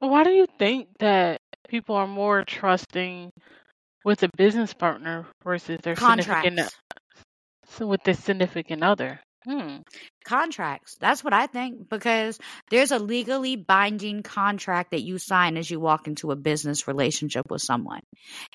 Why 0.00 0.24
do 0.24 0.30
you 0.30 0.46
think 0.58 0.88
that 0.98 1.40
people 1.68 1.96
are 1.96 2.06
more 2.06 2.44
trusting 2.44 3.30
with 4.04 4.22
a 4.22 4.28
business 4.36 4.74
partner 4.74 5.26
versus 5.44 5.78
their 5.82 5.96
significant 5.96 6.60
so 7.68 7.86
with 7.86 8.02
their 8.02 8.14
significant 8.14 8.82
other? 8.82 9.20
Hmm. 9.44 9.78
Contracts. 10.24 10.96
That's 11.00 11.24
what 11.24 11.32
I 11.32 11.46
think 11.46 11.88
because 11.88 12.38
there's 12.70 12.92
a 12.92 12.98
legally 12.98 13.56
binding 13.56 14.22
contract 14.22 14.90
that 14.90 15.00
you 15.02 15.18
sign 15.18 15.56
as 15.56 15.70
you 15.70 15.80
walk 15.80 16.06
into 16.06 16.30
a 16.30 16.36
business 16.36 16.86
relationship 16.86 17.46
with 17.50 17.62
someone. 17.62 18.02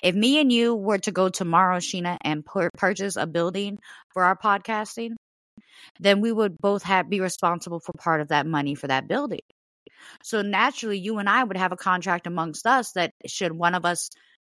If 0.00 0.14
me 0.14 0.40
and 0.40 0.52
you 0.52 0.76
were 0.76 0.98
to 0.98 1.10
go 1.10 1.28
tomorrow, 1.28 1.78
Sheena, 1.78 2.18
and 2.20 2.44
pur- 2.44 2.70
purchase 2.76 3.16
a 3.16 3.26
building 3.26 3.78
for 4.14 4.22
our 4.22 4.36
podcasting, 4.36 5.16
then 6.00 6.20
we 6.20 6.32
would 6.32 6.58
both 6.58 6.84
have 6.84 7.10
be 7.10 7.20
responsible 7.20 7.80
for 7.80 7.92
part 7.92 8.20
of 8.20 8.28
that 8.28 8.46
money 8.46 8.74
for 8.74 8.88
that 8.88 9.08
building. 9.08 9.40
So 10.22 10.42
naturally, 10.42 10.98
you 10.98 11.18
and 11.18 11.28
I 11.28 11.42
would 11.42 11.56
have 11.56 11.72
a 11.72 11.76
contract 11.76 12.26
amongst 12.26 12.66
us 12.66 12.92
that 12.92 13.12
should 13.26 13.52
one 13.52 13.74
of 13.74 13.84
us 13.84 14.10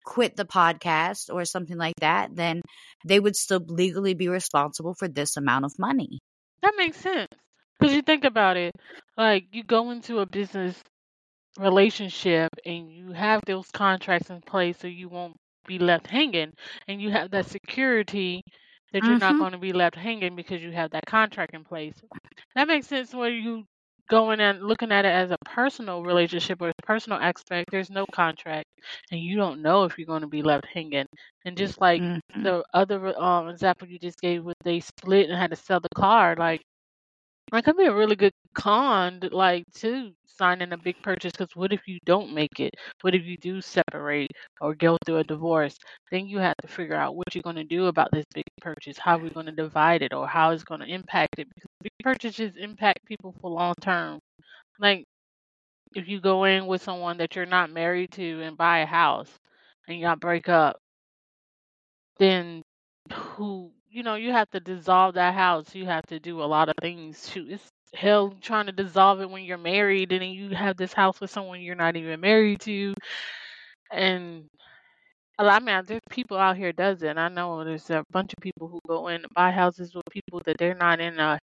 quit 0.07 0.37
the 0.37 0.45
podcast 0.45 1.33
or 1.33 1.45
something 1.45 1.77
like 1.77 1.95
that, 2.01 2.35
then 2.35 2.61
they 3.05 3.19
would 3.19 3.35
still 3.35 3.61
legally 3.67 4.13
be 4.13 4.29
responsible 4.29 4.95
for 4.95 5.07
this 5.07 5.37
amount 5.37 5.65
of 5.65 5.73
money. 5.79 6.19
That 6.61 6.73
makes 6.77 6.97
sense. 6.97 7.27
Because 7.79 7.93
you 7.95 8.01
think 8.01 8.23
about 8.25 8.57
it, 8.57 8.75
like 9.17 9.47
you 9.51 9.63
go 9.63 9.91
into 9.91 10.19
a 10.19 10.25
business 10.25 10.83
relationship 11.57 12.49
and 12.65 12.91
you 12.91 13.11
have 13.11 13.41
those 13.45 13.69
contracts 13.71 14.29
in 14.29 14.41
place 14.41 14.77
so 14.79 14.87
you 14.87 15.09
won't 15.09 15.35
be 15.67 15.79
left 15.79 16.07
hanging 16.07 16.53
and 16.87 17.01
you 17.01 17.11
have 17.11 17.31
that 17.31 17.45
security 17.45 18.41
that 18.93 19.07
you're 19.07 19.17
not 19.17 19.35
Mm-hmm. 19.35 19.37
going 19.37 19.51
to 19.53 19.57
be 19.59 19.73
left 19.73 19.95
hanging 19.95 20.35
because 20.35 20.61
you 20.63 20.71
have 20.71 20.91
that 20.91 21.05
contract 21.05 21.53
in 21.53 21.63
place. 21.63 22.01
That 22.55 22.67
makes 22.67 22.87
sense 22.87 23.13
where 23.13 23.29
you 23.31 23.65
going 24.07 24.39
and 24.41 24.63
looking 24.63 24.91
at 24.91 25.05
it 25.05 25.09
as 25.09 25.31
a 25.31 25.37
personal 25.45 26.03
relationship 26.03 26.61
or 26.61 26.69
a 26.69 26.83
personal 26.85 27.19
aspect. 27.19 27.71
There's 27.71 27.89
no 27.89 28.05
contract 28.13 28.67
and 29.11 29.19
you 29.19 29.37
don't 29.37 29.61
know 29.61 29.83
if 29.83 29.97
you're 29.97 30.07
going 30.07 30.21
to 30.21 30.27
be 30.27 30.41
left 30.43 30.65
hanging. 30.73 31.05
And 31.45 31.57
just 31.57 31.79
like 31.81 32.03
Mm-hmm. 32.03 32.43
the 32.43 32.63
other 32.73 33.17
um 33.19 33.47
example 33.49 33.87
you 33.87 33.99
just 33.99 34.19
gave, 34.21 34.43
where 34.43 34.55
they 34.63 34.79
split 34.79 35.29
and 35.29 35.37
had 35.37 35.51
to 35.51 35.55
sell 35.57 35.79
the 35.79 35.89
car, 35.95 36.35
like 36.37 36.61
that 37.51 37.63
could 37.63 37.77
be 37.77 37.85
a 37.85 37.93
really 37.93 38.15
good 38.15 38.33
con, 38.53 39.19
like 39.31 39.63
to 39.75 40.11
signing 40.25 40.73
a 40.73 40.77
big 40.77 41.01
purchase. 41.01 41.31
Because 41.31 41.55
what 41.55 41.73
if 41.73 41.81
you 41.87 41.99
don't 42.05 42.33
make 42.33 42.59
it? 42.59 42.73
What 43.01 43.15
if 43.15 43.25
you 43.25 43.37
do 43.37 43.61
separate 43.61 44.31
or 44.61 44.75
go 44.75 44.97
through 45.05 45.17
a 45.17 45.23
divorce? 45.23 45.77
Then 46.11 46.27
you 46.27 46.39
have 46.39 46.57
to 46.61 46.67
figure 46.67 46.95
out 46.95 47.15
what 47.15 47.33
you're 47.33 47.43
going 47.43 47.55
to 47.57 47.63
do 47.63 47.85
about 47.87 48.09
this 48.11 48.25
big 48.33 48.45
purchase. 48.61 48.97
How 48.97 49.17
we're 49.17 49.29
going 49.29 49.45
to 49.47 49.51
divide 49.51 50.01
it, 50.01 50.13
or 50.13 50.27
how 50.27 50.51
it's 50.51 50.63
going 50.63 50.81
to 50.81 50.87
impact 50.87 51.39
it. 51.39 51.47
Because 51.53 51.69
big 51.81 51.91
purchases 52.03 52.53
impact 52.57 53.05
people 53.05 53.33
for 53.41 53.49
long 53.51 53.75
term. 53.81 54.19
Like 54.79 55.05
if 55.95 56.07
you 56.07 56.19
go 56.21 56.43
in 56.45 56.67
with 56.67 56.83
someone 56.83 57.17
that 57.17 57.35
you're 57.35 57.45
not 57.45 57.71
married 57.71 58.11
to 58.13 58.41
and 58.41 58.57
buy 58.57 58.79
a 58.79 58.85
house, 58.85 59.31
and 59.87 59.99
y'all 59.99 60.15
break 60.17 60.49
up, 60.49 60.77
then 62.19 62.61
who 63.13 63.71
you 63.89 64.03
know 64.03 64.15
you 64.15 64.31
have 64.31 64.49
to 64.51 64.59
dissolve 64.59 65.15
that 65.15 65.33
house. 65.33 65.73
You 65.75 65.85
have 65.85 66.05
to 66.07 66.19
do 66.19 66.41
a 66.41 66.45
lot 66.45 66.69
of 66.69 66.75
things 66.81 67.29
shoot 67.29 67.51
it's 67.51 67.69
hell 67.93 68.33
trying 68.41 68.65
to 68.67 68.71
dissolve 68.73 69.21
it 69.21 69.29
when 69.29 69.43
you're 69.45 69.57
married 69.57 70.11
and 70.11 70.21
then 70.21 70.29
you 70.31 70.49
have 70.49 70.75
this 70.77 70.93
house 70.93 71.19
with 71.21 71.31
someone 71.31 71.61
you're 71.61 71.75
not 71.75 71.95
even 71.95 72.19
married 72.19 72.59
to. 72.61 72.93
And 73.91 74.45
a 75.39 75.43
lot 75.45 75.63
mean 75.63 75.81
there's 75.88 76.01
people 76.09 76.38
out 76.38 76.57
here 76.57 76.71
does 76.73 77.03
it 77.03 77.17
i 77.17 77.27
know 77.29 77.63
there's 77.63 77.89
a 77.91 78.03
bunch 78.11 78.33
of 78.33 78.41
people 78.41 78.67
who 78.67 78.79
go 78.88 79.07
in 79.09 79.17
and 79.23 79.33
buy 79.35 79.51
houses 79.51 79.93
with 79.95 80.05
people 80.11 80.41
that 80.45 80.57
they're 80.59 80.75
not 80.75 80.99
in 80.99 81.19
a 81.19 81.39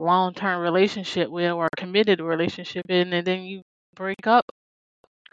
long-term 0.00 0.60
relationship 0.62 1.30
with 1.30 1.52
or 1.52 1.68
committed 1.76 2.20
relationship 2.20 2.84
in 2.90 3.12
and 3.14 3.26
then 3.26 3.42
you 3.44 3.62
break 3.94 4.26
up 4.26 4.44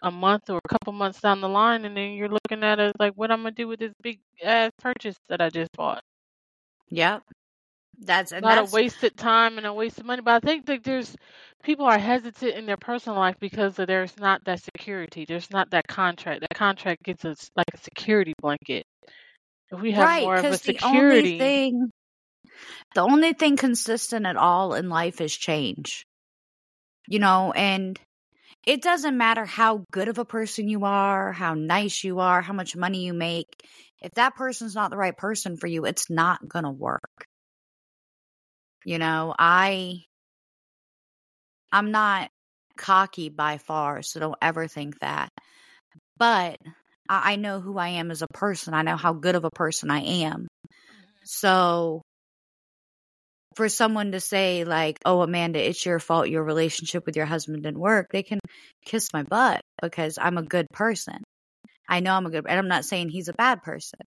a 0.04 0.12
month 0.12 0.50
or 0.50 0.60
a 0.64 0.70
couple 0.70 0.94
months 0.94 1.22
down 1.22 1.42
the 1.42 1.50
line 1.50 1.86
and 1.86 1.98
then 1.98 2.12
you're 2.14 2.30
looking 2.30 2.64
at 2.64 2.80
it 2.80 2.94
like 3.00 3.14
what 3.16 3.32
i'm 3.32 3.40
gonna 3.44 3.52
do 3.52 3.68
with 3.68 3.80
this 3.80 3.94
big 4.04 4.20
ass 4.44 4.72
purchase 4.82 5.18
that 5.30 5.42
i 5.42 5.50
just 5.50 5.72
bought 5.78 6.04
Yep. 6.90 7.24
That's 8.00 8.32
a 8.32 8.40
lot 8.40 8.58
of 8.58 8.74
wasted 8.74 9.16
time 9.16 9.58
and 9.58 9.68
a 9.68 9.74
wasted 9.74 10.06
money. 10.06 10.22
But 10.22 10.44
I 10.44 10.46
think 10.46 10.66
that 10.66 10.84
there's 10.84 11.16
people 11.64 11.86
are 11.86 11.98
hesitant 11.98 12.56
in 12.56 12.66
their 12.66 12.78
personal 12.78 13.18
life 13.18 13.36
because 13.40 13.78
of 13.80 13.88
there's 13.88 14.18
not 14.18 14.44
that 14.46 14.62
security. 14.62 15.26
There's 15.26 15.52
not 15.52 15.70
that 15.72 15.88
contract. 15.88 16.42
That 16.42 16.58
contract 16.58 17.04
gets 17.04 17.24
us 17.24 17.50
like 17.56 17.68
a 17.74 17.78
security 17.78 18.34
blanket. 18.42 18.86
If 19.72 19.80
we 19.82 19.92
have 19.92 20.10
right 20.10 20.24
more 20.24 20.36
of 20.38 20.50
a 20.50 20.58
because 20.58 20.62
the 20.62 20.80
only 20.84 21.22
security, 21.22 21.38
thing 21.38 21.90
the 22.96 23.02
only 23.02 23.34
thing 23.34 23.58
consistent 23.58 24.26
at 24.26 24.38
all 24.38 24.74
in 24.74 24.90
life 24.90 25.22
is 25.22 25.36
change. 25.36 26.06
You 27.08 27.20
know, 27.20 27.52
and 27.52 28.00
it 28.66 28.82
doesn't 28.82 29.18
matter 29.18 29.46
how 29.46 29.84
good 29.92 30.08
of 30.08 30.18
a 30.20 30.26
person 30.26 30.68
you 30.70 30.86
are, 30.86 31.32
how 31.32 31.54
nice 31.54 32.04
you 32.04 32.20
are, 32.20 32.42
how 32.42 32.54
much 32.54 32.76
money 32.76 33.06
you 33.06 33.14
make. 33.14 33.48
If 34.04 34.12
that 34.16 34.36
person's 34.36 34.76
not 34.76 34.92
the 34.92 34.98
right 34.98 35.16
person 35.16 35.58
for 35.58 35.68
you, 35.68 35.86
it's 35.86 36.10
not 36.10 36.48
going 36.48 36.66
to 36.66 36.72
work. 36.72 37.26
You 38.86 39.00
know, 39.00 39.34
I 39.38 40.04
I'm 41.72 41.92
not 41.92 42.30
cocky 42.78 43.30
by 43.30 43.58
far, 43.58 44.02
so 44.02 44.20
don't 44.20 44.38
ever 44.42 44.68
think 44.68 45.00
that. 45.00 45.30
But 46.18 46.58
I, 47.10 47.34
I 47.34 47.36
know 47.38 47.60
who 47.62 47.78
I 47.78 47.90
am 47.90 48.12
as 48.12 48.22
a 48.22 48.28
person. 48.28 48.74
I 48.74 48.82
know 48.82 48.98
how 48.98 49.14
good 49.14 49.36
of 49.36 49.46
a 49.46 49.52
person 49.52 49.90
I 49.90 50.02
am. 50.02 50.42
Mm-hmm. 50.42 51.02
So 51.24 52.02
for 53.56 53.70
someone 53.70 54.12
to 54.12 54.20
say 54.20 54.64
like, 54.66 55.00
"Oh, 55.06 55.22
Amanda, 55.22 55.66
it's 55.66 55.86
your 55.86 56.00
fault 56.00 56.30
your 56.30 56.44
relationship 56.44 57.06
with 57.06 57.16
your 57.16 57.26
husband 57.26 57.64
didn't 57.64 57.80
work," 57.80 58.08
they 58.12 58.24
can 58.24 58.40
kiss 58.86 59.14
my 59.14 59.24
butt 59.24 59.62
because 59.82 60.18
I'm 60.20 60.38
a 60.38 60.44
good 60.44 60.68
person. 60.74 61.24
I 61.88 62.00
know 62.02 62.14
I'm 62.16 62.26
a 62.26 62.30
good, 62.32 62.46
and 62.48 62.60
I'm 62.60 62.68
not 62.68 62.86
saying 62.86 63.10
he's 63.10 63.28
a 63.30 63.34
bad 63.34 63.64
person. 63.64 64.00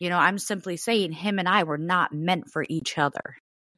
You 0.00 0.10
know, 0.10 0.18
I'm 0.18 0.38
simply 0.38 0.76
saying 0.78 1.12
him 1.12 1.38
and 1.38 1.48
I 1.48 1.64
were 1.64 1.78
not 1.78 2.12
meant 2.14 2.50
for 2.52 2.64
each 2.68 2.98
other. 2.98 3.36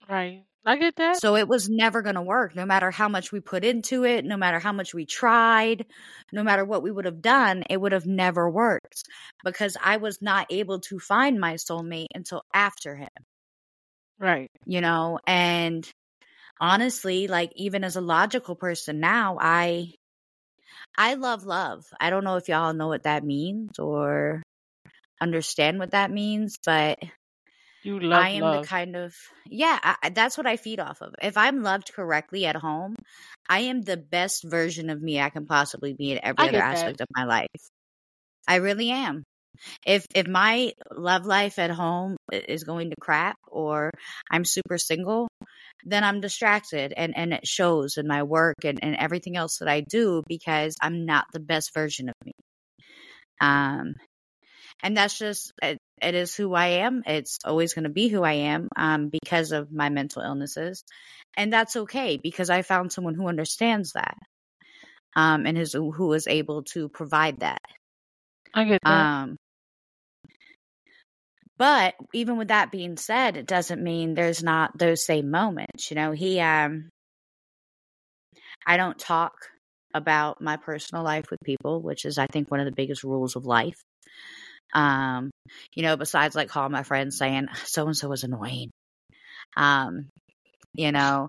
right? 0.08 0.44
I 0.64 0.76
get 0.76 0.96
that. 0.96 1.22
So 1.22 1.36
it 1.36 1.46
was 1.48 1.68
never 1.68 2.02
going 2.02 2.14
to 2.16 2.22
work, 2.22 2.54
no 2.56 2.64
matter 2.66 2.90
how 2.90 3.08
much 3.08 3.30
we 3.32 3.40
put 3.40 3.64
into 3.64 4.04
it, 4.04 4.24
no 4.24 4.36
matter 4.36 4.58
how 4.60 4.72
much 4.72 4.92
we 4.94 5.06
tried, 5.06 5.86
no 6.32 6.42
matter 6.42 6.64
what 6.64 6.82
we 6.82 6.90
would 6.90 7.04
have 7.04 7.20
done, 7.22 7.64
it 7.70 7.80
would 7.80 7.92
have 7.92 8.06
never 8.06 8.48
worked 8.50 9.04
because 9.44 9.76
I 9.80 9.96
was 9.98 10.20
not 10.22 10.46
able 10.50 10.80
to 10.82 10.98
find 11.00 11.38
my 11.40 11.54
soulmate 11.54 12.08
until 12.14 12.42
after 12.54 12.94
him, 12.96 13.08
Right. 14.18 14.50
you 14.66 14.80
know? 14.80 15.18
And 15.26 15.90
honestly, 16.60 17.28
like 17.28 17.52
even 17.56 17.84
as 17.84 17.96
a 17.96 18.00
logical 18.02 18.56
person 18.56 19.00
now, 19.00 19.38
I 19.40 19.94
I 20.96 21.14
love 21.14 21.44
love. 21.44 21.86
I 22.00 22.10
don't 22.10 22.24
know 22.24 22.36
if 22.36 22.48
y'all 22.48 22.74
know 22.74 22.88
what 22.88 23.04
that 23.04 23.24
means 23.24 23.78
or 23.78 24.42
understand 25.20 25.78
what 25.78 25.92
that 25.92 26.10
means, 26.10 26.58
but 26.64 26.98
You 27.82 27.98
love 28.00 28.24
I 28.24 28.30
am 28.30 28.40
love. 28.40 28.62
the 28.62 28.66
kind 28.66 28.96
of 28.96 29.14
yeah, 29.46 29.78
I, 30.02 30.10
that's 30.10 30.36
what 30.36 30.46
I 30.46 30.56
feed 30.56 30.80
off 30.80 31.00
of. 31.02 31.14
If 31.22 31.36
I'm 31.36 31.62
loved 31.62 31.92
correctly 31.92 32.44
at 32.46 32.56
home, 32.56 32.96
I 33.48 33.60
am 33.60 33.82
the 33.82 33.96
best 33.96 34.44
version 34.44 34.90
of 34.90 35.00
me 35.02 35.20
I 35.20 35.30
can 35.30 35.46
possibly 35.46 35.94
be 35.94 36.12
in 36.12 36.20
every 36.24 36.44
I 36.44 36.48
other 36.48 36.60
get 36.60 36.70
that. 36.70 36.70
aspect 36.70 37.00
of 37.00 37.08
my 37.16 37.24
life. 37.24 37.46
I 38.48 38.56
really 38.56 38.90
am. 38.90 39.24
If 39.86 40.06
if 40.14 40.26
my 40.26 40.72
love 40.90 41.26
life 41.26 41.58
at 41.58 41.70
home 41.70 42.16
is 42.32 42.64
going 42.64 42.90
to 42.90 42.96
crap 43.00 43.36
or 43.48 43.90
I'm 44.30 44.44
super 44.44 44.78
single, 44.78 45.28
then 45.84 46.04
I'm 46.04 46.20
distracted 46.20 46.92
and 46.96 47.16
and 47.16 47.32
it 47.32 47.46
shows 47.46 47.96
in 47.96 48.06
my 48.06 48.22
work 48.22 48.64
and 48.64 48.78
and 48.82 48.96
everything 48.96 49.36
else 49.36 49.58
that 49.58 49.68
I 49.68 49.80
do 49.82 50.22
because 50.28 50.76
I'm 50.80 51.06
not 51.06 51.26
the 51.32 51.40
best 51.40 51.74
version 51.74 52.08
of 52.08 52.14
me. 52.24 52.32
Um 53.40 53.94
and 54.82 54.96
that's 54.96 55.18
just 55.18 55.52
uh, 55.62 55.74
it 56.02 56.14
is 56.14 56.34
who 56.34 56.54
I 56.54 56.66
am. 56.84 57.02
It's 57.06 57.38
always 57.44 57.74
going 57.74 57.84
to 57.84 57.90
be 57.90 58.08
who 58.08 58.22
I 58.22 58.32
am 58.32 58.68
um, 58.76 59.08
because 59.10 59.52
of 59.52 59.70
my 59.70 59.90
mental 59.90 60.22
illnesses. 60.22 60.82
And 61.36 61.52
that's 61.52 61.76
okay 61.76 62.18
because 62.22 62.50
I 62.50 62.62
found 62.62 62.92
someone 62.92 63.14
who 63.14 63.28
understands 63.28 63.92
that 63.92 64.16
um, 65.14 65.46
and 65.46 65.58
is, 65.58 65.72
who 65.72 66.12
is 66.12 66.26
able 66.26 66.62
to 66.72 66.88
provide 66.88 67.40
that. 67.40 67.60
I 68.54 68.64
get 68.64 68.80
that. 68.84 68.90
Um, 68.90 69.36
but 71.58 71.94
even 72.14 72.38
with 72.38 72.48
that 72.48 72.70
being 72.70 72.96
said, 72.96 73.36
it 73.36 73.46
doesn't 73.46 73.82
mean 73.82 74.14
there's 74.14 74.42
not 74.42 74.78
those 74.78 75.04
same 75.04 75.30
moments. 75.30 75.90
You 75.90 75.96
know, 75.96 76.12
he, 76.12 76.40
um, 76.40 76.88
I 78.66 78.76
don't 78.76 78.98
talk 78.98 79.32
about 79.92 80.40
my 80.40 80.56
personal 80.56 81.04
life 81.04 81.26
with 81.30 81.40
people, 81.44 81.82
which 81.82 82.04
is, 82.04 82.18
I 82.18 82.26
think, 82.26 82.50
one 82.50 82.60
of 82.60 82.66
the 82.66 82.72
biggest 82.72 83.04
rules 83.04 83.36
of 83.36 83.44
life. 83.44 83.80
Um, 84.72 85.30
you 85.74 85.82
know, 85.82 85.96
besides 85.96 86.34
like 86.34 86.48
calling 86.48 86.72
my 86.72 86.82
friends 86.82 87.18
saying 87.18 87.48
so 87.64 87.86
and 87.86 87.96
so 87.96 88.08
was 88.08 88.24
annoying. 88.24 88.70
Um, 89.56 90.08
you 90.74 90.92
know, 90.92 91.28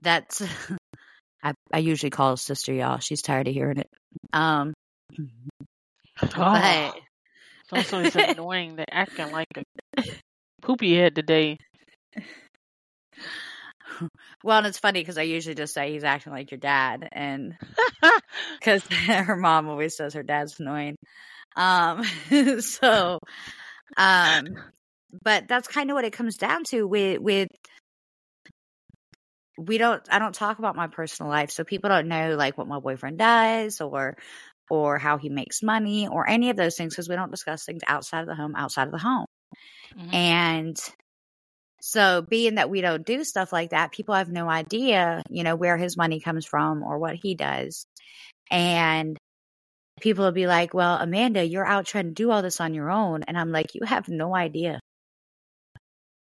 that's 0.00 0.42
I 1.42 1.52
I 1.72 1.78
usually 1.78 2.10
call 2.10 2.36
sister 2.36 2.72
y'all. 2.72 2.98
She's 2.98 3.22
tired 3.22 3.48
of 3.48 3.54
hearing 3.54 3.78
it. 3.78 3.88
Um, 4.32 4.74
oh, 6.22 6.92
but 7.70 7.86
so 7.86 7.98
is 8.00 8.16
annoying. 8.16 8.76
They're 8.76 8.86
acting 8.90 9.30
like 9.30 9.48
a 9.96 10.02
poopy 10.62 10.96
head 10.96 11.14
today. 11.14 11.58
well, 14.44 14.58
and 14.58 14.66
it's 14.66 14.78
funny 14.78 15.00
because 15.00 15.18
I 15.18 15.22
usually 15.22 15.54
just 15.54 15.74
say 15.74 15.92
he's 15.92 16.04
acting 16.04 16.32
like 16.32 16.50
your 16.50 16.58
dad, 16.58 17.08
and 17.12 17.54
because 18.58 18.82
her 18.86 19.36
mom 19.36 19.68
always 19.68 19.96
says 19.96 20.14
her 20.14 20.22
dad's 20.22 20.58
annoying. 20.60 20.96
Um, 21.56 22.04
so, 22.60 23.18
um, 23.96 24.44
but 25.24 25.48
that's 25.48 25.68
kind 25.68 25.90
of 25.90 25.94
what 25.94 26.04
it 26.04 26.12
comes 26.12 26.36
down 26.36 26.64
to 26.64 26.86
with 26.86 27.20
with 27.20 27.48
we 29.58 29.76
don't 29.76 30.02
I 30.08 30.18
don't 30.20 30.34
talk 30.34 30.58
about 30.58 30.76
my 30.76 30.86
personal 30.86 31.30
life 31.30 31.50
so 31.50 31.64
people 31.64 31.90
don't 31.90 32.06
know 32.06 32.36
like 32.36 32.56
what 32.56 32.68
my 32.68 32.78
boyfriend 32.78 33.18
does 33.18 33.80
or 33.80 34.16
or 34.70 34.98
how 34.98 35.18
he 35.18 35.28
makes 35.28 35.62
money 35.62 36.08
or 36.08 36.28
any 36.28 36.50
of 36.50 36.56
those 36.56 36.76
things 36.76 36.94
because 36.94 37.08
we 37.08 37.16
don't 37.16 37.30
discuss 37.30 37.64
things 37.64 37.82
outside 37.86 38.20
of 38.22 38.26
the 38.26 38.34
home 38.34 38.54
outside 38.56 38.86
of 38.88 38.92
the 38.92 38.98
home. 38.98 39.26
Mhm. 39.94 40.12
And 40.12 40.78
so 41.80 42.22
being 42.22 42.56
that 42.56 42.70
we 42.70 42.80
don't 42.80 43.06
do 43.06 43.24
stuff 43.24 43.52
like 43.52 43.70
that, 43.70 43.92
people 43.92 44.14
have 44.14 44.28
no 44.28 44.48
idea, 44.48 45.22
you 45.30 45.44
know, 45.44 45.56
where 45.56 45.76
his 45.76 45.96
money 45.96 46.20
comes 46.20 46.44
from 46.46 46.82
or 46.82 46.98
what 46.98 47.14
he 47.16 47.34
does. 47.34 47.86
And 48.50 49.16
people 50.00 50.24
will 50.24 50.32
be 50.32 50.46
like, 50.48 50.74
"Well, 50.74 50.96
Amanda, 50.98 51.44
you're 51.46 51.66
out 51.66 51.86
trying 51.86 52.06
to 52.06 52.12
do 52.12 52.30
all 52.30 52.42
this 52.42 52.60
on 52.60 52.74
your 52.74 52.90
own." 52.90 53.22
And 53.24 53.38
I'm 53.38 53.52
like, 53.52 53.74
"You 53.74 53.82
have 53.86 54.08
no 54.08 54.34
idea." 54.36 54.80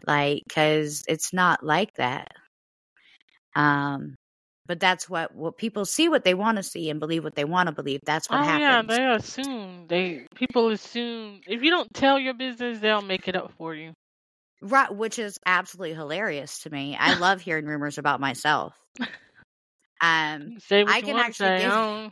Like 0.06 0.44
cuz 0.50 1.04
it's 1.08 1.34
not 1.34 1.64
like 1.64 1.94
that. 1.96 2.32
Um 3.56 4.16
but 4.72 4.80
that's 4.80 5.10
what 5.10 5.36
what 5.36 5.58
people 5.58 5.84
see 5.84 6.08
what 6.08 6.24
they 6.24 6.34
want 6.34 6.56
to 6.56 6.64
see 6.64 6.90
and 6.90 6.98
believe 6.98 7.26
what 7.26 7.36
they 7.36 7.44
want 7.44 7.68
to 7.68 7.76
believe. 7.76 8.00
That's 8.06 8.30
what 8.30 8.40
happens 8.40 8.90
Oh 8.90 8.94
yeah, 8.94 9.10
they 9.10 9.16
assume 9.18 9.86
they 9.90 10.28
people 10.34 10.70
assume 10.70 11.42
if 11.46 11.62
you 11.62 11.72
don't 11.72 11.94
tell 11.94 12.18
your 12.18 12.34
business, 12.34 12.80
they'll 12.80 13.02
make 13.02 13.28
it 13.28 13.36
up 13.36 13.52
for 13.58 13.76
you. 13.76 13.92
Right, 14.62 14.90
which 14.96 15.20
is 15.20 15.38
absolutely 15.46 15.94
hilarious 15.94 16.60
to 16.60 16.70
me. 16.70 16.96
I 16.98 17.20
love 17.20 17.42
hearing 17.42 17.66
rumors 17.66 17.98
about 17.98 18.22
myself. 18.22 18.74
Um, 20.00 20.58
Say 20.66 20.86
what 20.86 20.94
I 20.94 21.02
can 21.02 21.18
actually 21.18 21.48
say. 21.48 21.64
give 21.64 21.74
I 21.74 22.12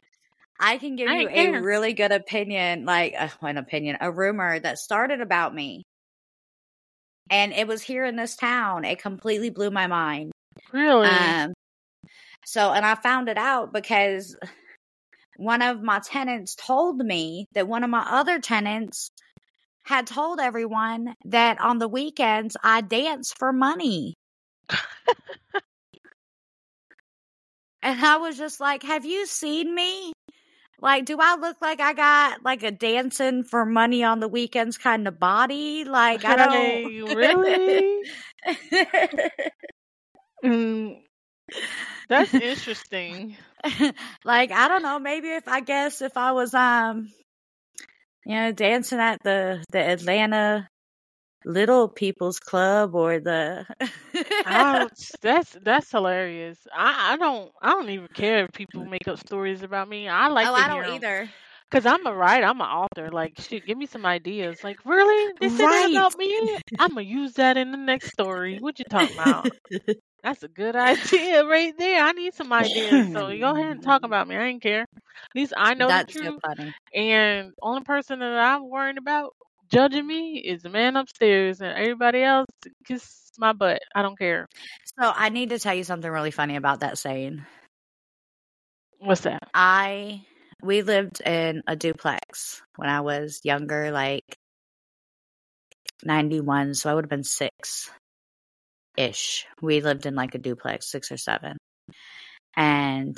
I 0.60 0.78
can 0.80 0.98
give 0.98 1.10
I 1.10 1.20
you 1.20 1.30
a 1.30 1.62
really 1.62 1.94
good 1.94 2.12
opinion, 2.12 2.84
like 2.84 3.16
uh, 3.18 3.30
an 3.42 3.56
opinion, 3.56 4.00
a 4.02 4.12
rumor 4.12 4.60
that 4.60 4.80
started 4.80 5.22
about 5.22 5.56
me, 5.56 5.84
and 7.30 7.54
it 7.54 7.70
was 7.70 7.82
here 7.82 8.04
in 8.04 8.18
this 8.18 8.36
town. 8.36 8.84
It 8.84 9.02
completely 9.02 9.50
blew 9.50 9.72
my 9.72 9.88
mind. 9.88 10.34
Really? 10.74 11.08
Um, 11.08 11.54
so, 12.50 12.72
and 12.74 12.84
I 12.84 12.96
found 12.96 13.30
it 13.30 13.38
out 13.38 13.72
because 13.72 14.36
one 15.38 15.62
of 15.62 15.84
my 15.84 16.00
tenants 16.00 16.56
told 16.56 16.98
me 16.98 17.46
that 17.54 17.68
one 17.68 17.84
of 17.84 17.92
my 17.92 18.04
other 18.10 18.40
tenants 18.40 19.12
had 19.84 20.08
told 20.08 20.40
everyone 20.40 21.14
that 21.26 21.62
on 21.62 21.78
the 21.78 21.88
weekends 21.88 22.58
I 22.64 22.82
dance 22.82 23.34
for 23.38 23.54
money. 23.54 24.16
And 27.84 28.04
I 28.04 28.18
was 28.18 28.36
just 28.36 28.60
like, 28.60 28.82
Have 28.82 29.06
you 29.06 29.28
seen 29.28 29.74
me? 29.74 30.12
Like, 30.82 31.06
do 31.06 31.20
I 31.22 31.36
look 31.36 31.58
like 31.62 31.80
I 31.80 31.94
got 31.94 32.44
like 32.44 32.64
a 32.64 32.72
dancing 32.72 33.44
for 33.44 33.64
money 33.64 34.04
on 34.04 34.20
the 34.20 34.28
weekends 34.28 34.80
kind 34.80 35.08
of 35.08 35.20
body? 35.20 35.84
Like, 35.84 36.26
I 36.26 36.36
don't 36.36 37.16
really? 37.16 38.04
Mm, 40.44 41.02
that's 42.10 42.34
interesting. 42.40 43.38
like, 44.26 44.52
I 44.52 44.68
don't 44.68 44.84
know. 44.84 45.00
Maybe 45.00 45.30
if 45.30 45.48
I 45.48 45.62
guess 45.62 46.02
if 46.02 46.18
I 46.18 46.32
was, 46.34 46.54
um, 46.54 47.12
you 48.26 48.36
know, 48.36 48.52
dancing 48.52 49.00
at 49.00 49.22
the 49.24 49.64
the 49.72 49.80
Atlanta 49.80 50.70
Little 51.46 51.90
People's 51.90 52.40
Club 52.40 52.96
or 52.96 53.20
the. 53.20 53.66
Don't, 54.50 54.92
that's 55.22 55.58
that's 55.64 55.92
hilarious. 55.92 56.60
I, 56.74 57.14
I 57.14 57.18
don't 57.18 57.52
I 57.62 57.72
don't 57.72 57.90
even 57.90 58.08
care 58.10 58.46
if 58.46 58.52
people 58.54 58.86
make 58.86 59.08
up 59.08 59.20
stories 59.20 59.64
about 59.64 59.88
me. 59.90 60.08
I 60.10 60.28
like 60.28 60.50
oh, 60.50 60.56
to 60.56 60.62
I 60.62 60.68
don't 60.68 60.86
'em. 60.86 60.94
either. 60.96 61.30
Cause 61.72 61.86
I'm 61.86 62.06
a 62.08 62.14
writer, 62.14 62.48
I'm 62.48 62.62
an 62.62 62.68
author. 62.68 63.12
Like, 63.12 63.34
shit, 63.40 63.66
give 63.66 63.78
me 63.78 63.86
some 63.86 64.06
ideas. 64.06 64.64
Like, 64.64 64.78
really? 64.86 65.34
They 65.40 65.50
said 65.50 65.68
that 65.68 65.92
about 65.92 66.18
me? 66.18 66.58
I'm 66.80 66.90
gonna 66.90 67.02
use 67.02 67.34
that 67.34 67.58
in 67.58 67.72
the 67.72 67.78
next 67.78 68.08
story. 68.12 68.58
What 68.60 68.80
you 68.80 68.86
talking 68.90 69.16
about? 69.16 69.46
That's 70.24 70.44
a 70.44 70.48
good 70.48 70.76
idea 70.76 71.46
right 71.46 71.74
there. 71.78 72.04
I 72.04 72.12
need 72.12 72.34
some 72.34 72.52
ideas. 72.52 73.06
So 73.12 73.28
go 73.38 73.54
ahead 73.54 73.72
and 73.72 73.84
talk 73.84 74.04
about 74.04 74.28
me. 74.28 74.36
I 74.36 74.46
ain't 74.46 74.62
care. 74.62 74.82
At 74.82 75.36
least 75.36 75.54
I 75.56 75.74
know 75.76 75.88
That's 75.88 76.14
the 76.14 76.20
so 76.20 76.20
truth. 76.22 76.42
funny. 76.46 76.74
And 76.94 77.52
only 77.62 77.82
person 77.84 78.20
that 78.20 78.38
I'm 78.38 78.70
worried 78.70 78.98
about 78.98 79.34
judging 79.72 80.08
me 80.08 80.40
is 80.40 80.64
the 80.64 80.70
man 80.70 80.96
upstairs, 80.98 81.62
and 81.62 81.78
everybody 81.78 82.24
else 82.24 82.48
kiss 82.86 83.32
my 83.38 83.54
butt. 83.54 83.82
I 83.96 84.02
don't 84.02 84.18
care. 84.18 84.48
So 85.00 85.12
I 85.16 85.30
need 85.30 85.50
to 85.50 85.60
tell 85.60 85.74
you 85.76 85.84
something 85.84 86.10
really 86.10 86.32
funny 86.32 86.56
about 86.56 86.82
that 86.82 86.98
saying. 86.98 87.46
What's 89.00 89.22
that? 89.22 89.44
I 89.54 90.26
we 90.62 90.82
lived 90.82 91.22
in 91.22 91.64
a 91.68 91.76
duplex 91.76 92.62
when 92.76 92.90
I 92.90 93.02
was 93.02 93.42
younger, 93.44 93.92
like 93.92 94.38
ninety 96.04 96.42
one, 96.42 96.74
so 96.74 96.90
I 96.90 96.94
would 96.94 97.06
have 97.06 97.10
been 97.10 97.24
six 97.24 97.90
ish. 98.98 99.48
We 99.62 99.82
lived 99.82 100.06
in 100.06 100.16
like 100.16 100.36
a 100.36 100.40
duplex, 100.40 100.92
six 100.92 101.12
or 101.12 101.18
seven. 101.18 101.58
And 102.56 103.18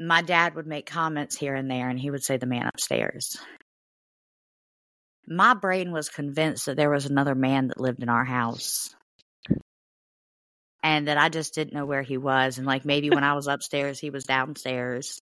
my 0.00 0.22
dad 0.22 0.54
would 0.54 0.66
make 0.66 0.86
comments 0.86 1.36
here 1.36 1.54
and 1.54 1.70
there 1.70 1.88
and 1.88 1.98
he 1.98 2.10
would 2.10 2.22
say 2.22 2.36
the 2.36 2.46
man 2.46 2.68
upstairs. 2.72 3.36
My 5.26 5.54
brain 5.54 5.92
was 5.92 6.08
convinced 6.08 6.66
that 6.66 6.76
there 6.76 6.90
was 6.90 7.06
another 7.06 7.34
man 7.34 7.68
that 7.68 7.80
lived 7.80 8.02
in 8.02 8.08
our 8.08 8.24
house. 8.24 8.94
And 10.82 11.08
that 11.08 11.18
I 11.18 11.28
just 11.28 11.54
didn't 11.54 11.74
know 11.74 11.84
where 11.84 12.02
he 12.02 12.16
was. 12.16 12.58
And 12.58 12.66
like 12.66 12.84
maybe 12.84 13.10
when 13.10 13.24
I 13.24 13.34
was 13.34 13.48
upstairs, 13.48 13.98
he 13.98 14.10
was 14.10 14.24
downstairs. 14.24 15.20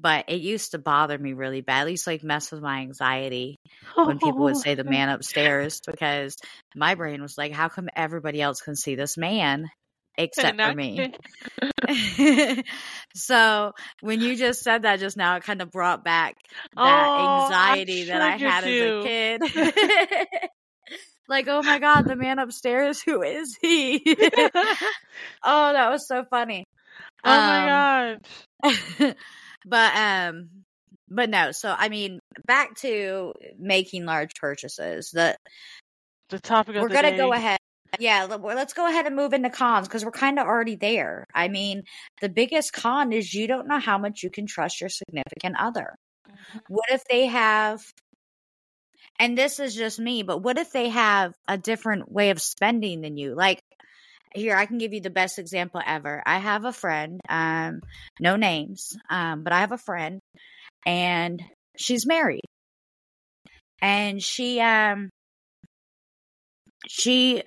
But 0.00 0.26
it 0.28 0.40
used 0.40 0.72
to 0.72 0.78
bother 0.78 1.18
me 1.18 1.32
really 1.32 1.60
bad. 1.60 1.80
At 1.80 1.86
least 1.86 2.06
like 2.06 2.22
mess 2.22 2.52
with 2.52 2.62
my 2.62 2.80
anxiety 2.80 3.56
when 4.04 4.18
people 4.18 4.44
would 4.44 4.56
say 4.62 4.74
the 4.74 4.84
man 4.84 5.08
upstairs 5.08 5.80
because 5.86 6.36
my 6.76 6.94
brain 6.94 7.20
was 7.20 7.36
like, 7.36 7.52
how 7.52 7.68
come 7.68 7.88
everybody 7.96 8.40
else 8.40 8.60
can 8.60 8.76
see 8.76 8.94
this 8.94 9.16
man 9.16 9.68
except 10.16 10.60
for 10.60 10.72
me? 10.72 11.12
so 13.14 13.72
when 14.00 14.20
you 14.20 14.36
just 14.36 14.62
said 14.62 14.82
that 14.82 15.00
just 15.00 15.16
now, 15.16 15.36
it 15.36 15.42
kind 15.44 15.62
of 15.62 15.70
brought 15.70 16.04
back 16.04 16.34
that 16.74 17.10
Oh, 17.16 17.50
I 17.52 17.80
anxiety 17.80 18.04
that 18.04 18.20
I 18.20 18.36
had 18.36 18.64
you. 18.64 19.02
as 19.02 19.42
a 19.50 19.52
kid. 19.52 20.48
like, 21.28 21.48
oh 21.48 21.62
my 21.62 21.78
God, 21.78 22.06
the 22.06 22.16
man 22.16 22.38
upstairs, 22.38 23.00
who 23.00 23.22
is 23.22 23.56
he? 23.60 24.02
oh, 25.44 25.72
that 25.72 25.90
was 25.90 26.06
so 26.06 26.24
funny. 26.30 26.64
Oh 27.24 27.40
my 27.42 27.66
Um, 27.66 28.18
god. 28.64 29.28
But 29.66 29.94
um 29.96 30.50
but 31.08 31.30
no 31.30 31.52
so 31.52 31.74
i 31.76 31.88
mean 31.88 32.20
back 32.46 32.74
to 32.76 33.32
making 33.58 34.04
large 34.04 34.34
purchases 34.40 35.10
the 35.12 35.36
The 36.30 36.38
topic 36.40 36.76
of 36.76 36.82
we're 36.82 36.88
gonna 36.88 37.10
day. 37.10 37.16
go 37.16 37.32
ahead 37.32 37.58
yeah 37.98 38.24
let's 38.24 38.74
go 38.74 38.86
ahead 38.86 39.06
and 39.06 39.16
move 39.16 39.32
into 39.32 39.50
cons 39.50 39.88
because 39.88 40.04
we're 40.04 40.10
kind 40.10 40.38
of 40.38 40.46
already 40.46 40.76
there 40.76 41.24
i 41.34 41.48
mean 41.48 41.82
the 42.20 42.28
biggest 42.28 42.72
con 42.72 43.12
is 43.12 43.32
you 43.34 43.46
don't 43.46 43.66
know 43.66 43.78
how 43.78 43.98
much 43.98 44.22
you 44.22 44.30
can 44.30 44.46
trust 44.46 44.80
your 44.80 44.90
significant 44.90 45.56
other 45.58 45.94
Mhm. 46.26 46.60
what 46.68 46.86
if 46.90 47.04
they 47.10 47.26
have 47.26 47.82
and 49.18 49.36
this 49.36 49.58
is 49.60 49.74
just 49.74 49.98
me 49.98 50.22
but 50.22 50.38
what 50.42 50.58
if 50.58 50.70
they 50.72 50.88
have 50.88 51.34
a 51.46 51.58
different 51.58 52.10
way 52.10 52.30
of 52.30 52.40
spending 52.40 53.00
than 53.00 53.16
you 53.16 53.34
like 53.34 53.60
here 54.34 54.56
i 54.56 54.66
can 54.66 54.78
give 54.78 54.92
you 54.92 55.00
the 55.00 55.10
best 55.10 55.38
example 55.38 55.80
ever 55.84 56.22
i 56.26 56.38
have 56.38 56.64
a 56.64 56.72
friend 56.72 57.20
um 57.28 57.80
no 58.20 58.36
names 58.36 58.96
um 59.10 59.42
but 59.42 59.52
i 59.52 59.60
have 59.60 59.72
a 59.72 59.78
friend 59.78 60.20
and 60.86 61.42
she's 61.76 62.06
married 62.06 62.44
and 63.80 64.22
she 64.22 64.60
um 64.60 65.10
she 66.88 67.42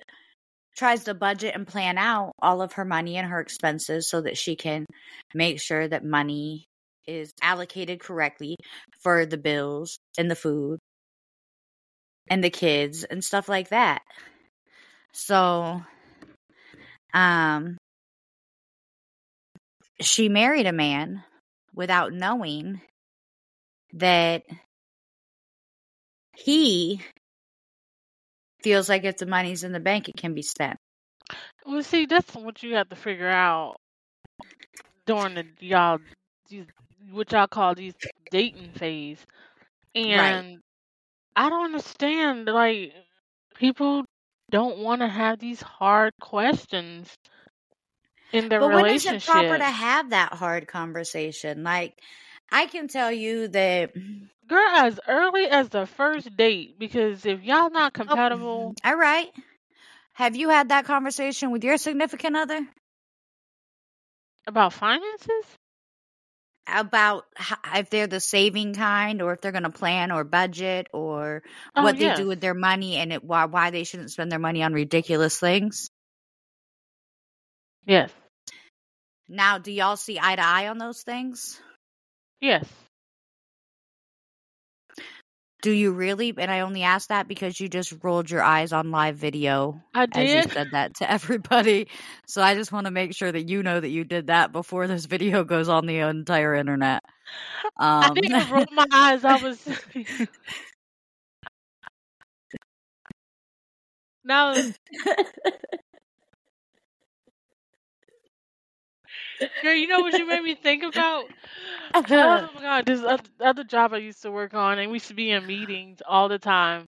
tries 0.76 1.04
to 1.04 1.14
budget 1.14 1.54
and 1.54 1.66
plan 1.66 1.98
out 1.98 2.32
all 2.40 2.62
of 2.62 2.74
her 2.74 2.84
money 2.84 3.16
and 3.16 3.28
her 3.28 3.40
expenses 3.40 4.08
so 4.08 4.20
that 4.20 4.38
she 4.38 4.56
can 4.56 4.86
make 5.34 5.60
sure 5.60 5.86
that 5.86 6.04
money 6.04 6.66
is 7.06 7.32
allocated 7.42 8.00
correctly 8.00 8.56
for 9.02 9.26
the 9.26 9.36
bills 9.36 9.98
and 10.16 10.30
the 10.30 10.36
food 10.36 10.78
and 12.28 12.42
the 12.42 12.50
kids 12.50 13.04
and 13.04 13.22
stuff 13.22 13.48
like 13.48 13.70
that. 13.70 14.02
So 15.12 15.82
um 17.14 17.76
she 20.00 20.28
married 20.28 20.66
a 20.66 20.72
man 20.72 21.24
without 21.74 22.12
knowing 22.12 22.80
that 23.92 24.44
he 26.34 27.00
feels 28.62 28.88
like 28.88 29.04
if 29.04 29.16
the 29.18 29.26
money's 29.26 29.64
in 29.64 29.72
the 29.72 29.80
bank, 29.80 30.08
it 30.08 30.16
can 30.16 30.34
be 30.34 30.42
spent. 30.42 30.78
Well, 31.66 31.82
see, 31.82 32.06
that's 32.06 32.34
what 32.34 32.62
you 32.62 32.74
have 32.76 32.88
to 32.90 32.96
figure 32.96 33.28
out 33.28 33.76
during 35.06 35.34
the 35.34 35.44
y'all 35.60 35.98
these 36.48 36.66
what 37.10 37.32
y'all 37.32 37.46
call 37.46 37.74
these 37.74 37.94
dating 38.30 38.72
phase, 38.72 39.24
and 39.94 40.16
Right. 40.16 40.42
I 41.36 41.48
don't 41.48 41.66
understand. 41.66 42.46
Like 42.46 42.92
people 43.56 44.04
don't 44.52 44.78
want 44.78 45.02
to 45.02 45.08
have 45.08 45.40
these 45.40 45.62
hard 45.62 46.14
questions 46.20 47.12
in 48.32 48.48
their 48.48 48.60
But 48.60 48.68
when 48.72 48.86
is 48.88 49.06
it 49.06 49.24
proper 49.24 49.58
to 49.58 49.64
have 49.64 50.10
that 50.10 50.34
hard 50.34 50.68
conversation? 50.68 51.64
Like, 51.64 51.98
I 52.52 52.66
can 52.66 52.88
tell 52.88 53.12
you 53.12 53.48
that. 53.48 53.92
Girl, 54.48 54.68
as 54.76 55.00
early 55.08 55.46
as 55.46 55.70
the 55.70 55.86
first 55.86 56.36
date, 56.36 56.78
because 56.78 57.26
if 57.26 57.42
y'all 57.44 57.70
not 57.70 57.94
Oh, 58.08 58.16
compatible, 58.16 58.74
all 58.84 58.96
right. 58.96 59.28
Have 60.14 60.36
you 60.36 60.50
had 60.50 60.70
that 60.70 60.84
conversation 60.86 61.50
with 61.52 61.64
your 61.64 61.78
significant 61.78 62.36
other 62.36 62.60
about 64.46 64.72
finances, 64.74 65.46
about 66.66 67.24
how, 67.36 67.56
if 67.76 67.90
they're 67.90 68.06
the 68.06 68.20
saving 68.20 68.74
kind, 68.74 69.22
or 69.22 69.32
if 69.34 69.40
they're 69.40 69.52
going 69.52 69.64
to 69.64 69.70
plan 69.70 70.10
or 70.12 70.24
budget, 70.24 70.88
or 70.92 71.42
oh 71.76 71.82
what 71.82 71.98
they 71.98 72.10
do 72.10 72.26
with 72.26 72.40
their 72.40 72.54
money, 72.54 72.96
and 72.96 73.12
it, 73.12 73.24
why 73.24 73.46
why 73.46 73.70
they 73.70 73.84
shouldn't 73.84 74.10
spend 74.10 74.32
their 74.32 74.38
money 74.38 74.62
on 74.62 74.72
ridiculous 74.74 75.38
things? 75.38 75.90
yes, 77.86 78.10
Now, 79.28 79.58
do 79.58 79.72
y'all 79.72 79.96
see 79.96 80.18
eye 80.20 80.36
to 80.36 80.42
eye 80.44 80.68
on 80.68 80.78
those 80.78 81.02
things? 81.02 81.60
yes. 82.40 82.68
Do 85.62 85.72
you 85.72 85.92
really? 85.92 86.34
And 86.38 86.50
I 86.50 86.60
only 86.60 86.84
ask 86.84 87.08
that 87.08 87.28
because 87.28 87.60
you 87.60 87.68
just 87.68 87.94
rolled 88.02 88.30
your 88.30 88.42
eyes 88.42 88.72
on 88.72 88.92
live 88.92 89.16
video 89.16 89.82
I 89.94 90.06
did. 90.06 90.42
said 90.42 90.72
that 90.72 90.96
to 90.96 91.10
everybody. 91.10 91.88
So 92.26 92.42
I 92.42 92.54
just 92.54 92.72
want 92.72 92.86
to 92.86 92.92
make 92.92 93.14
sure 93.14 93.32
that 93.32 93.48
you 93.48 93.62
know 93.62 93.80
that 93.80 93.90
you 93.90 94.04
did 94.04 94.28
that 94.28 94.52
before 94.52 94.88
this 94.88 95.06
video 95.06 95.44
goes 95.44 95.68
on 95.68 95.86
the 95.86 95.98
entire 95.98 96.54
internet. 96.54 97.04
I 98.00 98.08
Um, 98.08 98.14
didn't 98.14 98.50
roll 98.50 98.64
my 98.72 98.86
eyes. 98.92 99.24
I 99.24 99.36
was 99.36 99.68
now. 104.24 104.54
Girl, 109.60 109.74
you 109.74 109.86
know 109.86 110.02
what 110.02 110.16
you 110.16 110.26
made 110.26 110.42
me 110.42 110.54
think 110.54 110.82
about? 110.82 111.30
Oh 111.94 112.52
my 112.54 112.60
god, 112.60 112.86
this 112.86 113.02
oth- 113.02 113.30
other 113.40 113.64
job 113.64 113.92
I 113.92 113.98
used 113.98 114.22
to 114.22 114.30
work 114.30 114.54
on, 114.54 114.78
and 114.78 114.90
we 114.90 114.96
used 114.96 115.08
to 115.08 115.14
be 115.14 115.30
in 115.30 115.46
meetings 115.46 116.00
all 116.06 116.28
the 116.28 116.38
time, 116.38 116.86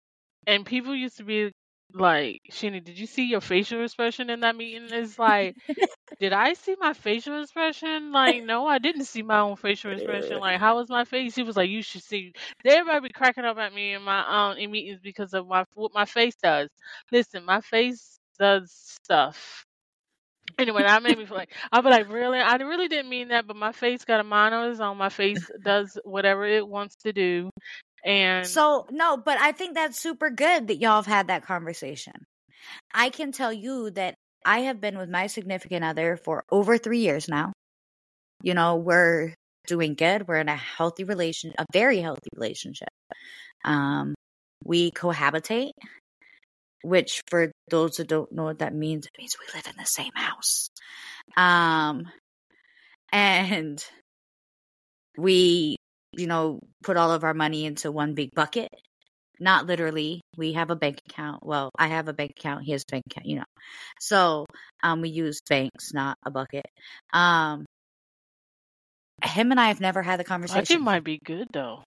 and 0.47 0.65
people 0.65 0.95
used 0.95 1.17
to 1.17 1.23
be 1.23 1.51
like, 1.93 2.41
"Shinny, 2.49 2.79
did 2.81 2.97
you 2.97 3.05
see 3.07 3.25
your 3.27 3.41
facial 3.41 3.83
expression 3.83 4.29
in 4.29 4.41
that 4.41 4.55
meeting?" 4.55 4.91
It's 4.91 5.17
like, 5.19 5.55
did 6.19 6.33
I 6.33 6.53
see 6.53 6.75
my 6.79 6.93
facial 6.93 7.41
expression? 7.41 8.11
Like, 8.11 8.43
no, 8.43 8.67
I 8.67 8.79
didn't 8.79 9.05
see 9.05 9.21
my 9.23 9.39
own 9.39 9.55
facial 9.57 9.91
expression. 9.93 10.39
Like, 10.41 10.59
how 10.59 10.77
was 10.77 10.89
my 10.89 11.05
face? 11.05 11.35
He 11.35 11.43
was 11.43 11.57
like, 11.57 11.69
"You 11.69 11.81
should 11.83 12.03
see." 12.03 12.33
They 12.63 12.71
everybody 12.77 13.09
be 13.09 13.13
cracking 13.13 13.45
up 13.45 13.57
at 13.57 13.73
me 13.73 13.93
in 13.93 14.03
my 14.03 14.21
um 14.51 14.57
in 14.57 14.71
meetings 14.71 14.99
because 15.01 15.33
of 15.33 15.47
my 15.47 15.65
what 15.75 15.93
my 15.93 16.05
face 16.05 16.35
does. 16.41 16.69
Listen, 17.11 17.45
my 17.45 17.61
face 17.61 18.19
does 18.39 18.71
stuff. 18.73 19.65
Anyway, 20.59 20.83
that 20.83 21.01
made 21.01 21.17
me 21.17 21.25
feel 21.25 21.37
like 21.37 21.53
I'll 21.71 21.81
be 21.81 21.89
like, 21.89 22.09
really? 22.09 22.37
I 22.37 22.55
really 22.55 22.87
didn't 22.87 23.09
mean 23.09 23.29
that, 23.29 23.47
but 23.47 23.55
my 23.55 23.71
face 23.71 24.05
got 24.05 24.19
a 24.19 24.23
mind 24.23 24.53
on. 24.53 24.97
My 24.97 25.09
face 25.09 25.49
does 25.63 25.97
whatever 26.03 26.45
it 26.45 26.67
wants 26.67 26.95
to 27.05 27.13
do, 27.13 27.49
and 28.05 28.45
so 28.45 28.85
no, 28.91 29.17
but 29.17 29.39
I 29.39 29.53
think 29.53 29.75
that's 29.75 29.99
super 29.99 30.29
good 30.29 30.67
that 30.67 30.77
y'all 30.79 30.97
have 30.97 31.05
had 31.05 31.27
that 31.27 31.45
conversation. 31.45 32.13
I 32.93 33.09
can 33.09 33.31
tell 33.31 33.53
you 33.53 33.91
that 33.91 34.15
I 34.45 34.59
have 34.59 34.81
been 34.81 34.97
with 34.97 35.09
my 35.09 35.27
significant 35.27 35.83
other 35.83 36.17
for 36.17 36.43
over 36.51 36.77
three 36.77 36.99
years 36.99 37.27
now. 37.27 37.53
You 38.41 38.53
know, 38.53 38.77
we're 38.77 39.33
doing 39.67 39.95
good. 39.95 40.27
We're 40.27 40.37
in 40.37 40.49
a 40.49 40.55
healthy 40.55 41.03
relation, 41.03 41.53
a 41.57 41.65
very 41.71 41.99
healthy 41.99 42.29
relationship. 42.35 42.89
Um, 43.63 44.15
we 44.63 44.91
cohabitate, 44.91 45.71
which 46.83 47.21
for 47.29 47.51
those 47.69 47.97
who 47.97 48.03
don't 48.03 48.31
know 48.31 48.43
what 48.43 48.59
that 48.59 48.73
means, 48.73 49.05
it 49.05 49.11
means 49.17 49.35
we 49.39 49.57
live 49.57 49.67
in 49.67 49.75
the 49.77 49.85
same 49.85 50.11
house. 50.15 50.69
Um, 51.37 52.05
and 53.11 53.83
we, 55.17 55.75
you 56.13 56.27
know, 56.27 56.59
put 56.83 56.97
all 56.97 57.11
of 57.11 57.23
our 57.23 57.33
money 57.33 57.65
into 57.65 57.91
one 57.91 58.13
big 58.13 58.29
bucket. 58.33 58.69
Not 59.39 59.67
literally. 59.67 60.21
We 60.37 60.53
have 60.53 60.69
a 60.69 60.75
bank 60.75 60.99
account. 61.09 61.45
Well, 61.45 61.69
I 61.77 61.87
have 61.87 62.09
a 62.09 62.13
bank 62.13 62.31
account. 62.31 62.63
He 62.63 62.73
has 62.73 62.83
a 62.83 62.91
bank 62.91 63.03
account, 63.09 63.25
you 63.25 63.37
know. 63.37 63.45
So, 63.99 64.45
um, 64.83 65.01
we 65.01 65.09
use 65.09 65.41
banks, 65.47 65.93
not 65.93 66.17
a 66.25 66.31
bucket. 66.31 66.65
Um, 67.13 67.65
him 69.23 69.51
and 69.51 69.59
I 69.59 69.67
have 69.69 69.79
never 69.81 70.01
had 70.01 70.17
the 70.19 70.23
I 70.23 70.25
think 70.25 70.29
it 70.29 70.29
conversation. 70.29 70.81
might 70.81 71.03
be 71.03 71.19
good 71.23 71.47
though. 71.53 71.83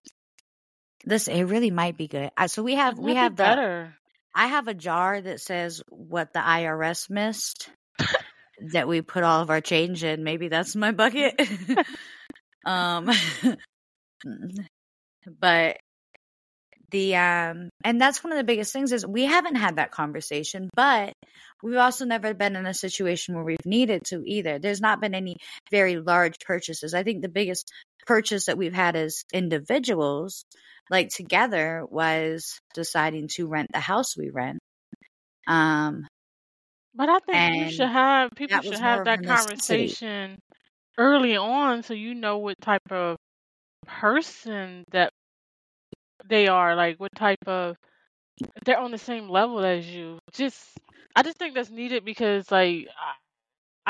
This 1.05 1.27
it 1.27 1.43
really 1.43 1.71
might 1.71 1.97
be 1.97 2.07
good. 2.07 2.31
Uh, 2.37 2.47
so 2.47 2.63
we 2.63 2.75
have 2.75 2.97
It 2.97 3.01
we 3.03 3.15
have 3.15 3.35
the 3.35 3.43
better. 3.43 3.95
I 4.35 4.47
have 4.47 4.67
a 4.67 4.73
jar 4.73 5.21
that 5.21 5.41
says 5.41 5.81
what 5.89 6.33
the 6.33 6.39
IRS 6.39 7.09
missed 7.09 7.69
that 8.71 8.87
we 8.87 9.01
put 9.01 9.23
all 9.23 9.41
of 9.41 9.49
our 9.49 9.61
change 9.61 10.03
in. 10.03 10.23
Maybe 10.23 10.47
that's 10.47 10.75
my 10.75 10.91
bucket. 10.91 11.39
um 12.65 13.09
but 15.39 15.77
the 16.91 17.15
um 17.15 17.69
and 17.83 17.99
that's 17.99 18.23
one 18.23 18.31
of 18.31 18.37
the 18.37 18.43
biggest 18.43 18.71
things 18.71 18.91
is 18.91 19.05
we 19.05 19.25
haven't 19.25 19.55
had 19.55 19.75
that 19.75 19.91
conversation, 19.91 20.69
but 20.75 21.13
we've 21.61 21.77
also 21.77 22.05
never 22.05 22.33
been 22.33 22.55
in 22.55 22.65
a 22.65 22.73
situation 22.73 23.35
where 23.35 23.43
we've 23.43 23.65
needed 23.65 24.03
to 24.05 24.23
either. 24.25 24.59
There's 24.59 24.81
not 24.81 25.01
been 25.01 25.15
any 25.15 25.37
very 25.71 25.97
large 25.97 26.39
purchases. 26.45 26.93
I 26.93 27.03
think 27.03 27.21
the 27.21 27.29
biggest 27.29 27.71
purchase 28.05 28.45
that 28.45 28.57
we've 28.57 28.73
had 28.73 28.95
as 28.95 29.23
individuals 29.33 30.45
like 30.89 31.09
together 31.09 31.85
was 31.89 32.59
deciding 32.73 33.27
to 33.29 33.47
rent 33.47 33.69
the 33.73 33.79
house 33.79 34.17
we 34.17 34.29
rent. 34.29 34.59
Um 35.47 36.07
But 36.95 37.09
I 37.09 37.19
think 37.19 37.53
you 37.53 37.67
should 37.67 37.89
have 37.89 38.31
people 38.35 38.61
should 38.63 38.79
have 38.79 39.03
that 39.03 39.21
conversation 39.21 40.39
early 40.97 41.37
on, 41.37 41.83
so 41.83 41.93
you 41.93 42.15
know 42.15 42.37
what 42.39 42.59
type 42.61 42.91
of 42.91 43.17
person 43.87 44.85
that 44.91 45.13
they 46.25 46.47
are, 46.47 46.75
like 46.75 46.99
what 46.99 47.13
type 47.15 47.39
of 47.47 47.75
they're 48.65 48.79
on 48.79 48.91
the 48.91 48.97
same 48.97 49.29
level 49.29 49.63
as 49.65 49.87
you. 49.87 50.19
Just 50.33 50.77
I 51.15 51.23
just 51.23 51.37
think 51.37 51.55
that's 51.55 51.69
needed 51.69 52.05
because 52.05 52.51
like 52.51 52.87
I, 52.97 53.13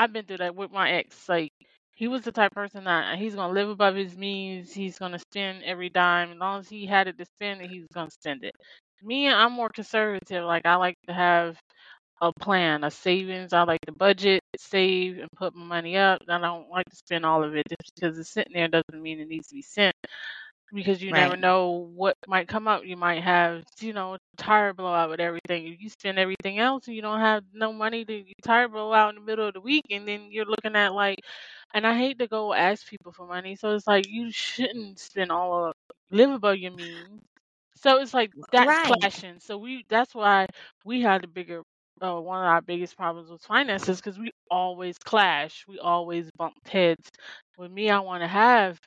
I've 0.04 0.12
been 0.12 0.26
through 0.26 0.38
that 0.38 0.56
with 0.56 0.70
my 0.72 0.92
ex. 0.92 1.28
Like 1.28 1.52
he 1.94 2.08
was 2.08 2.22
the 2.22 2.32
type 2.32 2.52
of 2.52 2.56
person 2.56 2.84
that 2.84 3.18
he's 3.18 3.34
gonna 3.34 3.52
live 3.52 3.68
above 3.68 3.94
his 3.96 4.16
means. 4.16 4.72
He's 4.72 4.98
gonna 4.98 5.18
spend 5.18 5.62
every 5.64 5.90
dime. 5.90 6.32
As 6.32 6.38
long 6.38 6.60
as 6.60 6.68
he 6.68 6.86
had 6.86 7.08
it 7.08 7.18
to 7.18 7.24
spend 7.26 7.62
it, 7.62 7.70
he's 7.70 7.86
gonna 7.94 8.10
spend 8.10 8.44
it. 8.44 8.54
Me, 9.02 9.28
I'm 9.28 9.52
more 9.52 9.68
conservative. 9.70 10.44
Like 10.44 10.66
I 10.66 10.76
like 10.76 10.96
to 11.08 11.14
have 11.14 11.58
a 12.22 12.32
plan, 12.32 12.84
a 12.84 12.90
savings. 12.90 13.52
I 13.52 13.64
like 13.64 13.80
to 13.86 13.92
budget, 13.92 14.42
save, 14.58 15.18
and 15.18 15.30
put 15.36 15.54
my 15.54 15.64
money 15.66 15.96
up. 15.96 16.20
I 16.28 16.38
don't 16.40 16.70
like 16.70 16.86
to 16.90 16.96
spend 16.96 17.26
all 17.26 17.44
of 17.44 17.56
it 17.56 17.64
just 17.68 17.94
because 17.94 18.18
it's 18.18 18.30
sitting 18.32 18.54
there 18.54 18.68
doesn't 18.68 19.02
mean 19.02 19.20
it 19.20 19.28
needs 19.28 19.48
to 19.48 19.54
be 19.56 19.62
spent 19.62 19.96
because 20.74 21.02
you 21.02 21.12
never 21.12 21.36
know 21.36 21.88
what 21.94 22.16
might 22.28 22.48
come 22.48 22.68
up. 22.68 22.84
You 22.84 22.96
might 22.96 23.22
have, 23.22 23.64
you 23.80 23.92
know, 23.94 24.18
tire 24.36 24.74
blowout 24.74 25.10
with 25.10 25.20
everything. 25.20 25.66
If 25.68 25.80
you 25.80 25.90
spend 25.90 26.18
everything 26.18 26.58
else 26.58 26.86
and 26.88 26.96
you 26.96 27.02
don't 27.02 27.20
have 27.20 27.44
no 27.54 27.72
money 27.72 28.04
to 28.04 28.14
your 28.14 28.24
tire 28.44 28.68
blow 28.68 28.92
out 28.92 29.10
in 29.10 29.16
the 29.16 29.22
middle 29.22 29.48
of 29.48 29.54
the 29.54 29.60
week, 29.60 29.84
and 29.90 30.08
then 30.08 30.28
you're 30.30 30.46
looking 30.46 30.76
at 30.76 30.94
like, 30.94 31.18
and 31.74 31.86
I 31.86 31.96
hate 31.96 32.18
to 32.20 32.28
go 32.28 32.52
ask 32.54 32.86
people 32.88 33.12
for 33.12 33.26
money, 33.26 33.56
so 33.56 33.74
it's 33.74 33.86
like 33.86 34.06
you 34.08 34.30
shouldn't 34.32 34.98
spend 35.00 35.30
all 35.32 35.66
of 35.68 35.74
live 36.10 36.30
above 36.30 36.58
your 36.58 36.72
means. 36.72 37.22
So 37.76 38.00
it's 38.00 38.14
like 38.14 38.32
that's 38.52 38.78
Right. 38.78 39.00
clashing. 39.00 39.40
So 39.40 39.58
we 39.58 39.84
that's 39.88 40.14
why 40.14 40.46
we 40.84 41.02
had 41.02 41.22
the 41.22 41.28
bigger. 41.28 41.62
Uh, 42.02 42.20
one 42.20 42.40
of 42.40 42.46
our 42.46 42.60
biggest 42.62 42.96
problems 42.96 43.30
with 43.30 43.40
finances 43.42 43.98
because 44.00 44.18
we 44.18 44.30
always 44.50 44.98
clash. 44.98 45.64
We 45.68 45.78
always 45.78 46.30
bumped 46.36 46.68
heads. 46.68 47.08
With 47.56 47.70
me, 47.70 47.88
I 47.90 48.00
want 48.00 48.22
to 48.22 48.28
have 48.28 48.80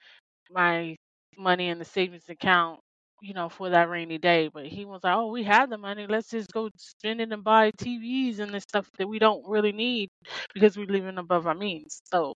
my 0.51 0.95
money 1.37 1.69
in 1.69 1.79
the 1.79 1.85
savings 1.85 2.29
account 2.29 2.79
you 3.21 3.33
know, 3.33 3.49
for 3.49 3.69
that 3.71 3.89
rainy 3.89 4.19
day. 4.19 4.47
But 4.53 4.67
he 4.67 4.85
was 4.85 5.03
like, 5.03 5.15
"Oh, 5.15 5.31
we 5.31 5.43
have 5.43 5.71
the 5.71 5.77
money. 5.79 6.05
Let's 6.07 6.29
just 6.29 6.51
go 6.53 6.69
spend 6.77 7.19
it 7.19 7.31
and 7.31 7.43
buy 7.43 7.71
TVs 7.71 8.39
and 8.39 8.53
the 8.53 8.59
stuff 8.61 8.87
that 8.99 9.07
we 9.07 9.17
don't 9.19 9.43
really 9.47 9.71
need 9.71 10.11
because 10.53 10.77
we're 10.77 10.85
living 10.85 11.17
above 11.17 11.47
our 11.47 11.55
means." 11.55 12.01
So 12.05 12.35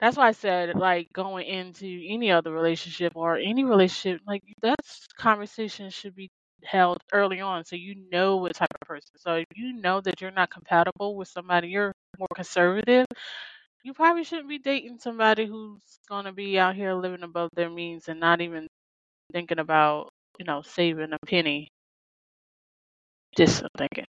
that's 0.00 0.16
why 0.16 0.28
I 0.28 0.32
said, 0.32 0.76
like, 0.76 1.08
going 1.12 1.46
into 1.46 1.86
any 2.08 2.30
other 2.32 2.52
relationship 2.52 3.12
or 3.16 3.36
any 3.36 3.64
relationship, 3.64 4.20
like, 4.26 4.42
that 4.62 4.76
conversation 5.16 5.90
should 5.90 6.14
be 6.16 6.30
held 6.64 6.98
early 7.12 7.40
on 7.40 7.64
so 7.64 7.74
you 7.76 7.96
know 8.12 8.36
what 8.36 8.54
type 8.54 8.68
of 8.80 8.86
person. 8.86 9.10
So 9.18 9.34
if 9.34 9.46
you 9.56 9.72
know 9.74 10.00
that 10.00 10.20
you're 10.20 10.30
not 10.30 10.50
compatible 10.50 11.16
with 11.16 11.28
somebody, 11.28 11.68
you're 11.68 11.92
more 12.18 12.28
conservative, 12.34 13.06
you 13.82 13.94
probably 13.94 14.24
shouldn't 14.24 14.48
be 14.48 14.58
dating 14.58 14.98
somebody 14.98 15.46
who's 15.46 15.80
going 16.08 16.24
to 16.26 16.32
be 16.32 16.58
out 16.58 16.76
here 16.76 16.94
living 16.94 17.22
above 17.22 17.50
their 17.54 17.70
means 17.70 18.08
and 18.08 18.20
not 18.20 18.40
even 18.40 18.68
thinking 19.32 19.58
about, 19.58 20.10
you 20.38 20.44
know, 20.44 20.62
saving 20.62 21.12
a 21.12 21.26
penny. 21.26 21.68
Just 23.36 23.64
thinking. 23.76 24.04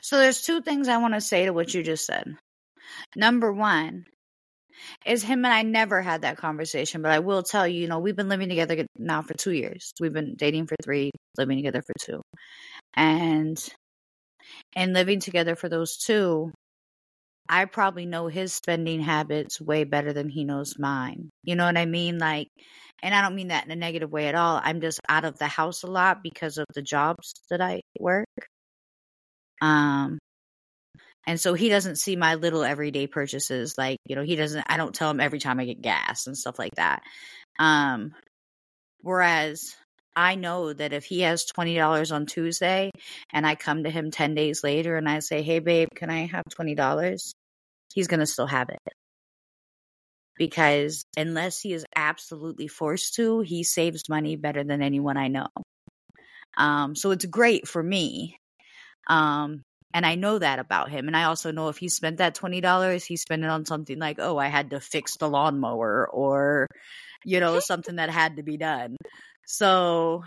So 0.00 0.18
there's 0.18 0.42
two 0.42 0.62
things 0.62 0.88
I 0.88 0.98
want 0.98 1.14
to 1.14 1.20
say 1.20 1.44
to 1.46 1.52
what 1.52 1.74
you 1.74 1.82
just 1.82 2.06
said. 2.06 2.36
Number 3.16 3.52
one 3.52 4.06
is 5.04 5.22
him 5.22 5.44
and 5.44 5.54
I 5.54 5.62
never 5.62 6.00
had 6.00 6.22
that 6.22 6.36
conversation, 6.36 7.02
but 7.02 7.10
I 7.10 7.20
will 7.20 7.42
tell 7.42 7.66
you, 7.66 7.82
you 7.82 7.88
know, 7.88 7.98
we've 7.98 8.16
been 8.16 8.28
living 8.28 8.48
together 8.48 8.86
now 8.96 9.22
for 9.22 9.34
two 9.34 9.52
years. 9.52 9.92
We've 10.00 10.12
been 10.12 10.34
dating 10.36 10.66
for 10.66 10.76
three, 10.82 11.10
living 11.36 11.58
together 11.58 11.82
for 11.82 11.94
two. 12.00 12.22
And 12.94 13.58
and 14.76 14.92
living 14.92 15.20
together 15.20 15.56
for 15.56 15.68
those 15.68 15.96
two, 15.96 16.52
I 17.48 17.66
probably 17.66 18.06
know 18.06 18.26
his 18.28 18.52
spending 18.52 19.00
habits 19.00 19.60
way 19.60 19.84
better 19.84 20.12
than 20.12 20.28
he 20.28 20.44
knows 20.44 20.78
mine. 20.78 21.30
You 21.42 21.56
know 21.56 21.66
what 21.66 21.76
I 21.76 21.86
mean? 21.86 22.18
Like, 22.18 22.48
and 23.02 23.14
I 23.14 23.22
don't 23.22 23.34
mean 23.34 23.48
that 23.48 23.66
in 23.66 23.70
a 23.70 23.76
negative 23.76 24.10
way 24.10 24.28
at 24.28 24.34
all. 24.34 24.60
I'm 24.62 24.80
just 24.80 25.00
out 25.08 25.24
of 25.24 25.38
the 25.38 25.46
house 25.46 25.82
a 25.82 25.86
lot 25.86 26.22
because 26.22 26.58
of 26.58 26.66
the 26.74 26.82
jobs 26.82 27.34
that 27.50 27.60
I 27.60 27.82
work. 28.00 28.26
Um, 29.60 30.18
and 31.26 31.40
so 31.40 31.54
he 31.54 31.68
doesn't 31.68 31.96
see 31.96 32.16
my 32.16 32.34
little 32.34 32.64
everyday 32.64 33.06
purchases. 33.06 33.76
Like, 33.78 33.98
you 34.06 34.16
know, 34.16 34.22
he 34.22 34.36
doesn't, 34.36 34.64
I 34.68 34.76
don't 34.76 34.94
tell 34.94 35.10
him 35.10 35.20
every 35.20 35.38
time 35.38 35.60
I 35.60 35.64
get 35.64 35.82
gas 35.82 36.26
and 36.26 36.36
stuff 36.36 36.58
like 36.58 36.74
that. 36.76 37.02
Um, 37.58 38.14
whereas 39.00 39.74
I 40.16 40.36
know 40.36 40.72
that 40.72 40.92
if 40.92 41.04
he 41.04 41.20
has 41.22 41.46
$20 41.46 42.12
on 42.14 42.26
Tuesday 42.26 42.90
and 43.32 43.46
I 43.46 43.54
come 43.54 43.84
to 43.84 43.90
him 43.90 44.10
10 44.10 44.34
days 44.34 44.62
later 44.62 44.96
and 44.96 45.08
I 45.08 45.18
say, 45.20 45.42
Hey, 45.42 45.58
babe, 45.58 45.88
can 45.94 46.10
I 46.10 46.26
have 46.26 46.44
$20? 46.58 47.32
He's 47.92 48.08
going 48.08 48.20
to 48.20 48.26
still 48.26 48.46
have 48.46 48.68
it. 48.70 48.78
Because 50.36 51.04
unless 51.16 51.60
he 51.60 51.72
is 51.72 51.86
absolutely 51.94 52.66
forced 52.66 53.14
to, 53.14 53.40
he 53.40 53.62
saves 53.62 54.08
money 54.08 54.36
better 54.36 54.64
than 54.64 54.82
anyone 54.82 55.16
I 55.16 55.28
know. 55.28 55.46
Um, 56.56 56.96
so 56.96 57.10
it's 57.12 57.24
great 57.24 57.68
for 57.68 57.82
me. 57.82 58.36
Um, 59.08 59.62
and 59.92 60.04
I 60.04 60.16
know 60.16 60.38
that 60.38 60.58
about 60.58 60.90
him. 60.90 61.06
And 61.06 61.16
I 61.16 61.24
also 61.24 61.52
know 61.52 61.68
if 61.68 61.78
he 61.78 61.88
spent 61.88 62.18
that 62.18 62.34
$20, 62.34 63.06
he 63.06 63.16
spent 63.16 63.44
it 63.44 63.50
on 63.50 63.64
something 63.64 63.98
like, 63.98 64.18
oh, 64.18 64.38
I 64.38 64.48
had 64.48 64.70
to 64.70 64.80
fix 64.80 65.16
the 65.16 65.28
lawnmower 65.28 66.08
or, 66.10 66.66
you 67.24 67.38
know, 67.38 67.58
something 67.60 67.96
that 67.96 68.10
had 68.10 68.36
to 68.36 68.42
be 68.42 68.56
done. 68.56 68.96
So 69.46 70.24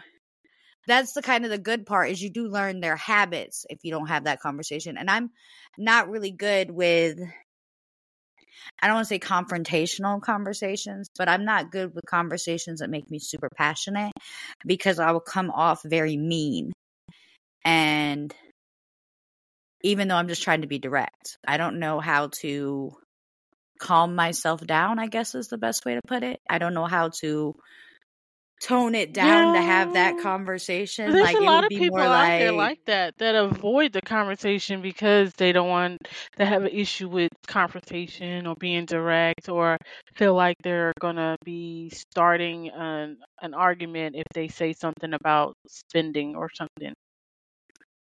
that's 0.88 1.14
the 1.14 1.22
kind 1.22 1.44
of 1.44 1.52
the 1.52 1.58
good 1.58 1.86
part 1.86 2.12
is 2.12 2.22
you 2.22 2.30
do 2.30 2.48
learn 2.48 2.80
their 2.80 2.96
habits 2.96 3.66
if 3.70 3.80
you 3.84 3.92
don't 3.92 4.08
have 4.08 4.24
that 4.24 4.40
conversation. 4.40 4.98
And 4.98 5.10
I'm 5.10 5.32
not 5.78 6.10
really 6.10 6.32
good 6.32 6.72
with 6.72 7.20
I 8.82 8.88
don't 8.88 8.96
want 8.96 9.08
to 9.08 9.10
say 9.10 9.20
confrontational 9.20 10.22
conversations, 10.22 11.08
but 11.18 11.28
I'm 11.28 11.46
not 11.46 11.72
good 11.72 11.94
with 11.94 12.06
conversations 12.06 12.80
that 12.80 12.90
make 12.90 13.10
me 13.10 13.20
super 13.20 13.50
passionate 13.56 14.14
because 14.66 15.00
I 15.00 15.12
will 15.12 15.20
come 15.20 15.52
off 15.52 15.82
very 15.84 16.16
mean. 16.16 16.72
And 17.66 18.34
even 19.84 20.08
though 20.08 20.16
I'm 20.16 20.28
just 20.28 20.44
trying 20.44 20.62
to 20.62 20.68
be 20.68 20.80
direct, 20.80 21.38
I 21.48 21.58
don't 21.58 21.80
know 21.80 22.00
how 22.00 22.30
to 22.42 22.92
calm 23.80 24.16
myself 24.16 24.66
down, 24.66 25.00
I 25.00 25.08
guess 25.08 25.36
is 25.36 25.48
the 25.48 25.58
best 25.58 25.86
way 25.86 25.96
to 25.96 26.02
put 26.08 26.24
it. 26.24 26.40
I 26.50 26.58
don't 26.58 26.74
know 26.74 26.86
how 26.86 27.10
to 27.22 27.56
tone 28.62 28.96
it 28.96 29.14
down 29.14 29.54
to 29.54 29.62
have 29.62 29.94
that 29.94 30.18
conversation. 30.18 31.14
There's 31.14 31.18
like 31.18 31.36
a 31.36 31.42
it 31.42 31.50
lot 31.50 31.64
would 31.64 31.68
of 31.68 31.70
be 31.70 31.80
people 31.80 32.02
more 32.02 32.08
out 32.08 32.10
like 32.10 32.34
there 32.38 32.52
like 32.52 32.80
that 32.86 33.18
that 33.18 33.36
avoid 33.36 33.94
the 33.94 34.02
conversation 34.02 34.82
because 34.82 35.34
they 35.34 35.52
don't 35.52 35.70
want 35.70 36.00
to 36.38 36.46
have 36.46 36.64
an 36.64 36.72
issue 36.72 37.08
with 37.10 37.32
confrontation 37.48 38.46
or 38.48 38.56
being 38.56 38.86
direct 38.86 39.50
or 39.50 39.78
feel 40.16 40.34
like 40.36 40.58
they're 40.64 40.94
gonna 41.00 41.38
be 41.46 41.90
starting 41.90 42.70
an 42.70 43.18
an 43.42 43.54
argument 43.54 44.16
if 44.16 44.26
they 44.34 44.48
say 44.48 44.74
something 44.74 45.14
about 45.14 45.56
spending 45.68 46.36
or 46.36 46.50
something. 46.54 46.94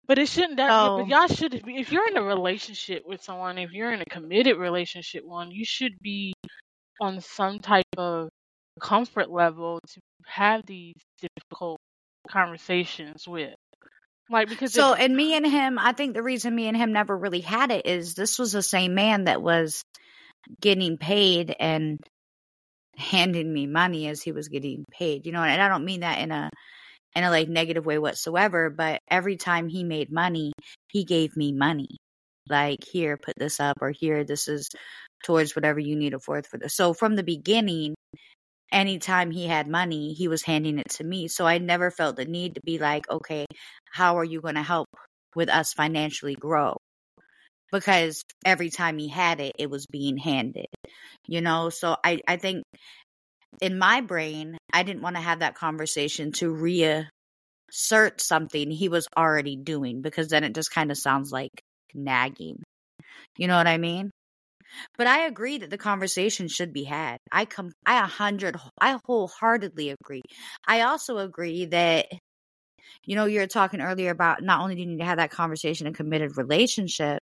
But 0.08 0.20
it 0.20 0.28
shouldn't 0.30 0.58
that 0.58 0.78
but 0.96 1.06
oh 1.06 1.06
y'all 1.08 1.28
should 1.28 1.64
be 1.64 1.78
if 1.80 1.92
you're 1.92 2.08
in 2.08 2.18
a 2.18 2.24
relationship 2.24 3.04
with 3.06 3.22
someone, 3.24 3.58
if 3.58 3.72
you're 3.74 3.92
in 3.94 4.02
a 4.02 4.06
committed 4.06 4.58
relationship 4.58 5.24
one, 5.26 5.52
you 5.52 5.66
should 5.66 5.98
be 6.02 6.34
on 7.02 7.22
some 7.22 7.60
type 7.60 7.86
of 7.98 8.30
comfort 8.82 9.30
level 9.32 9.80
to 9.88 10.00
have 10.28 10.66
these 10.66 10.96
difficult 11.22 11.80
conversations 12.30 13.28
with. 13.28 13.56
Like 14.30 14.50
because 14.50 14.74
so 14.74 14.94
and 14.96 15.16
me 15.16 15.36
and 15.36 15.46
him, 15.46 15.78
I 15.78 15.92
think 15.92 16.16
the 16.16 16.24
reason 16.24 16.56
me 16.56 16.68
and 16.68 16.76
him 16.76 16.92
never 16.92 17.16
really 17.16 17.42
had 17.42 17.72
it 17.72 17.86
is 17.86 18.16
this 18.16 18.40
was 18.40 18.52
the 18.52 18.64
same 18.64 18.96
man 18.96 19.26
that 19.26 19.42
was 19.42 19.84
getting 20.60 20.98
paid 20.98 21.56
and 21.60 22.00
handing 22.98 23.52
me 23.52 23.68
money 23.68 24.08
as 24.08 24.22
he 24.22 24.32
was 24.32 24.48
getting 24.48 24.84
paid. 24.92 25.28
You 25.28 25.32
know, 25.32 25.44
and 25.44 25.62
I 25.62 25.68
don't 25.68 25.86
mean 25.86 26.00
that 26.00 26.20
in 26.20 26.32
a 26.32 26.50
in 27.16 27.24
a 27.24 27.30
like 27.30 27.48
negative 27.48 27.86
way 27.86 28.00
whatsoever, 28.00 28.70
but 28.70 29.00
every 29.10 29.38
time 29.38 29.70
he 29.70 29.84
made 29.84 30.12
money, 30.12 30.52
he 30.92 31.04
gave 31.04 31.38
me 31.38 31.52
money. 31.52 31.98
Like, 32.50 32.84
here, 32.84 33.18
put 33.18 33.36
this 33.38 33.60
up, 33.60 33.78
or 33.82 33.92
here, 33.92 34.24
this 34.24 34.48
is 34.48 34.70
towards 35.24 35.56
whatever 35.56 35.80
you 35.80 35.96
need 35.96 36.14
it 36.14 36.22
for. 36.22 36.42
So 36.68 36.94
from 36.94 37.16
the 37.16 37.24
beginning, 37.24 37.96
anytime 38.72 39.32
he 39.32 39.48
had 39.48 39.68
money, 39.68 40.14
he 40.14 40.28
was 40.28 40.44
handing 40.44 40.80
it 40.80 40.90
to 40.92 41.04
me. 41.04 41.28
So 41.28 41.46
I 41.46 41.58
never 41.58 41.92
felt 41.92 42.16
the 42.16 42.26
need 42.26 42.56
to 42.56 42.62
be 42.64 42.78
like, 42.78 43.10
okay, 43.10 43.46
how 43.92 44.18
are 44.18 44.24
you 44.24 44.42
going 44.42 44.56
to 44.56 44.64
help 44.64 44.88
with 45.36 45.50
us 45.50 45.74
financially 45.74 46.36
grow? 46.36 46.78
Because 47.72 48.22
every 48.46 48.70
time 48.70 48.98
he 48.98 49.10
had 49.10 49.40
it, 49.40 49.54
it 49.58 49.70
was 49.70 49.86
being 49.88 50.18
handed, 50.18 50.68
you 51.28 51.42
know? 51.42 51.70
So 51.70 51.96
I, 52.04 52.22
I 52.28 52.38
think 52.38 52.64
in 53.62 53.78
my 53.78 54.02
brain, 54.02 54.58
I 54.74 54.84
didn't 54.84 55.02
want 55.02 55.16
to 55.16 55.22
have 55.22 55.40
that 55.40 55.56
conversation 55.56 56.32
to 56.34 56.50
reassert 56.52 57.10
something 58.20 58.72
he 58.72 58.90
was 58.90 59.08
already 59.18 59.56
doing 59.56 60.02
because 60.02 60.30
then 60.30 60.44
it 60.44 60.54
just 60.54 60.72
kind 60.72 60.92
of 60.92 60.98
sounds 60.98 61.32
like 61.32 61.52
nagging. 61.94 62.62
You 63.38 63.48
know 63.48 63.58
what 63.58 63.68
I 63.68 63.78
mean? 63.78 64.12
But 64.98 65.08
I 65.08 65.26
agree 65.26 65.58
that 65.60 65.70
the 65.70 65.78
conversation 65.78 66.48
should 66.48 66.74
be 66.74 66.84
had. 66.84 67.18
I 67.32 67.46
come 67.46 67.72
I 67.86 68.00
a 68.00 68.08
hundred 68.08 68.58
I 68.80 69.00
wholeheartedly 69.06 69.90
agree. 69.90 70.24
I 70.68 70.82
also 70.82 71.18
agree 71.18 71.66
that 71.66 72.08
you 73.04 73.16
know, 73.16 73.26
you 73.26 73.40
were 73.40 73.48
talking 73.48 73.82
earlier 73.82 74.12
about 74.12 74.44
not 74.44 74.62
only 74.62 74.76
do 74.76 74.82
you 74.82 74.88
need 74.88 75.00
to 75.00 75.06
have 75.06 75.18
that 75.18 75.32
conversation 75.32 75.88
in 75.88 75.94
a 75.94 75.96
committed 75.96 76.38
relationship, 76.38 77.20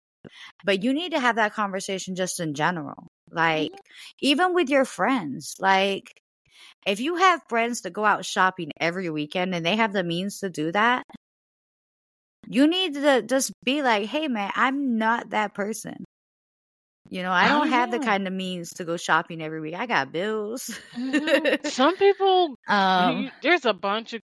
but 0.63 0.83
you 0.83 0.93
need 0.93 1.11
to 1.11 1.19
have 1.19 1.35
that 1.35 1.53
conversation 1.53 2.15
just 2.15 2.39
in 2.39 2.53
general. 2.53 3.07
Like 3.31 3.71
mm-hmm. 3.71 3.77
even 4.21 4.53
with 4.53 4.69
your 4.69 4.85
friends. 4.85 5.55
Like 5.59 6.13
if 6.85 6.99
you 6.99 7.15
have 7.17 7.41
friends 7.49 7.81
that 7.81 7.93
go 7.93 8.05
out 8.05 8.25
shopping 8.25 8.71
every 8.79 9.09
weekend 9.09 9.53
and 9.55 9.65
they 9.65 9.75
have 9.75 9.93
the 9.93 10.03
means 10.03 10.39
to 10.39 10.49
do 10.49 10.71
that, 10.71 11.05
you 12.47 12.67
need 12.67 12.95
to 12.95 13.21
just 13.23 13.51
be 13.63 13.81
like, 13.81 14.07
hey 14.07 14.27
man, 14.27 14.51
I'm 14.55 14.97
not 14.97 15.31
that 15.31 15.53
person. 15.53 16.05
You 17.09 17.21
know, 17.23 17.31
I 17.31 17.47
Oh 17.47 17.49
don't 17.49 17.67
have 17.67 17.91
the 17.91 17.99
kind 17.99 18.27
of 18.27 18.33
means 18.33 18.73
to 18.75 18.85
go 18.85 18.97
shopping 18.97 19.41
every 19.41 19.61
week. 19.61 19.75
I 19.75 19.85
got 19.85 20.11
bills. 20.11 20.69
hmm 20.95 21.39
Some 21.63 21.97
people 21.97 22.55
um, 22.67 23.23
you, 23.23 23.31
there's 23.41 23.65
a 23.65 23.73
bunch 23.73 24.13
of 24.13 24.21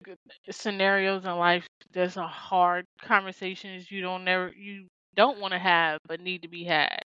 scenarios 0.51 1.25
in 1.25 1.35
life 1.37 1.67
there's 1.91 2.17
a 2.17 2.27
hard 2.27 2.85
conversations 3.01 3.91
you 3.91 4.01
don't 4.01 4.23
never 4.23 4.51
you 4.55 4.87
don't 5.15 5.39
want 5.39 5.53
to 5.53 5.59
have 5.59 5.99
but 6.07 6.19
need 6.21 6.41
to 6.43 6.47
be 6.47 6.63
had. 6.63 7.01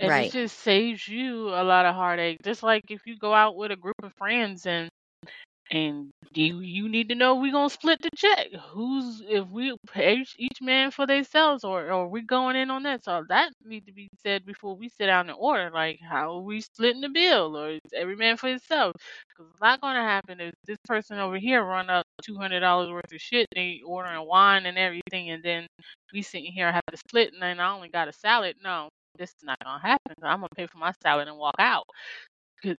And 0.00 0.14
it 0.16 0.30
just 0.30 0.58
saves 0.60 1.08
you 1.08 1.48
a 1.50 1.64
lot 1.64 1.86
of 1.86 1.94
heartache. 1.94 2.38
Just 2.44 2.62
like 2.62 2.84
if 2.90 3.00
you 3.06 3.18
go 3.18 3.34
out 3.34 3.56
with 3.56 3.72
a 3.72 3.76
group 3.76 3.96
of 4.02 4.12
friends 4.14 4.66
and 4.66 4.88
and 5.70 6.10
you 6.34 6.60
you 6.60 6.88
need 6.88 7.08
to 7.10 7.14
know 7.14 7.34
we 7.36 7.50
gonna 7.52 7.70
split 7.70 8.00
the 8.02 8.10
check. 8.16 8.48
Who's 8.70 9.22
if 9.28 9.46
we 9.48 9.76
pay 9.92 10.16
each, 10.16 10.34
each 10.38 10.58
man 10.62 10.90
for 10.90 11.06
themselves 11.06 11.64
or 11.64 11.90
or 11.92 12.08
we 12.08 12.22
going 12.22 12.56
in 12.56 12.70
on 12.70 12.82
that? 12.84 13.04
So 13.04 13.24
that 13.28 13.52
need 13.64 13.86
to 13.86 13.92
be 13.92 14.08
said 14.22 14.46
before 14.46 14.76
we 14.76 14.88
sit 14.88 15.06
down 15.06 15.28
and 15.30 15.38
order. 15.38 15.70
Like 15.72 16.00
how 16.02 16.36
are 16.36 16.40
we 16.42 16.60
splitting 16.60 17.00
the 17.02 17.08
bill 17.08 17.56
or 17.56 17.70
is 17.72 17.80
every 17.94 18.16
man 18.16 18.36
for 18.36 18.48
himself? 18.48 18.94
Because 19.28 19.46
what's 19.50 19.60
not 19.60 19.80
gonna 19.80 20.02
happen 20.02 20.40
if 20.40 20.54
this 20.66 20.78
person 20.86 21.18
over 21.18 21.38
here 21.38 21.62
run 21.62 21.90
up 21.90 22.06
two 22.22 22.36
hundred 22.36 22.60
dollars 22.60 22.90
worth 22.90 23.12
of 23.12 23.20
shit. 23.20 23.46
They 23.54 23.80
ordering 23.86 24.26
wine 24.26 24.66
and 24.66 24.78
everything, 24.78 25.30
and 25.30 25.42
then 25.42 25.66
we 26.12 26.22
sitting 26.22 26.52
here 26.52 26.72
have 26.72 26.82
to 26.90 26.96
split, 26.96 27.32
and 27.32 27.42
then 27.42 27.60
I 27.60 27.72
only 27.74 27.88
got 27.88 28.08
a 28.08 28.12
salad. 28.12 28.56
No, 28.62 28.88
this 29.18 29.30
is 29.30 29.44
not 29.44 29.58
gonna 29.64 29.80
happen. 29.80 30.14
I'm 30.22 30.38
gonna 30.40 30.48
pay 30.56 30.66
for 30.66 30.78
my 30.78 30.92
salad 31.02 31.28
and 31.28 31.36
walk 31.38 31.56
out. 31.58 31.84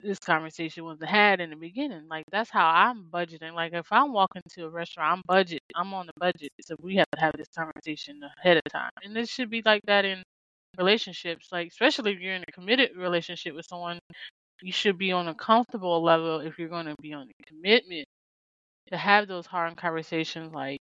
This 0.03 0.19
conversation 0.19 0.85
was 0.85 0.99
had 1.05 1.41
in 1.41 1.51
the 1.51 1.57
beginning. 1.57 2.09
Like 2.09 2.25
that's 2.33 2.51
how 2.51 2.67
I'm 2.69 3.05
budgeting. 3.11 3.55
Like 3.55 3.73
if 3.75 3.87
I'm 3.93 4.13
walking 4.13 4.43
to 4.51 4.67
a 4.67 4.71
restaurant, 4.71 5.19
I'm 5.19 5.23
budget. 5.27 5.61
I'm 5.77 5.95
on 5.95 6.07
the 6.07 6.13
budget, 6.19 6.51
so 6.61 6.77
we 6.83 6.97
have 6.97 7.07
to 7.15 7.21
have 7.21 7.35
this 7.37 7.49
conversation 7.57 8.21
ahead 8.39 8.57
of 8.59 8.73
time. 8.73 8.91
And 9.05 9.15
this 9.17 9.31
should 9.31 9.51
be 9.51 9.63
like 9.65 9.83
that 9.87 10.05
in 10.05 10.23
relationships. 10.79 11.49
Like 11.53 11.69
especially 11.69 12.13
if 12.13 12.21
you're 12.21 12.35
in 12.35 12.45
a 12.49 12.53
committed 12.53 12.91
relationship 12.97 13.55
with 13.55 13.67
someone, 13.67 13.99
you 14.63 14.73
should 14.73 14.99
be 14.99 15.13
on 15.13 15.29
a 15.29 15.35
comfortable 15.35 16.03
level 16.03 16.41
if 16.41 16.59
you're 16.59 16.69
going 16.69 16.87
to 16.87 16.97
be 17.03 17.13
on 17.15 17.29
a 17.29 17.47
commitment 17.47 18.07
to 18.91 18.97
have 18.97 19.29
those 19.29 19.47
hard 19.47 19.77
conversations. 19.77 20.53
Like, 20.55 20.81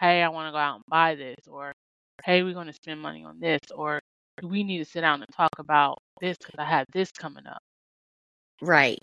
hey, 0.00 0.22
I 0.22 0.28
want 0.28 0.48
to 0.48 0.52
go 0.52 0.58
out 0.58 0.76
and 0.76 0.84
buy 0.88 1.14
this, 1.16 1.38
or 1.48 1.72
hey, 2.24 2.42
we're 2.42 2.54
going 2.54 2.68
to 2.68 2.72
spend 2.72 3.00
money 3.00 3.24
on 3.24 3.40
this, 3.40 3.60
or 3.74 4.00
we 4.42 4.64
need 4.64 4.78
to 4.78 4.84
sit 4.84 5.02
down 5.02 5.22
and 5.22 5.30
talk 5.34 5.50
about 5.58 5.98
this 6.20 6.38
because 6.38 6.54
I 6.58 6.64
have 6.64 6.86
this 6.92 7.10
coming 7.12 7.46
up. 7.46 7.60
Right. 8.62 9.02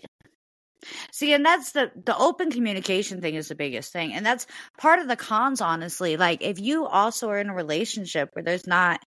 See, 1.11 1.33
and 1.33 1.45
that's 1.45 1.73
the 1.73 1.91
the 2.05 2.17
open 2.17 2.51
communication 2.51 3.19
thing 3.19 3.35
is 3.35 3.49
the 3.49 3.55
biggest 3.55 3.91
thing, 3.91 4.13
and 4.13 4.25
that's 4.25 4.47
part 4.77 4.99
of 4.99 5.09
the 5.09 5.17
cons. 5.17 5.59
Honestly, 5.59 6.15
like 6.15 6.41
if 6.41 6.59
you 6.59 6.85
also 6.85 7.29
are 7.29 7.39
in 7.39 7.49
a 7.49 7.53
relationship 7.53 8.29
where 8.33 8.43
there's 8.43 8.65
not 8.65 9.01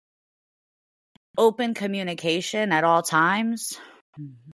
open 1.38 1.76
communication 1.76 2.72
at 2.72 2.84
all 2.84 3.04
times, 3.04 3.80
mm-hmm. 4.20 4.52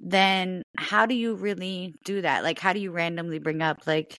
then 0.00 0.62
how 0.78 1.04
do 1.04 1.14
you 1.14 1.34
really 1.34 1.94
do 2.06 2.22
that? 2.22 2.42
Like, 2.42 2.58
how 2.58 2.72
do 2.72 2.80
you 2.80 2.90
randomly 2.90 3.38
bring 3.38 3.60
up 3.60 3.86
like 3.86 4.18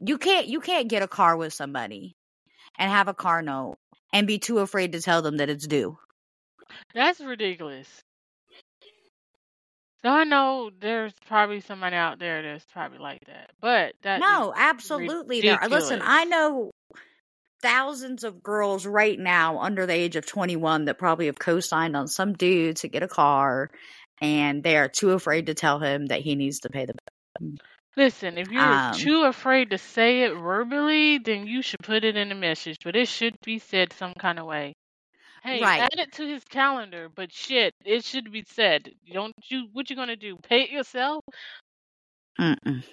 you 0.00 0.18
can't 0.18 0.48
you 0.48 0.60
can't 0.60 0.88
get 0.88 1.02
a 1.02 1.08
car 1.08 1.36
with 1.38 1.54
somebody 1.54 2.14
and 2.78 2.90
have 2.90 3.08
a 3.08 3.14
car 3.14 3.40
note 3.40 3.76
and 4.12 4.26
be 4.26 4.38
too 4.38 4.58
afraid 4.58 4.92
to 4.92 5.00
tell 5.00 5.22
them 5.22 5.38
that 5.38 5.50
it's 5.50 5.66
due. 5.66 5.98
That's 6.94 7.20
ridiculous. 7.20 7.88
So 10.02 10.10
I 10.10 10.24
know 10.24 10.70
there's 10.80 11.12
probably 11.26 11.60
somebody 11.60 11.96
out 11.96 12.18
there 12.20 12.42
that's 12.42 12.64
probably 12.72 12.98
like 12.98 13.24
that, 13.26 13.50
but 13.60 13.94
that 14.02 14.20
no, 14.20 14.52
absolutely 14.56 15.40
there. 15.40 15.58
Listen, 15.68 16.00
I 16.02 16.24
know 16.24 16.70
thousands 17.62 18.22
of 18.22 18.42
girls 18.42 18.86
right 18.86 19.18
now 19.18 19.58
under 19.58 19.86
the 19.86 19.92
age 19.92 20.14
of 20.14 20.24
21 20.24 20.84
that 20.84 20.98
probably 20.98 21.26
have 21.26 21.38
co-signed 21.38 21.96
on 21.96 22.06
some 22.06 22.32
dude 22.34 22.76
to 22.76 22.88
get 22.88 23.02
a 23.02 23.08
car, 23.08 23.70
and 24.20 24.62
they 24.62 24.76
are 24.76 24.88
too 24.88 25.10
afraid 25.10 25.46
to 25.46 25.54
tell 25.54 25.80
him 25.80 26.06
that 26.06 26.20
he 26.20 26.36
needs 26.36 26.60
to 26.60 26.68
pay 26.68 26.86
the 26.86 26.94
bill. 26.94 27.56
Listen, 27.96 28.38
if 28.38 28.48
you're 28.52 28.62
um, 28.62 28.94
too 28.94 29.24
afraid 29.24 29.70
to 29.70 29.78
say 29.78 30.22
it 30.22 30.34
verbally, 30.34 31.18
then 31.18 31.48
you 31.48 31.62
should 31.62 31.80
put 31.80 32.04
it 32.04 32.14
in 32.14 32.30
a 32.30 32.36
message, 32.36 32.76
but 32.84 32.94
it 32.94 33.08
should 33.08 33.34
be 33.44 33.58
said 33.58 33.92
some 33.92 34.14
kind 34.14 34.38
of 34.38 34.46
way. 34.46 34.74
Hey, 35.42 35.60
right. 35.60 35.82
add 35.82 35.98
it 35.98 36.12
to 36.12 36.26
his 36.26 36.44
calendar, 36.44 37.08
but 37.14 37.32
shit, 37.32 37.74
it 37.84 38.04
should 38.04 38.32
be 38.32 38.44
said. 38.48 38.90
Don't 39.12 39.34
you? 39.48 39.68
What 39.72 39.88
you 39.90 39.96
gonna 39.96 40.16
do? 40.16 40.36
Pay 40.48 40.62
it 40.62 40.70
yourself? 40.70 41.24
Mm-mm. 42.40 42.84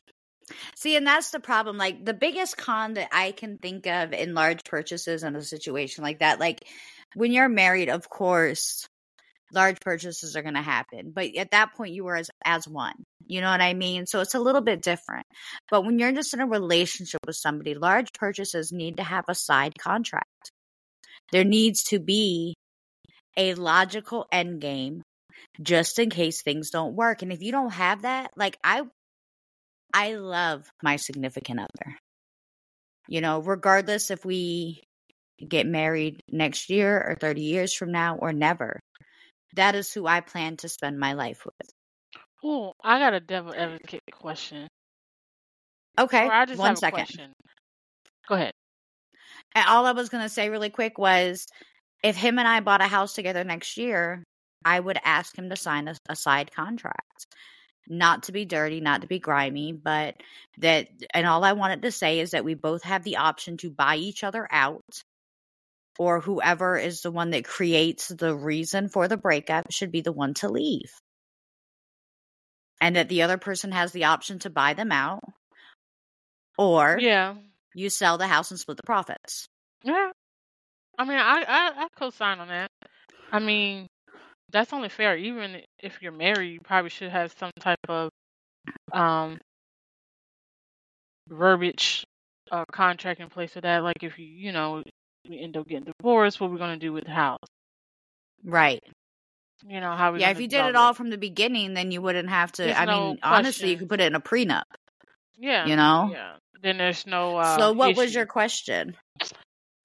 See, 0.76 0.96
and 0.96 1.08
that's 1.08 1.32
the 1.32 1.40
problem. 1.40 1.78
Like 1.78 2.06
the 2.06 2.14
biggest 2.14 2.58
con 2.58 2.94
that 2.96 3.10
I 3.12 3.32
can 3.32 3.58
think 3.58 3.88
of 3.88 4.14
in 4.14 4.34
large 4.34 4.64
purchases 4.64 5.24
in 5.24 5.36
a 5.36 5.42
situation 5.42 6.04
like 6.04 6.20
that, 6.20 6.40
like 6.40 6.68
when 7.16 7.32
you're 7.32 7.50
married, 7.50 7.90
of 7.90 8.10
course, 8.10 8.88
large 9.54 9.80
purchases 9.80 10.36
are 10.36 10.42
going 10.44 10.56
to 10.56 10.62
happen. 10.62 11.12
But 11.16 11.36
at 11.38 11.52
that 11.52 11.74
point, 11.74 11.94
you 11.94 12.04
were 12.04 12.16
as 12.16 12.30
as 12.44 12.68
one. 12.68 12.94
You 13.26 13.42
know 13.42 13.50
what 13.50 13.62
I 13.62 13.74
mean? 13.74 14.06
So 14.06 14.22
it's 14.22 14.36
a 14.36 14.40
little 14.40 14.62
bit 14.62 14.84
different. 14.84 15.26
But 15.72 15.84
when 15.84 15.98
you're 15.98 16.12
just 16.12 16.34
in 16.34 16.42
a 16.42 16.48
relationship 16.48 17.22
with 17.26 17.36
somebody, 17.36 17.74
large 17.74 18.10
purchases 18.14 18.72
need 18.72 18.98
to 18.98 19.04
have 19.04 19.26
a 19.28 19.36
side 19.36 19.74
contract. 19.80 20.52
There 21.32 21.44
needs 21.44 21.84
to 21.86 22.00
be 22.00 22.56
a 23.38 23.54
logical 23.56 24.26
end 24.32 24.62
game 24.62 25.02
just 25.62 26.00
in 26.00 26.10
case 26.10 26.42
things 26.42 26.70
don't 26.70 26.96
work. 26.96 27.22
And 27.22 27.32
if 27.32 27.42
you 27.42 27.52
don't 27.52 27.74
have 27.74 28.04
that, 28.04 28.32
like 28.36 28.58
I 28.64 28.84
I 29.94 30.16
love 30.16 30.70
my 30.84 30.98
significant 30.98 31.60
other. 31.60 31.98
You 33.08 33.22
know, 33.22 33.40
regardless 33.40 34.12
if 34.12 34.26
we 34.26 34.82
get 35.48 35.68
married 35.68 36.22
next 36.32 36.70
year 36.70 36.98
or 36.98 37.16
30 37.20 37.42
years 37.42 37.74
from 37.74 37.92
now 37.92 38.18
or 38.18 38.34
never. 38.34 38.80
That 39.56 39.76
is 39.76 39.92
who 39.92 40.06
I 40.06 40.22
plan 40.22 40.58
to 40.58 40.70
spend 40.70 41.00
my 41.00 41.14
life 41.14 41.46
with. 41.46 41.70
Oh, 42.44 42.74
I 42.84 43.00
got 43.00 43.14
a 43.14 43.20
devil 43.20 43.54
advocate 43.56 44.02
question. 44.12 44.68
Okay. 45.98 46.26
Or 46.26 46.32
I 46.32 46.46
just 46.46 46.60
one 46.60 46.70
have 46.70 46.78
second. 46.78 47.00
a 47.00 47.06
question. 47.06 47.34
Go 48.28 48.36
ahead. 48.36 48.54
All 49.56 49.86
I 49.86 49.94
was 49.94 50.10
going 50.10 50.24
to 50.24 50.30
say 50.30 50.50
really 50.50 50.70
quick 50.70 50.98
was 50.98 51.48
if 52.04 52.16
him 52.16 52.38
and 52.40 52.48
I 52.48 52.60
bought 52.60 52.82
a 52.82 52.88
house 52.88 53.14
together 53.14 53.44
next 53.44 53.78
year, 53.78 54.24
I 54.66 54.80
would 54.80 55.00
ask 55.04 55.38
him 55.38 55.50
to 55.50 55.56
sign 55.56 55.88
a, 55.88 55.96
a 56.10 56.16
side 56.16 56.52
contract. 56.52 57.28
Not 57.88 58.24
to 58.24 58.32
be 58.32 58.46
dirty, 58.46 58.82
not 58.82 59.02
to 59.02 59.08
be 59.08 59.20
grimy, 59.20 59.72
but 59.72 60.16
that, 60.58 60.88
and 61.14 61.28
all 61.28 61.44
I 61.44 61.54
wanted 61.54 61.84
to 61.84 61.92
say 61.92 62.20
is 62.20 62.32
that 62.32 62.44
we 62.44 62.56
both 62.56 62.84
have 62.84 63.04
the 63.04 63.18
option 63.18 63.58
to 63.58 63.70
buy 63.70 63.98
each 63.98 64.24
other 64.24 64.48
out, 64.52 64.82
or 66.00 66.20
whoever 66.20 66.78
is 66.78 67.02
the 67.02 67.12
one 67.12 67.30
that 67.30 67.46
creates 67.46 68.08
the 68.08 68.36
reason 68.36 68.90
for 68.90 69.08
the 69.08 69.18
breakup 69.18 69.72
should 69.72 69.92
be 69.92 70.02
the 70.02 70.12
one 70.12 70.34
to 70.36 70.50
leave. 70.50 70.92
And 72.82 72.96
that 72.96 73.08
the 73.08 73.22
other 73.22 73.38
person 73.38 73.72
has 73.72 73.92
the 73.92 74.06
option 74.06 74.40
to 74.40 74.50
buy 74.50 74.74
them 74.74 74.92
out, 74.92 75.24
or 76.58 76.98
Yeah. 77.00 77.36
You 77.76 77.90
sell 77.90 78.18
the 78.18 78.26
house 78.26 78.50
and 78.50 78.60
split 78.60 78.78
the 78.78 78.84
profits. 78.84 79.48
Yeah. 79.84 80.12
I 80.98 81.04
mean, 81.04 81.18
I, 81.18 81.44
I, 81.48 81.84
I 81.84 81.88
co-sign 82.00 82.40
on 82.40 82.48
that. 82.48 82.72
I 83.32 83.40
mean, 83.40 83.88
that's 84.52 84.72
only 84.74 84.90
fair. 84.90 85.18
Even 85.18 85.62
if 85.84 86.02
you're 86.02 86.12
married, 86.14 86.54
you 86.54 86.60
probably 86.64 86.90
should 86.90 87.12
have 87.12 87.36
some 87.38 87.52
type 87.60 87.78
of 87.90 88.10
um 88.94 89.38
verbiage 91.30 92.06
or 92.52 92.66
contract 92.72 93.20
in 93.20 93.30
place 93.30 93.52
for 93.52 93.62
that. 93.62 93.84
Like 93.84 94.04
if 94.04 94.18
you, 94.18 94.26
you 94.26 94.52
know, 94.52 94.82
we 95.30 95.40
end 95.40 95.58
up 95.58 95.68
getting 95.68 95.92
divorced, 96.00 96.40
what 96.40 96.50
we're 96.52 96.58
gonna 96.58 96.78
do 96.78 96.94
with 96.94 97.04
the 97.04 97.12
house. 97.12 97.40
Right. 98.44 98.82
You 99.68 99.82
know 99.82 99.92
how 99.96 100.14
we 100.14 100.20
Yeah, 100.20 100.30
if 100.30 100.40
you 100.40 100.48
did 100.48 100.66
it 100.66 100.76
all 100.76 100.94
from 100.94 101.10
the 101.10 101.18
beginning, 101.18 101.74
then 101.74 101.92
you 101.92 102.02
wouldn't 102.02 102.30
have 102.30 102.52
to. 102.54 102.64
There's 102.64 102.78
I 102.78 102.86
no 102.86 103.10
mean, 103.10 103.20
honestly, 103.24 103.72
you 103.72 103.78
could 103.78 103.90
put 103.90 104.00
it 104.00 104.08
in 104.08 104.16
a 104.16 104.22
prenup. 104.22 104.64
Yeah. 105.38 105.66
You 105.66 105.76
know. 105.76 106.10
Yeah. 106.12 106.36
Then 106.62 106.78
there's 106.78 107.06
no 107.06 107.38
uh 107.38 107.58
So, 107.58 107.74
what 107.74 107.96
was 107.96 108.14
your 108.14 108.26
question? 108.26 108.96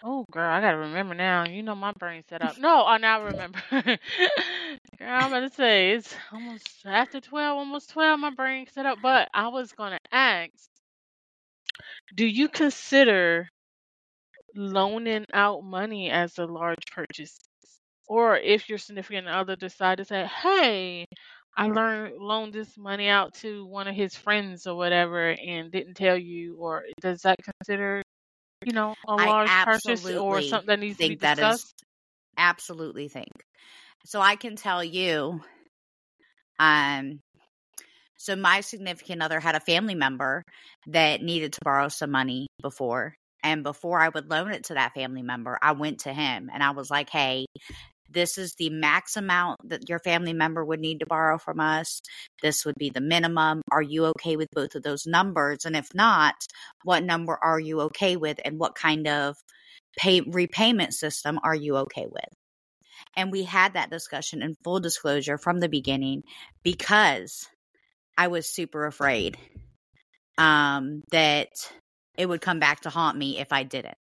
Oh, 0.03 0.25
girl, 0.31 0.51
I 0.51 0.61
gotta 0.61 0.79
remember 0.79 1.15
now. 1.15 1.45
You 1.47 1.63
know 1.63 1.75
my 1.75 1.93
brain 1.93 2.23
set 2.29 2.41
up. 2.43 2.57
No, 2.59 2.87
I 2.87 2.97
now 2.99 3.23
remember. 3.23 3.61
girl, 3.71 3.99
I'm 5.01 5.31
gonna 5.31 5.51
say 5.51 5.93
it's 5.93 6.15
almost 6.33 6.67
after 6.87 7.21
twelve, 7.21 7.59
almost 7.59 7.91
twelve. 7.91 8.19
My 8.19 8.31
brain 8.31 8.67
set 8.73 8.87
up, 8.87 8.99
but 9.03 9.29
I 9.35 9.49
was 9.49 9.73
gonna 9.73 9.99
ask: 10.11 10.51
Do 12.15 12.25
you 12.25 12.49
consider 12.49 13.49
loaning 14.55 15.27
out 15.33 15.63
money 15.65 16.11
as 16.11 16.39
a 16.39 16.47
large 16.47 16.85
purchase, 16.93 17.39
or 18.09 18.37
if 18.37 18.69
your 18.69 18.79
significant 18.79 19.29
other 19.29 19.57
decide 19.57 19.99
to 19.99 20.05
say, 20.05 20.25
"Hey, 20.27 21.05
I 21.61 21.69
learned 21.69 22.17
loaned 22.19 22.53
this 22.53 22.77
money 22.79 23.09
out 23.09 23.35
to 23.37 23.67
one 23.67 23.87
of 23.89 23.95
his 23.95 24.15
friends 24.17 24.67
or 24.67 24.77
whatever, 24.77 25.31
and 25.31 25.71
didn't 25.71 25.95
tell 25.95 26.17
you," 26.17 26.57
or 26.57 26.85
does 27.01 27.23
that 27.23 27.37
consider 27.43 28.03
you 28.65 28.73
know, 28.73 28.95
a 29.09 29.17
large 29.17 29.49
purchase 29.49 30.11
or 30.11 30.43
something 30.43 30.67
that 30.67 30.79
needs 30.81 30.97
to 30.99 31.03
be 31.03 31.09
think 31.09 31.21
that 31.21 31.37
discussed? 31.37 31.65
is 31.65 31.75
absolutely 32.37 33.09
think. 33.09 33.33
So 34.05 34.21
I 34.21 34.37
can 34.37 34.57
tell 34.57 34.83
you, 34.83 35.41
um, 36.59 37.21
so 38.19 38.37
my 38.37 38.61
significant 38.61 39.23
other 39.23 39.41
had 39.41 39.55
a 39.55 39.61
family 39.61 39.95
member 39.95 40.43
that 40.89 41.23
needed 41.23 41.55
to 41.55 41.61
borrow 41.65 41.89
some 41.89 42.11
money 42.11 42.49
before. 42.61 43.15
And 43.43 43.63
before 43.63 43.99
I 43.99 44.11
would 44.11 44.29
loan 44.29 44.51
it 44.53 44.65
to 44.65 44.75
that 44.75 44.93
family 44.95 45.23
member, 45.23 45.59
I 45.63 45.73
went 45.73 46.01
to 46.01 46.13
him 46.13 46.51
and 46.53 46.63
I 46.63 46.73
was 46.73 46.91
like, 46.91 47.09
hey, 47.09 47.47
this 48.11 48.39
is 48.39 48.55
the 48.55 48.71
max 48.71 49.17
amount 49.17 49.69
that 49.69 49.89
your 49.89 49.99
family 50.01 50.33
member 50.33 50.65
would 50.65 50.81
need 50.81 51.01
to 51.01 51.07
borrow 51.07 51.39
from 51.39 51.61
us. 51.61 52.01
This 52.43 52.65
would 52.65 52.77
be 52.77 52.91
the 52.91 53.01
minimum. 53.01 53.63
Are 53.71 53.83
you 53.83 54.07
okay 54.07 54.37
with 54.37 54.49
both 54.53 54.75
of 54.75 54.83
those 54.83 55.07
numbers? 55.07 55.65
And 55.65 55.77
if 55.77 55.89
not, 55.95 56.35
what 56.83 57.05
number 57.05 57.39
are 57.41 57.61
you 57.61 57.83
okay 57.83 58.17
with? 58.17 58.39
And 58.45 58.59
what 58.59 58.75
kind 58.75 59.07
of 59.07 59.37
pay 59.97 60.21
repayment 60.21 60.95
system 60.95 61.39
are 61.43 61.55
you 61.55 61.77
okay 61.79 62.07
with? 62.11 62.29
And 63.17 63.33
we 63.33 63.45
had 63.45 63.75
that 63.75 63.91
discussion 63.91 64.43
in 64.43 64.55
full 64.63 64.81
disclosure 64.81 65.39
from 65.39 65.59
the 65.59 65.69
beginning 65.69 66.23
because 66.63 67.49
I 68.17 68.29
was 68.29 68.47
super 68.47 68.87
afraid 68.87 69.39
um, 70.37 71.03
that 71.11 71.49
it 72.17 72.29
would 72.29 72.41
come 72.41 72.61
back 72.61 72.81
to 72.81 72.91
haunt 72.91 73.17
me 73.17 73.39
if 73.39 73.53
I 73.53 73.63
didn't. 73.63 73.97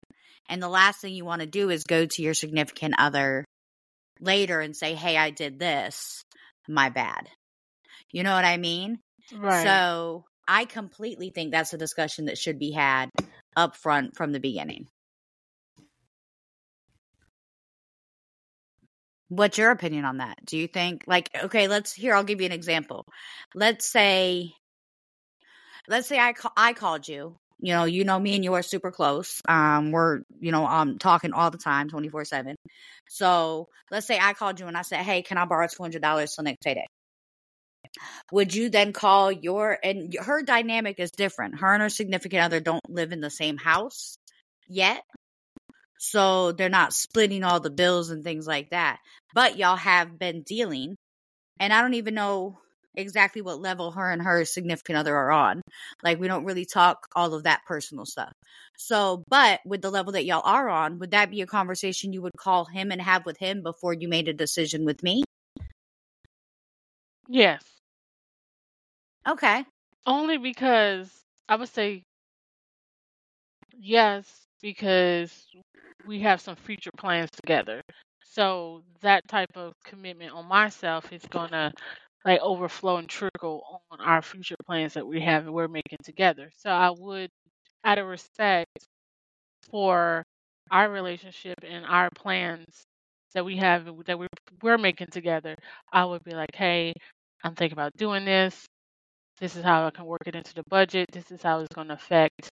And 0.49 0.61
the 0.61 0.69
last 0.69 0.99
thing 0.99 1.13
you 1.13 1.25
want 1.25 1.41
to 1.41 1.47
do 1.47 1.69
is 1.69 1.83
go 1.83 2.05
to 2.05 2.21
your 2.21 2.33
significant 2.33 2.95
other 2.97 3.45
later 4.19 4.59
and 4.59 4.75
say, 4.75 4.95
hey, 4.95 5.17
I 5.17 5.29
did 5.31 5.59
this. 5.59 6.23
My 6.67 6.89
bad. 6.89 7.27
You 8.11 8.23
know 8.23 8.33
what 8.33 8.45
I 8.45 8.57
mean? 8.57 8.99
Right. 9.33 9.63
So 9.63 10.25
I 10.47 10.65
completely 10.65 11.29
think 11.29 11.51
that's 11.51 11.73
a 11.73 11.77
discussion 11.77 12.25
that 12.25 12.37
should 12.37 12.59
be 12.59 12.71
had 12.71 13.09
up 13.55 13.75
front 13.75 14.15
from 14.15 14.31
the 14.31 14.39
beginning. 14.39 14.87
What's 19.29 19.59
your 19.59 19.71
opinion 19.71 20.05
on 20.05 20.17
that? 20.17 20.43
Do 20.43 20.57
you 20.57 20.67
think 20.67 21.03
like 21.05 21.29
okay, 21.43 21.67
let's 21.67 21.93
here 21.93 22.15
I'll 22.15 22.23
give 22.23 22.41
you 22.41 22.47
an 22.47 22.51
example. 22.51 23.05
Let's 23.53 23.87
say 23.87 24.53
let's 25.87 26.07
say 26.07 26.19
I 26.19 26.33
ca- 26.33 26.53
I 26.57 26.73
called 26.73 27.07
you. 27.07 27.38
You 27.59 27.73
know, 27.73 27.85
you 27.85 28.03
know 28.05 28.19
me 28.19 28.35
and 28.35 28.43
you 28.43 28.53
are 28.55 28.61
super 28.63 28.91
close. 28.91 29.41
Um 29.47 29.91
we're, 29.91 30.21
you 30.39 30.51
know, 30.51 30.65
um 30.65 30.97
talking 30.99 31.33
all 31.33 31.51
the 31.51 31.57
time 31.57 31.89
24/7. 31.89 32.55
So, 33.09 33.67
let's 33.91 34.07
say 34.07 34.19
I 34.19 34.33
called 34.33 34.59
you 34.59 34.67
and 34.67 34.77
I 34.77 34.83
said, 34.83 34.99
"Hey, 35.03 35.21
can 35.23 35.37
I 35.37 35.45
borrow 35.45 35.67
$200 35.67 36.35
till 36.35 36.43
next 36.45 36.63
payday?" 36.63 36.85
Would 38.31 38.53
you 38.53 38.69
then 38.69 38.93
call 38.93 39.31
your 39.31 39.77
and 39.83 40.13
her 40.19 40.43
dynamic 40.43 40.99
is 40.99 41.11
different. 41.11 41.59
Her 41.59 41.73
and 41.73 41.81
her 41.81 41.89
significant 41.89 42.43
other 42.43 42.59
don't 42.59 42.87
live 42.89 43.11
in 43.11 43.21
the 43.21 43.29
same 43.29 43.57
house 43.57 44.17
yet. 44.67 45.03
So 45.99 46.51
they're 46.53 46.69
not 46.69 46.93
splitting 46.93 47.43
all 47.43 47.59
the 47.59 47.69
bills 47.69 48.09
and 48.09 48.23
things 48.23 48.47
like 48.47 48.69
that. 48.71 48.99
But 49.33 49.57
y'all 49.57 49.75
have 49.75 50.17
been 50.19 50.43
dealing. 50.43 50.95
And 51.59 51.73
I 51.73 51.81
don't 51.81 51.95
even 51.95 52.15
know 52.15 52.59
exactly 52.99 53.41
what 53.41 53.61
level 53.61 53.91
her 53.91 54.11
and 54.11 54.21
her 54.21 54.45
significant 54.45 54.97
other 54.97 55.15
are 55.15 55.31
on. 55.31 55.61
Like 56.03 56.19
we 56.19 56.27
don't 56.27 56.45
really 56.45 56.65
talk 56.65 57.07
all 57.15 57.33
of 57.33 57.43
that 57.43 57.61
personal 57.65 58.05
stuff. 58.05 58.33
So, 58.77 59.23
but 59.29 59.59
with 59.65 59.81
the 59.81 59.91
level 59.91 60.13
that 60.13 60.25
y'all 60.25 60.41
are 60.45 60.69
on, 60.69 60.99
would 60.99 61.11
that 61.11 61.31
be 61.31 61.41
a 61.41 61.47
conversation 61.47 62.13
you 62.13 62.21
would 62.21 62.37
call 62.37 62.65
him 62.65 62.91
and 62.91 63.01
have 63.01 63.25
with 63.25 63.37
him 63.37 63.63
before 63.63 63.93
you 63.93 64.07
made 64.07 64.27
a 64.27 64.33
decision 64.33 64.85
with 64.85 65.03
me? 65.03 65.23
Yes. 67.27 67.63
Okay. 69.27 69.65
Only 70.05 70.37
because 70.37 71.11
I 71.47 71.55
would 71.55 71.69
say 71.69 72.03
yes, 73.77 74.47
because 74.61 75.47
we 76.07 76.19
have 76.21 76.41
some 76.41 76.55
future 76.55 76.91
plans 76.97 77.29
together. 77.31 77.81
So 78.23 78.83
that 79.01 79.27
type 79.27 79.55
of 79.55 79.73
commitment 79.83 80.33
on 80.33 80.45
myself 80.45 81.11
is 81.11 81.23
gonna 81.29 81.73
like 82.25 82.41
overflow 82.41 82.97
and 82.97 83.09
trickle 83.09 83.81
on 83.91 84.01
our 84.01 84.21
future 84.21 84.55
plans 84.65 84.93
that 84.95 85.07
we 85.07 85.21
have 85.21 85.45
and 85.45 85.53
we're 85.53 85.67
making 85.67 85.99
together. 86.03 86.51
So 86.57 86.69
I 86.69 86.91
would, 86.91 87.29
out 87.85 87.99
of 87.99 88.07
respect 88.07 88.69
for 89.71 90.23
our 90.71 90.89
relationship 90.89 91.55
and 91.67 91.85
our 91.85 92.09
plans 92.15 92.83
that 93.33 93.45
we 93.45 93.57
have 93.57 93.85
that 94.05 94.19
we're 94.19 94.27
we're 94.61 94.77
making 94.77 95.07
together, 95.11 95.55
I 95.91 96.05
would 96.05 96.23
be 96.23 96.33
like, 96.33 96.55
hey, 96.55 96.93
I'm 97.43 97.55
thinking 97.55 97.75
about 97.77 97.93
doing 97.97 98.25
this. 98.25 98.65
This 99.39 99.55
is 99.55 99.63
how 99.63 99.87
I 99.87 99.91
can 99.91 100.05
work 100.05 100.23
it 100.27 100.35
into 100.35 100.53
the 100.55 100.63
budget. 100.69 101.09
This 101.11 101.31
is 101.31 101.41
how 101.43 101.59
it's 101.61 101.73
going 101.75 101.89
to 101.89 101.95
affect 101.95 102.49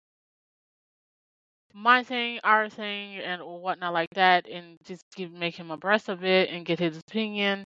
my 1.74 2.03
thing, 2.03 2.39
our 2.43 2.70
thing, 2.70 3.18
and 3.18 3.41
whatnot 3.43 3.93
like 3.93 4.09
that, 4.15 4.47
and 4.47 4.78
just 4.86 5.03
give 5.15 5.32
make 5.32 5.55
him 5.55 5.72
abreast 5.72 6.09
of 6.09 6.24
it 6.24 6.49
and 6.49 6.65
get 6.65 6.80
his 6.80 6.97
opinion 6.97 7.63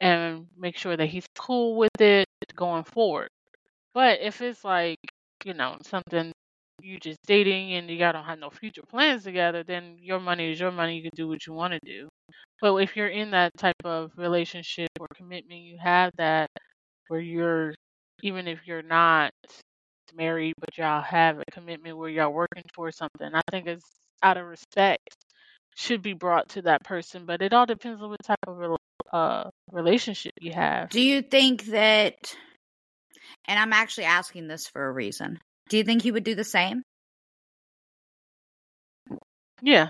and 0.00 0.46
make 0.58 0.76
sure 0.76 0.96
that 0.96 1.06
he's 1.08 1.26
cool 1.38 1.76
with 1.76 2.00
it 2.00 2.26
going 2.54 2.84
forward. 2.84 3.28
But 3.94 4.20
if 4.20 4.42
it's 4.42 4.64
like 4.64 4.98
you 5.44 5.54
know 5.54 5.76
something 5.82 6.32
you 6.82 6.98
just 6.98 7.18
dating 7.26 7.72
and 7.74 7.90
you 7.90 7.98
don't 7.98 8.24
have 8.24 8.38
no 8.38 8.50
future 8.50 8.82
plans 8.88 9.24
together, 9.24 9.62
then 9.64 9.96
your 10.00 10.20
money 10.20 10.52
is 10.52 10.60
your 10.60 10.72
money. 10.72 10.96
You 10.96 11.02
can 11.02 11.10
do 11.14 11.28
what 11.28 11.46
you 11.46 11.52
want 11.54 11.72
to 11.72 11.80
do. 11.84 12.08
But 12.60 12.76
if 12.76 12.96
you're 12.96 13.08
in 13.08 13.30
that 13.32 13.52
type 13.58 13.76
of 13.84 14.12
relationship 14.16 14.90
or 15.00 15.06
commitment, 15.14 15.60
you 15.62 15.78
have 15.82 16.12
that 16.18 16.50
where 17.08 17.20
you're 17.20 17.74
even 18.22 18.48
if 18.48 18.60
you're 18.66 18.82
not 18.82 19.30
married, 20.14 20.54
but 20.58 20.76
y'all 20.78 21.02
have 21.02 21.38
a 21.38 21.44
commitment 21.52 21.96
where 21.96 22.08
y'all 22.10 22.32
working 22.32 22.62
towards 22.74 22.96
something. 22.96 23.30
I 23.34 23.42
think 23.50 23.66
it's 23.66 23.84
out 24.22 24.36
of 24.36 24.46
respect 24.46 25.14
should 25.76 26.02
be 26.02 26.14
brought 26.14 26.48
to 26.50 26.62
that 26.62 26.84
person, 26.84 27.26
but 27.26 27.42
it 27.42 27.52
all 27.52 27.66
depends 27.66 28.02
on 28.02 28.10
what 28.10 28.24
type 28.24 28.38
of 28.46 28.56
uh, 29.12 29.50
relationship 29.70 30.32
you 30.40 30.52
have. 30.52 30.90
Do 30.90 31.00
you 31.00 31.22
think 31.22 31.66
that? 31.66 32.34
And 33.48 33.58
I'm 33.58 33.72
actually 33.72 34.04
asking 34.04 34.48
this 34.48 34.66
for 34.66 34.86
a 34.86 34.92
reason. 34.92 35.38
Do 35.68 35.76
you 35.76 35.84
think 35.84 36.02
he 36.02 36.12
would 36.12 36.24
do 36.24 36.34
the 36.34 36.44
same? 36.44 36.82
Yeah. 39.62 39.88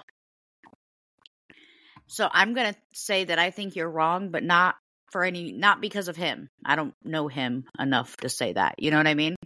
So 2.07 2.29
I'm 2.31 2.55
going 2.55 2.73
to 2.73 2.81
say 2.95 3.25
that 3.25 3.39
I 3.39 3.51
think 3.51 3.75
you're 3.77 3.91
wrong, 3.91 4.31
but 4.31 4.45
not 4.45 4.77
for 5.11 5.25
any 5.25 5.53
not 5.53 5.81
because 5.81 6.09
of 6.09 6.17
him. 6.17 6.49
I 6.64 6.77
don't 6.77 6.95
know 7.05 7.29
him 7.29 7.64
enough 7.79 8.17
to 8.19 8.29
say 8.29 8.53
that. 8.53 8.75
You 8.79 8.91
know 8.91 8.99
what 8.99 9.07
I 9.07 9.14
mean? 9.14 9.37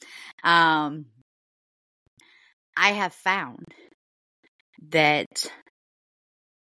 Um 0.43 1.07
I 2.77 2.93
have 2.93 3.13
found 3.13 3.67
that 4.89 5.29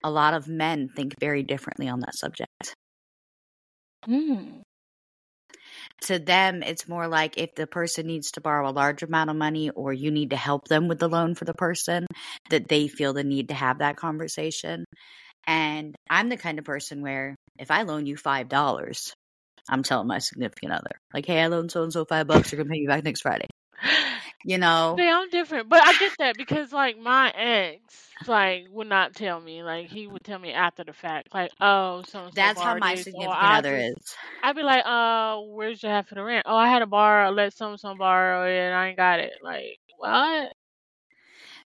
a 0.03 0.09
lot 0.09 0.33
of 0.33 0.47
men 0.47 0.89
think 0.95 1.15
very 1.19 1.43
differently 1.43 1.89
on 1.89 1.99
that 2.01 2.15
subject. 2.15 2.75
Mm. 4.05 4.63
To 6.01 6.19
them, 6.19 6.63
it's 6.63 6.87
more 6.87 7.07
like 7.07 7.37
if 7.37 7.55
the 7.55 7.67
person 7.67 8.05
needs 8.07 8.31
to 8.31 8.41
borrow 8.41 8.69
a 8.69 8.71
large 8.71 9.03
amount 9.03 9.29
of 9.29 9.35
money 9.35 9.69
or 9.71 9.93
you 9.93 10.11
need 10.11 10.29
to 10.31 10.35
help 10.35 10.67
them 10.67 10.87
with 10.87 10.99
the 10.99 11.09
loan 11.09 11.33
for 11.35 11.45
the 11.45 11.53
person, 11.53 12.05
that 12.49 12.67
they 12.67 12.87
feel 12.87 13.13
the 13.13 13.23
need 13.23 13.49
to 13.49 13.55
have 13.55 13.79
that 13.79 13.97
conversation. 13.97 14.85
And 15.47 15.95
I'm 16.09 16.29
the 16.29 16.37
kind 16.37 16.59
of 16.59 16.65
person 16.65 17.01
where 17.01 17.35
if 17.59 17.71
I 17.71 17.83
loan 17.83 18.05
you 18.05 18.17
five 18.17 18.49
dollars, 18.49 19.13
I'm 19.69 19.83
telling 19.83 20.07
my 20.07 20.19
significant 20.19 20.73
other, 20.73 20.91
like, 21.13 21.25
hey, 21.25 21.41
I 21.41 21.47
loaned 21.47 21.71
so 21.71 21.83
and 21.83 21.93
so 21.93 22.05
five 22.05 22.27
bucks, 22.27 22.51
you're 22.51 22.63
gonna 22.63 22.73
pay 22.73 22.81
me 22.81 22.87
back 22.87 23.03
next 23.03 23.21
Friday. 23.21 23.47
You 24.45 24.57
know? 24.57 24.95
Yeah, 24.97 25.19
I'm 25.19 25.29
different. 25.29 25.67
But 25.67 25.83
I 25.83 25.97
get 25.97 26.13
that 26.19 26.37
because 26.37 26.71
like 26.71 26.97
my 26.97 27.31
ex 27.31 27.81
like 28.27 28.67
would 28.71 28.87
not 28.87 29.13
tell 29.15 29.39
me. 29.39 29.63
Like 29.63 29.87
he 29.87 30.07
would 30.07 30.23
tell 30.23 30.39
me 30.39 30.51
after 30.53 30.83
the 30.83 30.93
fact. 30.93 31.33
Like, 31.33 31.51
oh, 31.59 32.03
so 32.07 32.29
That's 32.33 32.61
how 32.61 32.77
my 32.77 32.95
significant 32.95 33.35
other 33.35 33.75
is. 33.75 34.15
I'd 34.43 34.55
be 34.55 34.63
like, 34.63 34.85
uh, 34.85 35.39
where's 35.41 35.81
your 35.81 35.91
half 35.91 36.11
of 36.11 36.15
the 36.15 36.23
rent? 36.23 36.45
Oh, 36.47 36.55
I 36.55 36.69
had 36.69 36.81
a 36.81 36.87
borrow, 36.87 37.31
let 37.31 37.53
some 37.53 37.77
some 37.77 37.97
borrow 37.97 38.47
it 38.47 38.57
and 38.57 38.73
I 38.73 38.87
ain't 38.89 38.97
got 38.97 39.19
it. 39.19 39.33
Like, 39.43 39.79
what? 39.97 40.53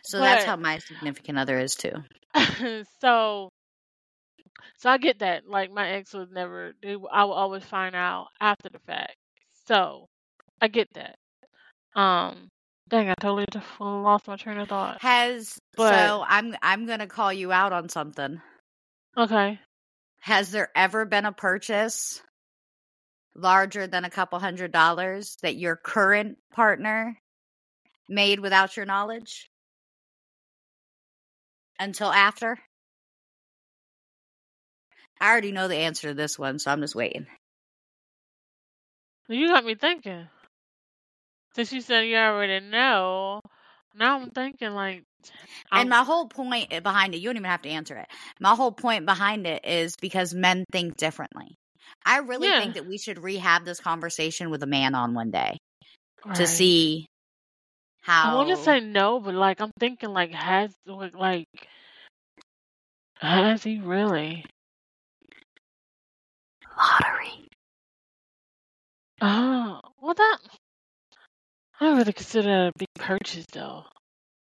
So 0.04 0.20
but, 0.20 0.26
that's 0.26 0.46
how 0.46 0.56
my 0.56 0.80
significant 0.80 1.38
other 1.38 1.60
is 1.60 1.76
too. 1.76 1.94
so 3.02 3.50
so 4.78 4.90
I 4.90 4.98
get 4.98 5.20
that. 5.20 5.48
Like 5.48 5.72
my 5.72 5.92
ex 5.92 6.14
was 6.14 6.30
never. 6.32 6.74
They, 6.82 6.96
I 7.12 7.24
will 7.26 7.34
always 7.34 7.64
find 7.64 7.96
out 7.96 8.28
after 8.40 8.70
the 8.70 8.80
fact. 8.80 9.16
So 9.68 10.08
I 10.60 10.68
get 10.68 10.88
that. 10.94 11.16
Um, 12.00 12.50
dang, 12.92 13.10
I 13.10 13.16
totally 13.20 13.46
lost 13.80 14.28
my 14.28 14.36
train 14.36 14.60
of 14.60 14.68
thought. 14.68 15.02
Has 15.02 15.58
but, 15.76 15.96
so 15.96 16.24
I'm 16.28 16.56
I'm 16.62 16.86
gonna 16.86 17.08
call 17.08 17.34
you 17.34 17.52
out 17.52 17.74
on 17.74 17.90
something. 17.90 18.40
Okay. 19.18 19.60
Has 20.20 20.52
there 20.52 20.70
ever 20.76 21.06
been 21.06 21.26
a 21.26 21.32
purchase 21.32 22.22
larger 23.34 23.88
than 23.88 24.06
a 24.06 24.10
couple 24.10 24.38
hundred 24.38 24.72
dollars 24.72 25.38
that 25.42 25.56
your 25.56 25.76
current 25.76 26.38
partner 26.54 27.18
made 28.08 28.40
without 28.40 28.78
your 28.78 28.86
knowledge? 28.86 29.50
Until 31.80 32.12
after? 32.12 32.60
I 35.20 35.32
already 35.32 35.52
know 35.52 35.68
the 35.68 35.78
answer 35.78 36.10
to 36.10 36.14
this 36.14 36.38
one, 36.38 36.60
so 36.60 36.72
I'm 36.72 36.82
just 36.82 36.96
waiting. 36.96 37.26
You 39.28 39.48
got 39.48 39.66
me 39.66 39.76
thinking. 39.76 40.28
Since 41.56 41.70
she 41.70 41.82
said 41.82 42.02
you 42.02 42.18
already 42.18 42.66
know, 42.66 43.42
now 43.96 44.20
I'm 44.20 44.30
thinking 44.30 44.72
like. 44.72 45.04
I'm... 45.72 45.82
And 45.82 45.90
my 45.90 46.04
whole 46.04 46.28
point 46.28 46.70
behind 46.84 47.14
it, 47.14 47.18
you 47.20 47.30
don't 47.30 47.38
even 47.38 47.50
have 47.50 47.62
to 47.64 47.70
answer 47.70 47.96
it. 47.98 48.08
My 48.40 48.56
whole 48.56 48.72
point 48.72 49.06
behind 49.06 49.46
it 49.46 49.66
is 49.66 49.96
because 50.02 50.34
men 50.34 50.66
think 50.72 50.98
differently. 50.98 51.56
I 52.06 52.20
really 52.20 52.48
yeah. 52.48 52.60
think 52.60 52.76
that 52.76 52.88
we 52.88 52.98
should 52.98 53.20
rehab 53.20 53.66
this 53.66 53.80
conversation 53.80 54.50
with 54.50 54.64
a 54.64 54.68
man 54.68 54.96
on 54.96 55.14
one 55.14 55.30
day 55.30 55.58
right. 56.26 56.36
to 56.36 56.48
see 56.48 57.06
how. 58.02 58.32
I 58.32 58.36
want 58.36 58.50
to 58.50 58.64
say 58.64 58.80
no, 58.80 59.20
but 59.20 59.36
like 59.36 59.62
I'm 59.62 59.72
thinking 59.80 60.10
like 60.10 60.34
has 60.34 60.72
like 60.88 61.48
has 63.20 63.64
he 63.64 63.80
really? 63.80 64.44
lottery. 66.82 67.48
Oh, 69.22 69.80
well, 70.02 70.14
that 70.16 70.38
I 71.82 71.86
don't 71.86 71.98
really 71.98 72.14
consider 72.14 72.48
that 72.48 72.68
a 72.68 72.78
big 72.78 72.90
purchase, 72.96 73.46
though. 73.54 73.86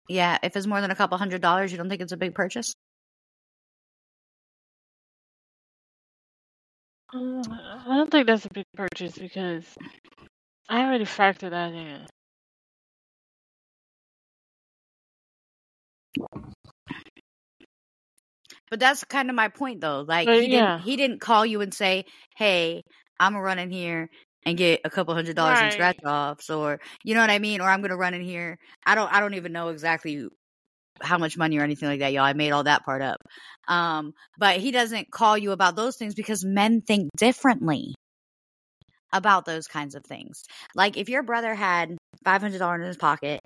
Yeah, 0.07 0.37
if 0.43 0.55
it's 0.55 0.67
more 0.67 0.81
than 0.81 0.91
a 0.91 0.95
couple 0.95 1.17
hundred 1.17 1.41
dollars, 1.41 1.71
you 1.71 1.79
don't 1.79 1.89
think 1.89 2.01
it's 2.01 2.11
a 2.11 2.17
big 2.17 2.35
purchase? 2.35 2.75
Uh, 7.11 7.41
I 7.49 7.83
don't 7.87 8.11
think 8.11 8.27
that's 8.27 8.45
a 8.45 8.49
big 8.53 8.65
purchase 8.75 9.17
because 9.17 9.65
I 10.69 10.83
already 10.83 11.05
factored 11.05 11.49
that 11.49 11.73
in. 11.73 12.05
But 18.69 18.79
that's 18.79 19.03
kind 19.05 19.31
of 19.31 19.35
my 19.35 19.47
point, 19.47 19.81
though. 19.81 20.05
Like 20.07 20.27
he 20.27 20.47
yeah. 20.47 20.77
didn't 20.77 20.81
he 20.81 20.95
didn't 20.97 21.19
call 21.19 21.45
you 21.47 21.61
and 21.61 21.73
say, 21.73 22.05
"Hey, 22.37 22.83
I'm 23.19 23.33
gonna 23.33 23.43
run 23.43 23.57
in 23.57 23.71
here 23.71 24.09
and 24.45 24.57
get 24.57 24.81
a 24.83 24.89
couple 24.89 25.13
hundred 25.13 25.35
dollars 25.35 25.59
right. 25.59 25.67
in 25.67 25.71
scratch 25.71 25.99
offs," 26.05 26.49
or 26.49 26.79
you 27.03 27.15
know 27.15 27.21
what 27.21 27.29
I 27.29 27.39
mean, 27.39 27.61
or 27.61 27.69
I'm 27.69 27.81
gonna 27.81 27.97
run 27.97 28.13
in 28.13 28.21
here. 28.21 28.57
I 28.85 28.95
don't 28.95 29.11
I 29.11 29.19
don't 29.19 29.35
even 29.35 29.51
know 29.51 29.69
exactly 29.69 30.27
how 31.01 31.17
much 31.17 31.37
money 31.37 31.57
or 31.57 31.63
anything 31.63 31.89
like 31.89 31.99
that, 31.99 32.13
y'all. 32.13 32.23
I 32.23 32.33
made 32.33 32.51
all 32.51 32.63
that 32.63 32.85
part 32.85 33.01
up. 33.01 33.17
Um, 33.67 34.13
but 34.37 34.57
he 34.57 34.71
doesn't 34.71 35.11
call 35.11 35.37
you 35.37 35.51
about 35.51 35.75
those 35.75 35.95
things 35.95 36.15
because 36.15 36.43
men 36.45 36.81
think 36.81 37.09
differently 37.17 37.93
about 39.11 39.45
those 39.45 39.67
kinds 39.67 39.95
of 39.95 40.03
things. 40.03 40.43
Like 40.75 40.97
if 40.97 41.09
your 41.09 41.23
brother 41.23 41.53
had 41.53 41.97
five 42.23 42.41
hundred 42.41 42.59
dollars 42.59 42.81
in 42.81 42.87
his 42.87 42.97
pocket 42.97 43.39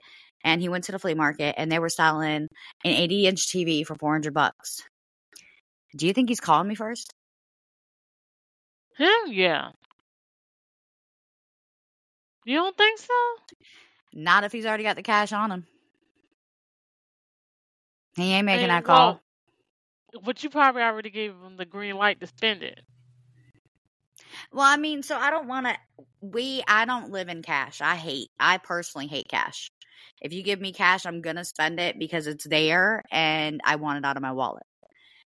and 0.44 0.62
he 0.62 0.70
went 0.70 0.86
to 0.86 0.92
the 0.92 1.00
flea 1.00 1.14
market 1.14 1.56
and 1.58 1.72
they 1.72 1.80
were 1.80 1.90
selling 1.90 2.30
an 2.32 2.48
eighty 2.84 3.28
inch 3.28 3.48
TV 3.48 3.86
for 3.86 3.96
four 3.96 4.14
hundred 4.14 4.34
bucks. 4.34 4.82
Do 5.96 6.08
you 6.08 6.14
think 6.14 6.30
he's 6.30 6.40
calling 6.40 6.68
me 6.68 6.76
first? 6.76 7.12
Him, 8.98 9.10
yeah. 9.28 9.70
You 12.48 12.56
don't 12.56 12.78
think 12.78 12.98
so? 12.98 13.14
Not 14.14 14.46
if 14.46 14.54
he's 14.54 14.66
already 14.66 14.84
got 14.84 14.96
the 14.96 15.04
cash 15.04 15.34
on 15.34 15.52
him. 15.52 15.66
He 18.16 18.32
ain't 18.32 18.46
making 18.46 18.62
mean, 18.62 18.70
that 18.70 18.86
call. 18.86 19.20
well, 20.14 20.22
but 20.24 20.42
you 20.42 20.50
probably 20.50 20.82
already 20.82 21.10
gave 21.10 21.32
him 21.32 21.58
the 21.58 21.66
green 21.66 21.98
light 21.98 22.22
to 22.22 22.28
spend 22.28 22.64
it. 22.64 22.80
Well, 24.54 24.66
I 24.66 24.78
mean, 24.78 25.04
so 25.04 25.18
I 25.18 25.30
don't 25.30 25.50
want 25.50 25.68
to. 25.68 25.76
We, 26.22 26.64
I 26.70 26.86
don't 26.86 27.12
live 27.12 27.28
in 27.28 27.42
cash. 27.42 27.82
I 27.82 27.98
hate, 27.98 28.30
I 28.40 28.60
personally 28.60 29.08
hate 29.08 29.28
cash. 29.28 29.70
If 30.22 30.32
you 30.32 30.42
give 30.42 30.62
me 30.62 30.72
cash, 30.72 31.06
I'm 31.06 31.22
going 31.22 31.36
to 31.36 31.44
spend 31.44 31.82
it 31.82 32.00
because 32.00 32.28
it's 32.28 32.48
there 32.48 33.04
and 33.12 33.60
I 33.66 33.76
want 33.76 33.98
it 33.98 34.06
out 34.06 34.16
of 34.16 34.24
my 34.24 34.32
wallet. 34.32 34.64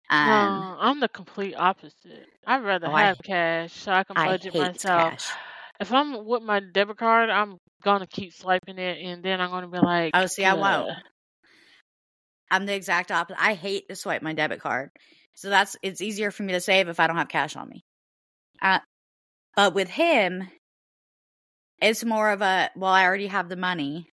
Um, 0.09 0.27
No, 0.27 0.77
I'm 0.81 0.99
the 0.99 1.07
complete 1.07 1.55
opposite. 1.55 2.27
I'd 2.45 2.61
rather 2.61 2.87
oh, 2.87 2.93
I, 2.93 3.03
have 3.03 3.19
cash 3.23 3.71
so 3.71 3.93
I 3.93 4.03
can 4.03 4.17
I 4.17 4.27
budget 4.27 4.51
hate 4.51 4.59
myself. 4.59 5.11
cash. 5.11 5.31
If 5.79 5.91
I'm 5.91 6.25
with 6.25 6.43
my 6.43 6.59
debit 6.59 6.97
card, 6.97 7.29
I'm 7.29 7.57
gonna 7.83 8.07
keep 8.07 8.33
swiping 8.33 8.77
it, 8.77 8.99
and 9.03 9.23
then 9.23 9.41
I'm 9.41 9.49
gonna 9.49 9.67
be 9.67 9.79
like, 9.79 10.11
Oh, 10.13 10.25
see, 10.25 10.45
I 10.45 10.53
won't. 10.53 10.91
I'm 12.49 12.65
the 12.65 12.75
exact 12.75 13.11
opposite. 13.11 13.41
I 13.41 13.53
hate 13.53 13.89
to 13.89 13.95
swipe 13.95 14.21
my 14.21 14.33
debit 14.33 14.61
card. 14.61 14.89
So 15.33 15.49
that's, 15.49 15.75
it's 15.81 16.01
easier 16.01 16.31
for 16.31 16.43
me 16.43 16.53
to 16.53 16.61
save 16.61 16.87
if 16.87 16.99
I 16.99 17.07
don't 17.07 17.17
have 17.17 17.27
cash 17.27 17.55
on 17.55 17.67
me. 17.67 17.83
Uh, 18.61 18.79
but 19.55 19.73
with 19.73 19.89
him, 19.89 20.47
it's 21.81 22.05
more 22.05 22.31
of 22.31 22.41
a, 22.41 22.69
well, 22.75 22.91
I 22.91 23.05
already 23.05 23.27
have 23.27 23.49
the 23.49 23.57
money. 23.57 24.07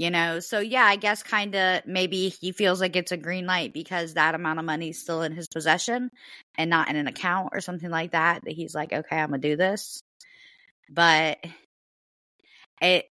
You 0.00 0.10
know, 0.10 0.40
so 0.40 0.60
yeah, 0.60 0.84
I 0.86 0.96
guess 0.96 1.22
kind 1.22 1.54
of 1.54 1.82
maybe 1.84 2.30
he 2.30 2.52
feels 2.52 2.80
like 2.80 2.96
it's 2.96 3.12
a 3.12 3.18
green 3.18 3.44
light 3.44 3.74
because 3.74 4.14
that 4.14 4.34
amount 4.34 4.58
of 4.58 4.64
money 4.64 4.88
is 4.88 4.98
still 4.98 5.20
in 5.20 5.32
his 5.32 5.46
possession 5.46 6.10
and 6.56 6.70
not 6.70 6.88
in 6.88 6.96
an 6.96 7.06
account 7.06 7.50
or 7.52 7.60
something 7.60 7.90
like 7.90 8.12
that. 8.12 8.42
That 8.46 8.52
he's 8.52 8.74
like, 8.74 8.94
okay, 8.94 9.18
I'm 9.18 9.28
gonna 9.28 9.42
do 9.42 9.56
this. 9.58 10.02
But 10.88 11.38
it, 12.80 13.04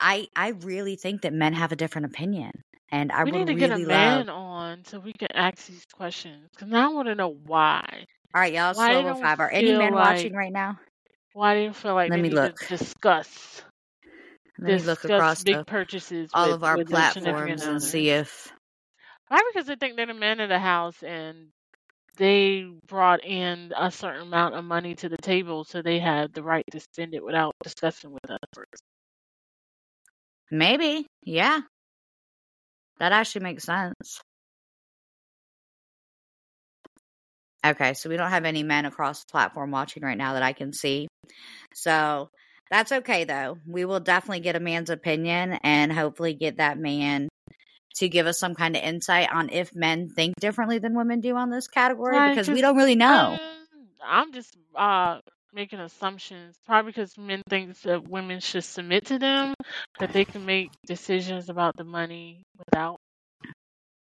I, 0.00 0.28
I 0.36 0.50
really 0.50 0.94
think 0.94 1.22
that 1.22 1.32
men 1.32 1.54
have 1.54 1.72
a 1.72 1.76
different 1.76 2.06
opinion, 2.06 2.52
and 2.92 3.10
I 3.10 3.24
We 3.24 3.32
would 3.32 3.32
need 3.32 3.48
to 3.48 3.54
get 3.54 3.72
a 3.72 3.78
really 3.78 3.86
man 3.86 4.28
on 4.28 4.84
so 4.84 5.00
we 5.00 5.12
can 5.12 5.28
ask 5.34 5.66
these 5.66 5.86
questions. 5.92 6.48
Cause 6.56 6.68
now 6.68 6.90
I 6.90 6.94
want 6.94 7.08
to 7.08 7.16
know 7.16 7.30
why. 7.46 8.06
All 8.34 8.40
right, 8.40 8.52
y'all, 8.52 8.70
it's 8.70 8.78
Why 8.78 8.94
they 8.94 9.02
twelve 9.02 9.06
don't 9.08 9.20
five. 9.20 9.40
Are 9.40 9.50
any 9.50 9.72
men 9.72 9.92
like 9.92 9.96
watching 9.96 10.34
right 10.34 10.52
now? 10.52 10.78
why 11.32 11.54
they 11.54 11.64
don't 11.64 11.76
feel 11.76 11.94
like 11.94 12.12
Let 12.12 12.14
they 12.14 12.22
me 12.22 12.30
need 12.30 12.42
to 12.42 12.52
look. 12.52 12.56
discuss 12.68 13.62
Me 14.62 14.78
look 14.78 15.04
across 15.04 15.42
big 15.42 15.56
the 15.56 15.64
purchases 15.64 16.30
all 16.34 16.48
with 16.48 16.56
of 16.56 16.64
our 16.64 16.76
with 16.78 16.88
their 16.88 17.10
significant 17.10 17.58
platforms 17.58 17.62
and 17.66 17.82
see 17.82 18.10
if 18.10 18.52
Why? 19.28 19.42
Because 19.52 19.66
they 19.66 19.76
think 19.76 19.96
they're 19.96 20.06
the 20.06 20.14
man 20.14 20.40
of 20.40 20.48
the 20.48 20.58
house 20.58 21.02
and 21.02 21.48
they 22.16 22.66
brought 22.86 23.24
in 23.24 23.72
a 23.76 23.90
certain 23.90 24.22
amount 24.22 24.54
of 24.54 24.64
money 24.64 24.94
to 24.96 25.08
the 25.08 25.16
table, 25.16 25.64
so 25.64 25.82
they 25.82 25.98
have 25.98 26.32
the 26.32 26.42
right 26.42 26.64
to 26.70 26.80
spend 26.80 27.14
it 27.14 27.24
without 27.24 27.54
discussing 27.62 28.12
with 28.12 28.30
us 28.30 28.38
first. 28.54 28.82
maybe, 30.50 31.06
yeah, 31.24 31.60
that 32.98 33.12
actually 33.12 33.42
makes 33.42 33.64
sense. 33.64 34.20
Okay, 37.64 37.94
so 37.94 38.08
we 38.08 38.16
don't 38.16 38.30
have 38.30 38.44
any 38.44 38.62
men 38.62 38.86
across 38.86 39.20
the 39.24 39.30
platform 39.30 39.70
watching 39.70 40.02
right 40.02 40.18
now 40.18 40.34
that 40.34 40.42
I 40.42 40.52
can 40.52 40.72
see. 40.72 41.08
So 41.74 42.28
that's 42.72 42.90
okay 42.90 43.24
though. 43.24 43.58
We 43.66 43.84
will 43.84 44.00
definitely 44.00 44.40
get 44.40 44.56
a 44.56 44.60
man's 44.60 44.88
opinion 44.90 45.52
and 45.62 45.92
hopefully 45.92 46.32
get 46.32 46.56
that 46.56 46.78
man 46.78 47.28
to 47.96 48.08
give 48.08 48.26
us 48.26 48.40
some 48.40 48.54
kind 48.54 48.74
of 48.74 48.82
insight 48.82 49.28
on 49.30 49.50
if 49.50 49.74
men 49.74 50.08
think 50.08 50.34
differently 50.40 50.78
than 50.78 50.96
women 50.96 51.20
do 51.20 51.36
on 51.36 51.50
this 51.50 51.68
category 51.68 52.16
Right? 52.16 52.30
because 52.30 52.48
we 52.48 52.62
don't 52.62 52.76
really 52.76 52.94
know. 52.96 53.36
um, 53.38 53.88
I'm 54.02 54.32
just 54.32 54.56
uh 54.74 55.18
making 55.52 55.80
assumptions. 55.80 56.56
Probably 56.64 56.92
because 56.92 57.18
men 57.18 57.42
think 57.50 57.78
that 57.82 58.08
women 58.08 58.40
should 58.40 58.64
submit 58.64 59.04
to 59.06 59.18
them, 59.18 59.52
that 60.00 60.14
they 60.14 60.24
can 60.24 60.46
make 60.46 60.70
decisions 60.86 61.50
about 61.50 61.76
the 61.76 61.84
money 61.84 62.42
without 62.56 62.96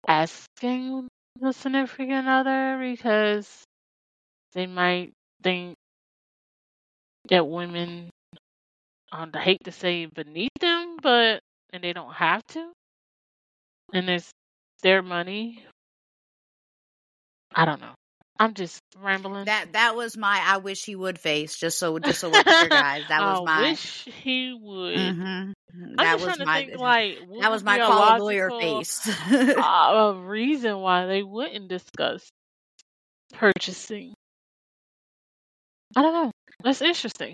asking 0.07 1.09
the 1.41 1.51
significant 1.51 2.29
other, 2.29 2.79
because 2.81 3.63
they 4.53 4.65
might 4.65 5.11
think 5.43 5.75
that 7.29 7.45
women, 7.45 8.09
I 9.11 9.27
hate 9.39 9.63
to 9.63 9.71
say 9.71 10.05
beneath 10.05 10.49
them, 10.59 10.97
but 11.01 11.39
and 11.71 11.83
they 11.83 11.93
don't 11.93 12.13
have 12.13 12.45
to, 12.47 12.71
and 13.93 14.09
it's 14.09 14.31
their 14.81 15.01
money. 15.01 15.63
I 17.53 17.65
don't 17.65 17.79
know. 17.81 17.93
I'm 18.37 18.53
just 18.53 18.79
rambling. 19.01 19.45
That 19.45 19.73
that 19.73 19.95
was 19.95 20.17
my 20.17 20.41
I 20.43 20.57
wish 20.57 20.83
he 20.83 20.95
would 20.95 21.17
face 21.17 21.55
just 21.55 21.79
so 21.79 21.97
just 21.99 22.19
so 22.19 22.29
we're 22.29 22.43
clear 22.43 22.69
guys. 22.69 23.03
That 23.07 23.21
was 23.21 23.39
I 23.39 23.43
my 23.45 23.69
wish 23.69 24.03
he 24.23 24.53
would. 24.59 25.15
hmm 25.15 25.51
I'm 25.73 25.97
That 25.97 26.15
was 26.15 26.25
trying 26.25 26.39
to 26.39 26.45
my 26.45 26.65
think 26.65 26.79
like 26.79 27.17
that 27.39 27.51
was 27.51 27.63
my 27.63 27.77
a 27.77 27.85
call 27.85 28.17
lawyer 28.19 28.51
face. 28.51 29.07
uh, 29.57 29.61
a 29.61 30.13
reason 30.19 30.79
why 30.79 31.05
they 31.05 31.23
wouldn't 31.23 31.69
discuss 31.69 32.27
purchasing. 33.33 34.13
I 35.95 36.01
don't 36.01 36.13
know. 36.13 36.31
That's 36.63 36.81
interesting. 36.81 37.33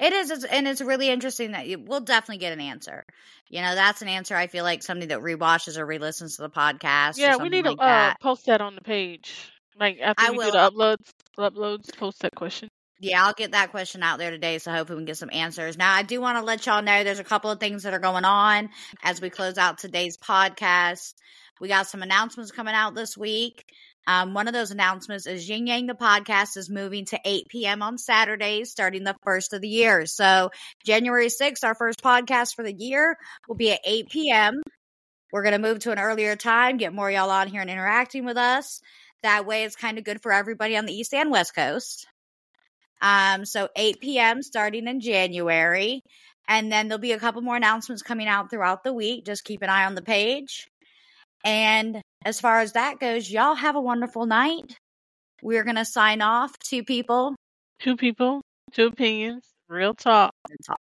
It 0.00 0.12
is, 0.12 0.30
it's, 0.30 0.44
and 0.44 0.66
it's 0.66 0.80
really 0.80 1.08
interesting 1.08 1.52
that 1.52 1.66
you, 1.66 1.78
we'll 1.78 2.00
definitely 2.00 2.38
get 2.38 2.52
an 2.52 2.60
answer. 2.60 3.04
You 3.48 3.62
know, 3.62 3.74
that's 3.74 4.02
an 4.02 4.08
answer. 4.08 4.36
I 4.36 4.46
feel 4.46 4.64
like 4.64 4.82
somebody 4.82 5.06
that 5.06 5.20
rewatches 5.20 5.78
or 5.78 5.86
re-listens 5.86 6.36
to 6.36 6.42
the 6.42 6.50
podcast 6.50 7.18
or 7.18 7.22
Yeah, 7.22 7.36
we 7.36 7.48
need 7.48 7.64
to 7.64 7.72
like 7.72 7.80
uh 7.80 8.14
post 8.20 8.46
that 8.46 8.60
on 8.60 8.74
the 8.74 8.80
page. 8.80 9.50
Like 9.78 9.98
after 10.02 10.24
I 10.26 10.30
we 10.30 10.38
do 10.38 10.50
the 10.50 10.70
uploads, 10.70 11.12
uploads, 11.38 11.96
post 11.96 12.20
that 12.20 12.34
question. 12.34 12.68
Yeah, 13.00 13.24
I'll 13.24 13.32
get 13.32 13.52
that 13.52 13.70
question 13.70 14.02
out 14.02 14.18
there 14.18 14.32
today, 14.32 14.58
so 14.58 14.72
hopefully 14.72 14.96
we 14.96 15.00
can 15.02 15.06
get 15.06 15.18
some 15.18 15.30
answers. 15.32 15.78
Now, 15.78 15.94
I 15.94 16.02
do 16.02 16.20
want 16.20 16.36
to 16.38 16.44
let 16.44 16.66
y'all 16.66 16.82
know 16.82 17.04
there's 17.04 17.20
a 17.20 17.24
couple 17.24 17.50
of 17.50 17.60
things 17.60 17.84
that 17.84 17.94
are 17.94 18.00
going 18.00 18.24
on 18.24 18.70
as 19.04 19.20
we 19.20 19.30
close 19.30 19.56
out 19.56 19.78
today's 19.78 20.16
podcast. 20.16 21.14
We 21.60 21.68
got 21.68 21.86
some 21.86 22.02
announcements 22.02 22.50
coming 22.50 22.74
out 22.74 22.96
this 22.96 23.16
week. 23.16 23.64
Um, 24.08 24.32
one 24.32 24.48
of 24.48 24.54
those 24.54 24.70
announcements 24.70 25.26
is 25.26 25.46
Yin 25.46 25.66
Yang 25.66 25.88
the 25.88 25.92
podcast 25.92 26.56
is 26.56 26.70
moving 26.70 27.04
to 27.06 27.20
8 27.22 27.46
p.m. 27.50 27.82
on 27.82 27.98
Saturdays 27.98 28.70
starting 28.70 29.04
the 29.04 29.14
first 29.22 29.52
of 29.52 29.60
the 29.60 29.68
year. 29.68 30.06
So, 30.06 30.50
January 30.82 31.26
6th, 31.26 31.62
our 31.62 31.74
first 31.74 32.02
podcast 32.02 32.56
for 32.56 32.62
the 32.62 32.72
year 32.72 33.18
will 33.46 33.56
be 33.56 33.70
at 33.70 33.80
8 33.84 34.08
p.m. 34.08 34.62
We're 35.30 35.42
going 35.42 35.52
to 35.52 35.58
move 35.58 35.80
to 35.80 35.92
an 35.92 35.98
earlier 35.98 36.36
time, 36.36 36.78
get 36.78 36.94
more 36.94 37.10
y'all 37.10 37.28
on 37.28 37.48
here 37.48 37.60
and 37.60 37.68
interacting 37.68 38.24
with 38.24 38.38
us. 38.38 38.80
That 39.22 39.44
way, 39.44 39.64
it's 39.64 39.76
kind 39.76 39.98
of 39.98 40.04
good 40.04 40.22
for 40.22 40.32
everybody 40.32 40.78
on 40.78 40.86
the 40.86 40.94
East 40.94 41.12
and 41.12 41.30
West 41.30 41.54
Coast. 41.54 42.06
Um, 43.02 43.44
so 43.44 43.68
8 43.76 44.00
p.m. 44.00 44.42
starting 44.42 44.88
in 44.88 45.00
January. 45.00 46.02
And 46.48 46.72
then 46.72 46.88
there'll 46.88 46.98
be 46.98 47.12
a 47.12 47.18
couple 47.18 47.42
more 47.42 47.56
announcements 47.56 48.02
coming 48.02 48.26
out 48.26 48.48
throughout 48.48 48.84
the 48.84 48.94
week. 48.94 49.26
Just 49.26 49.44
keep 49.44 49.60
an 49.60 49.68
eye 49.68 49.84
on 49.84 49.94
the 49.94 50.00
page. 50.00 50.66
And 51.44 52.00
as 52.24 52.40
far 52.40 52.60
as 52.60 52.72
that 52.72 52.98
goes, 52.98 53.30
y'all 53.30 53.54
have 53.54 53.76
a 53.76 53.80
wonderful 53.80 54.26
night. 54.26 54.76
We're 55.42 55.64
going 55.64 55.76
to 55.76 55.84
sign 55.84 56.20
off. 56.20 56.58
Two 56.58 56.84
people. 56.84 57.34
Two 57.80 57.96
people, 57.96 58.42
two 58.72 58.86
opinions, 58.86 59.44
real 59.68 59.94
talk. 59.94 60.32
Talk, 60.66 60.80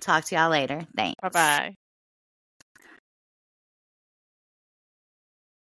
talk 0.00 0.24
to 0.26 0.34
y'all 0.34 0.50
later. 0.50 0.86
Thanks. 0.96 1.20
Bye 1.20 1.28
bye. 1.28 1.74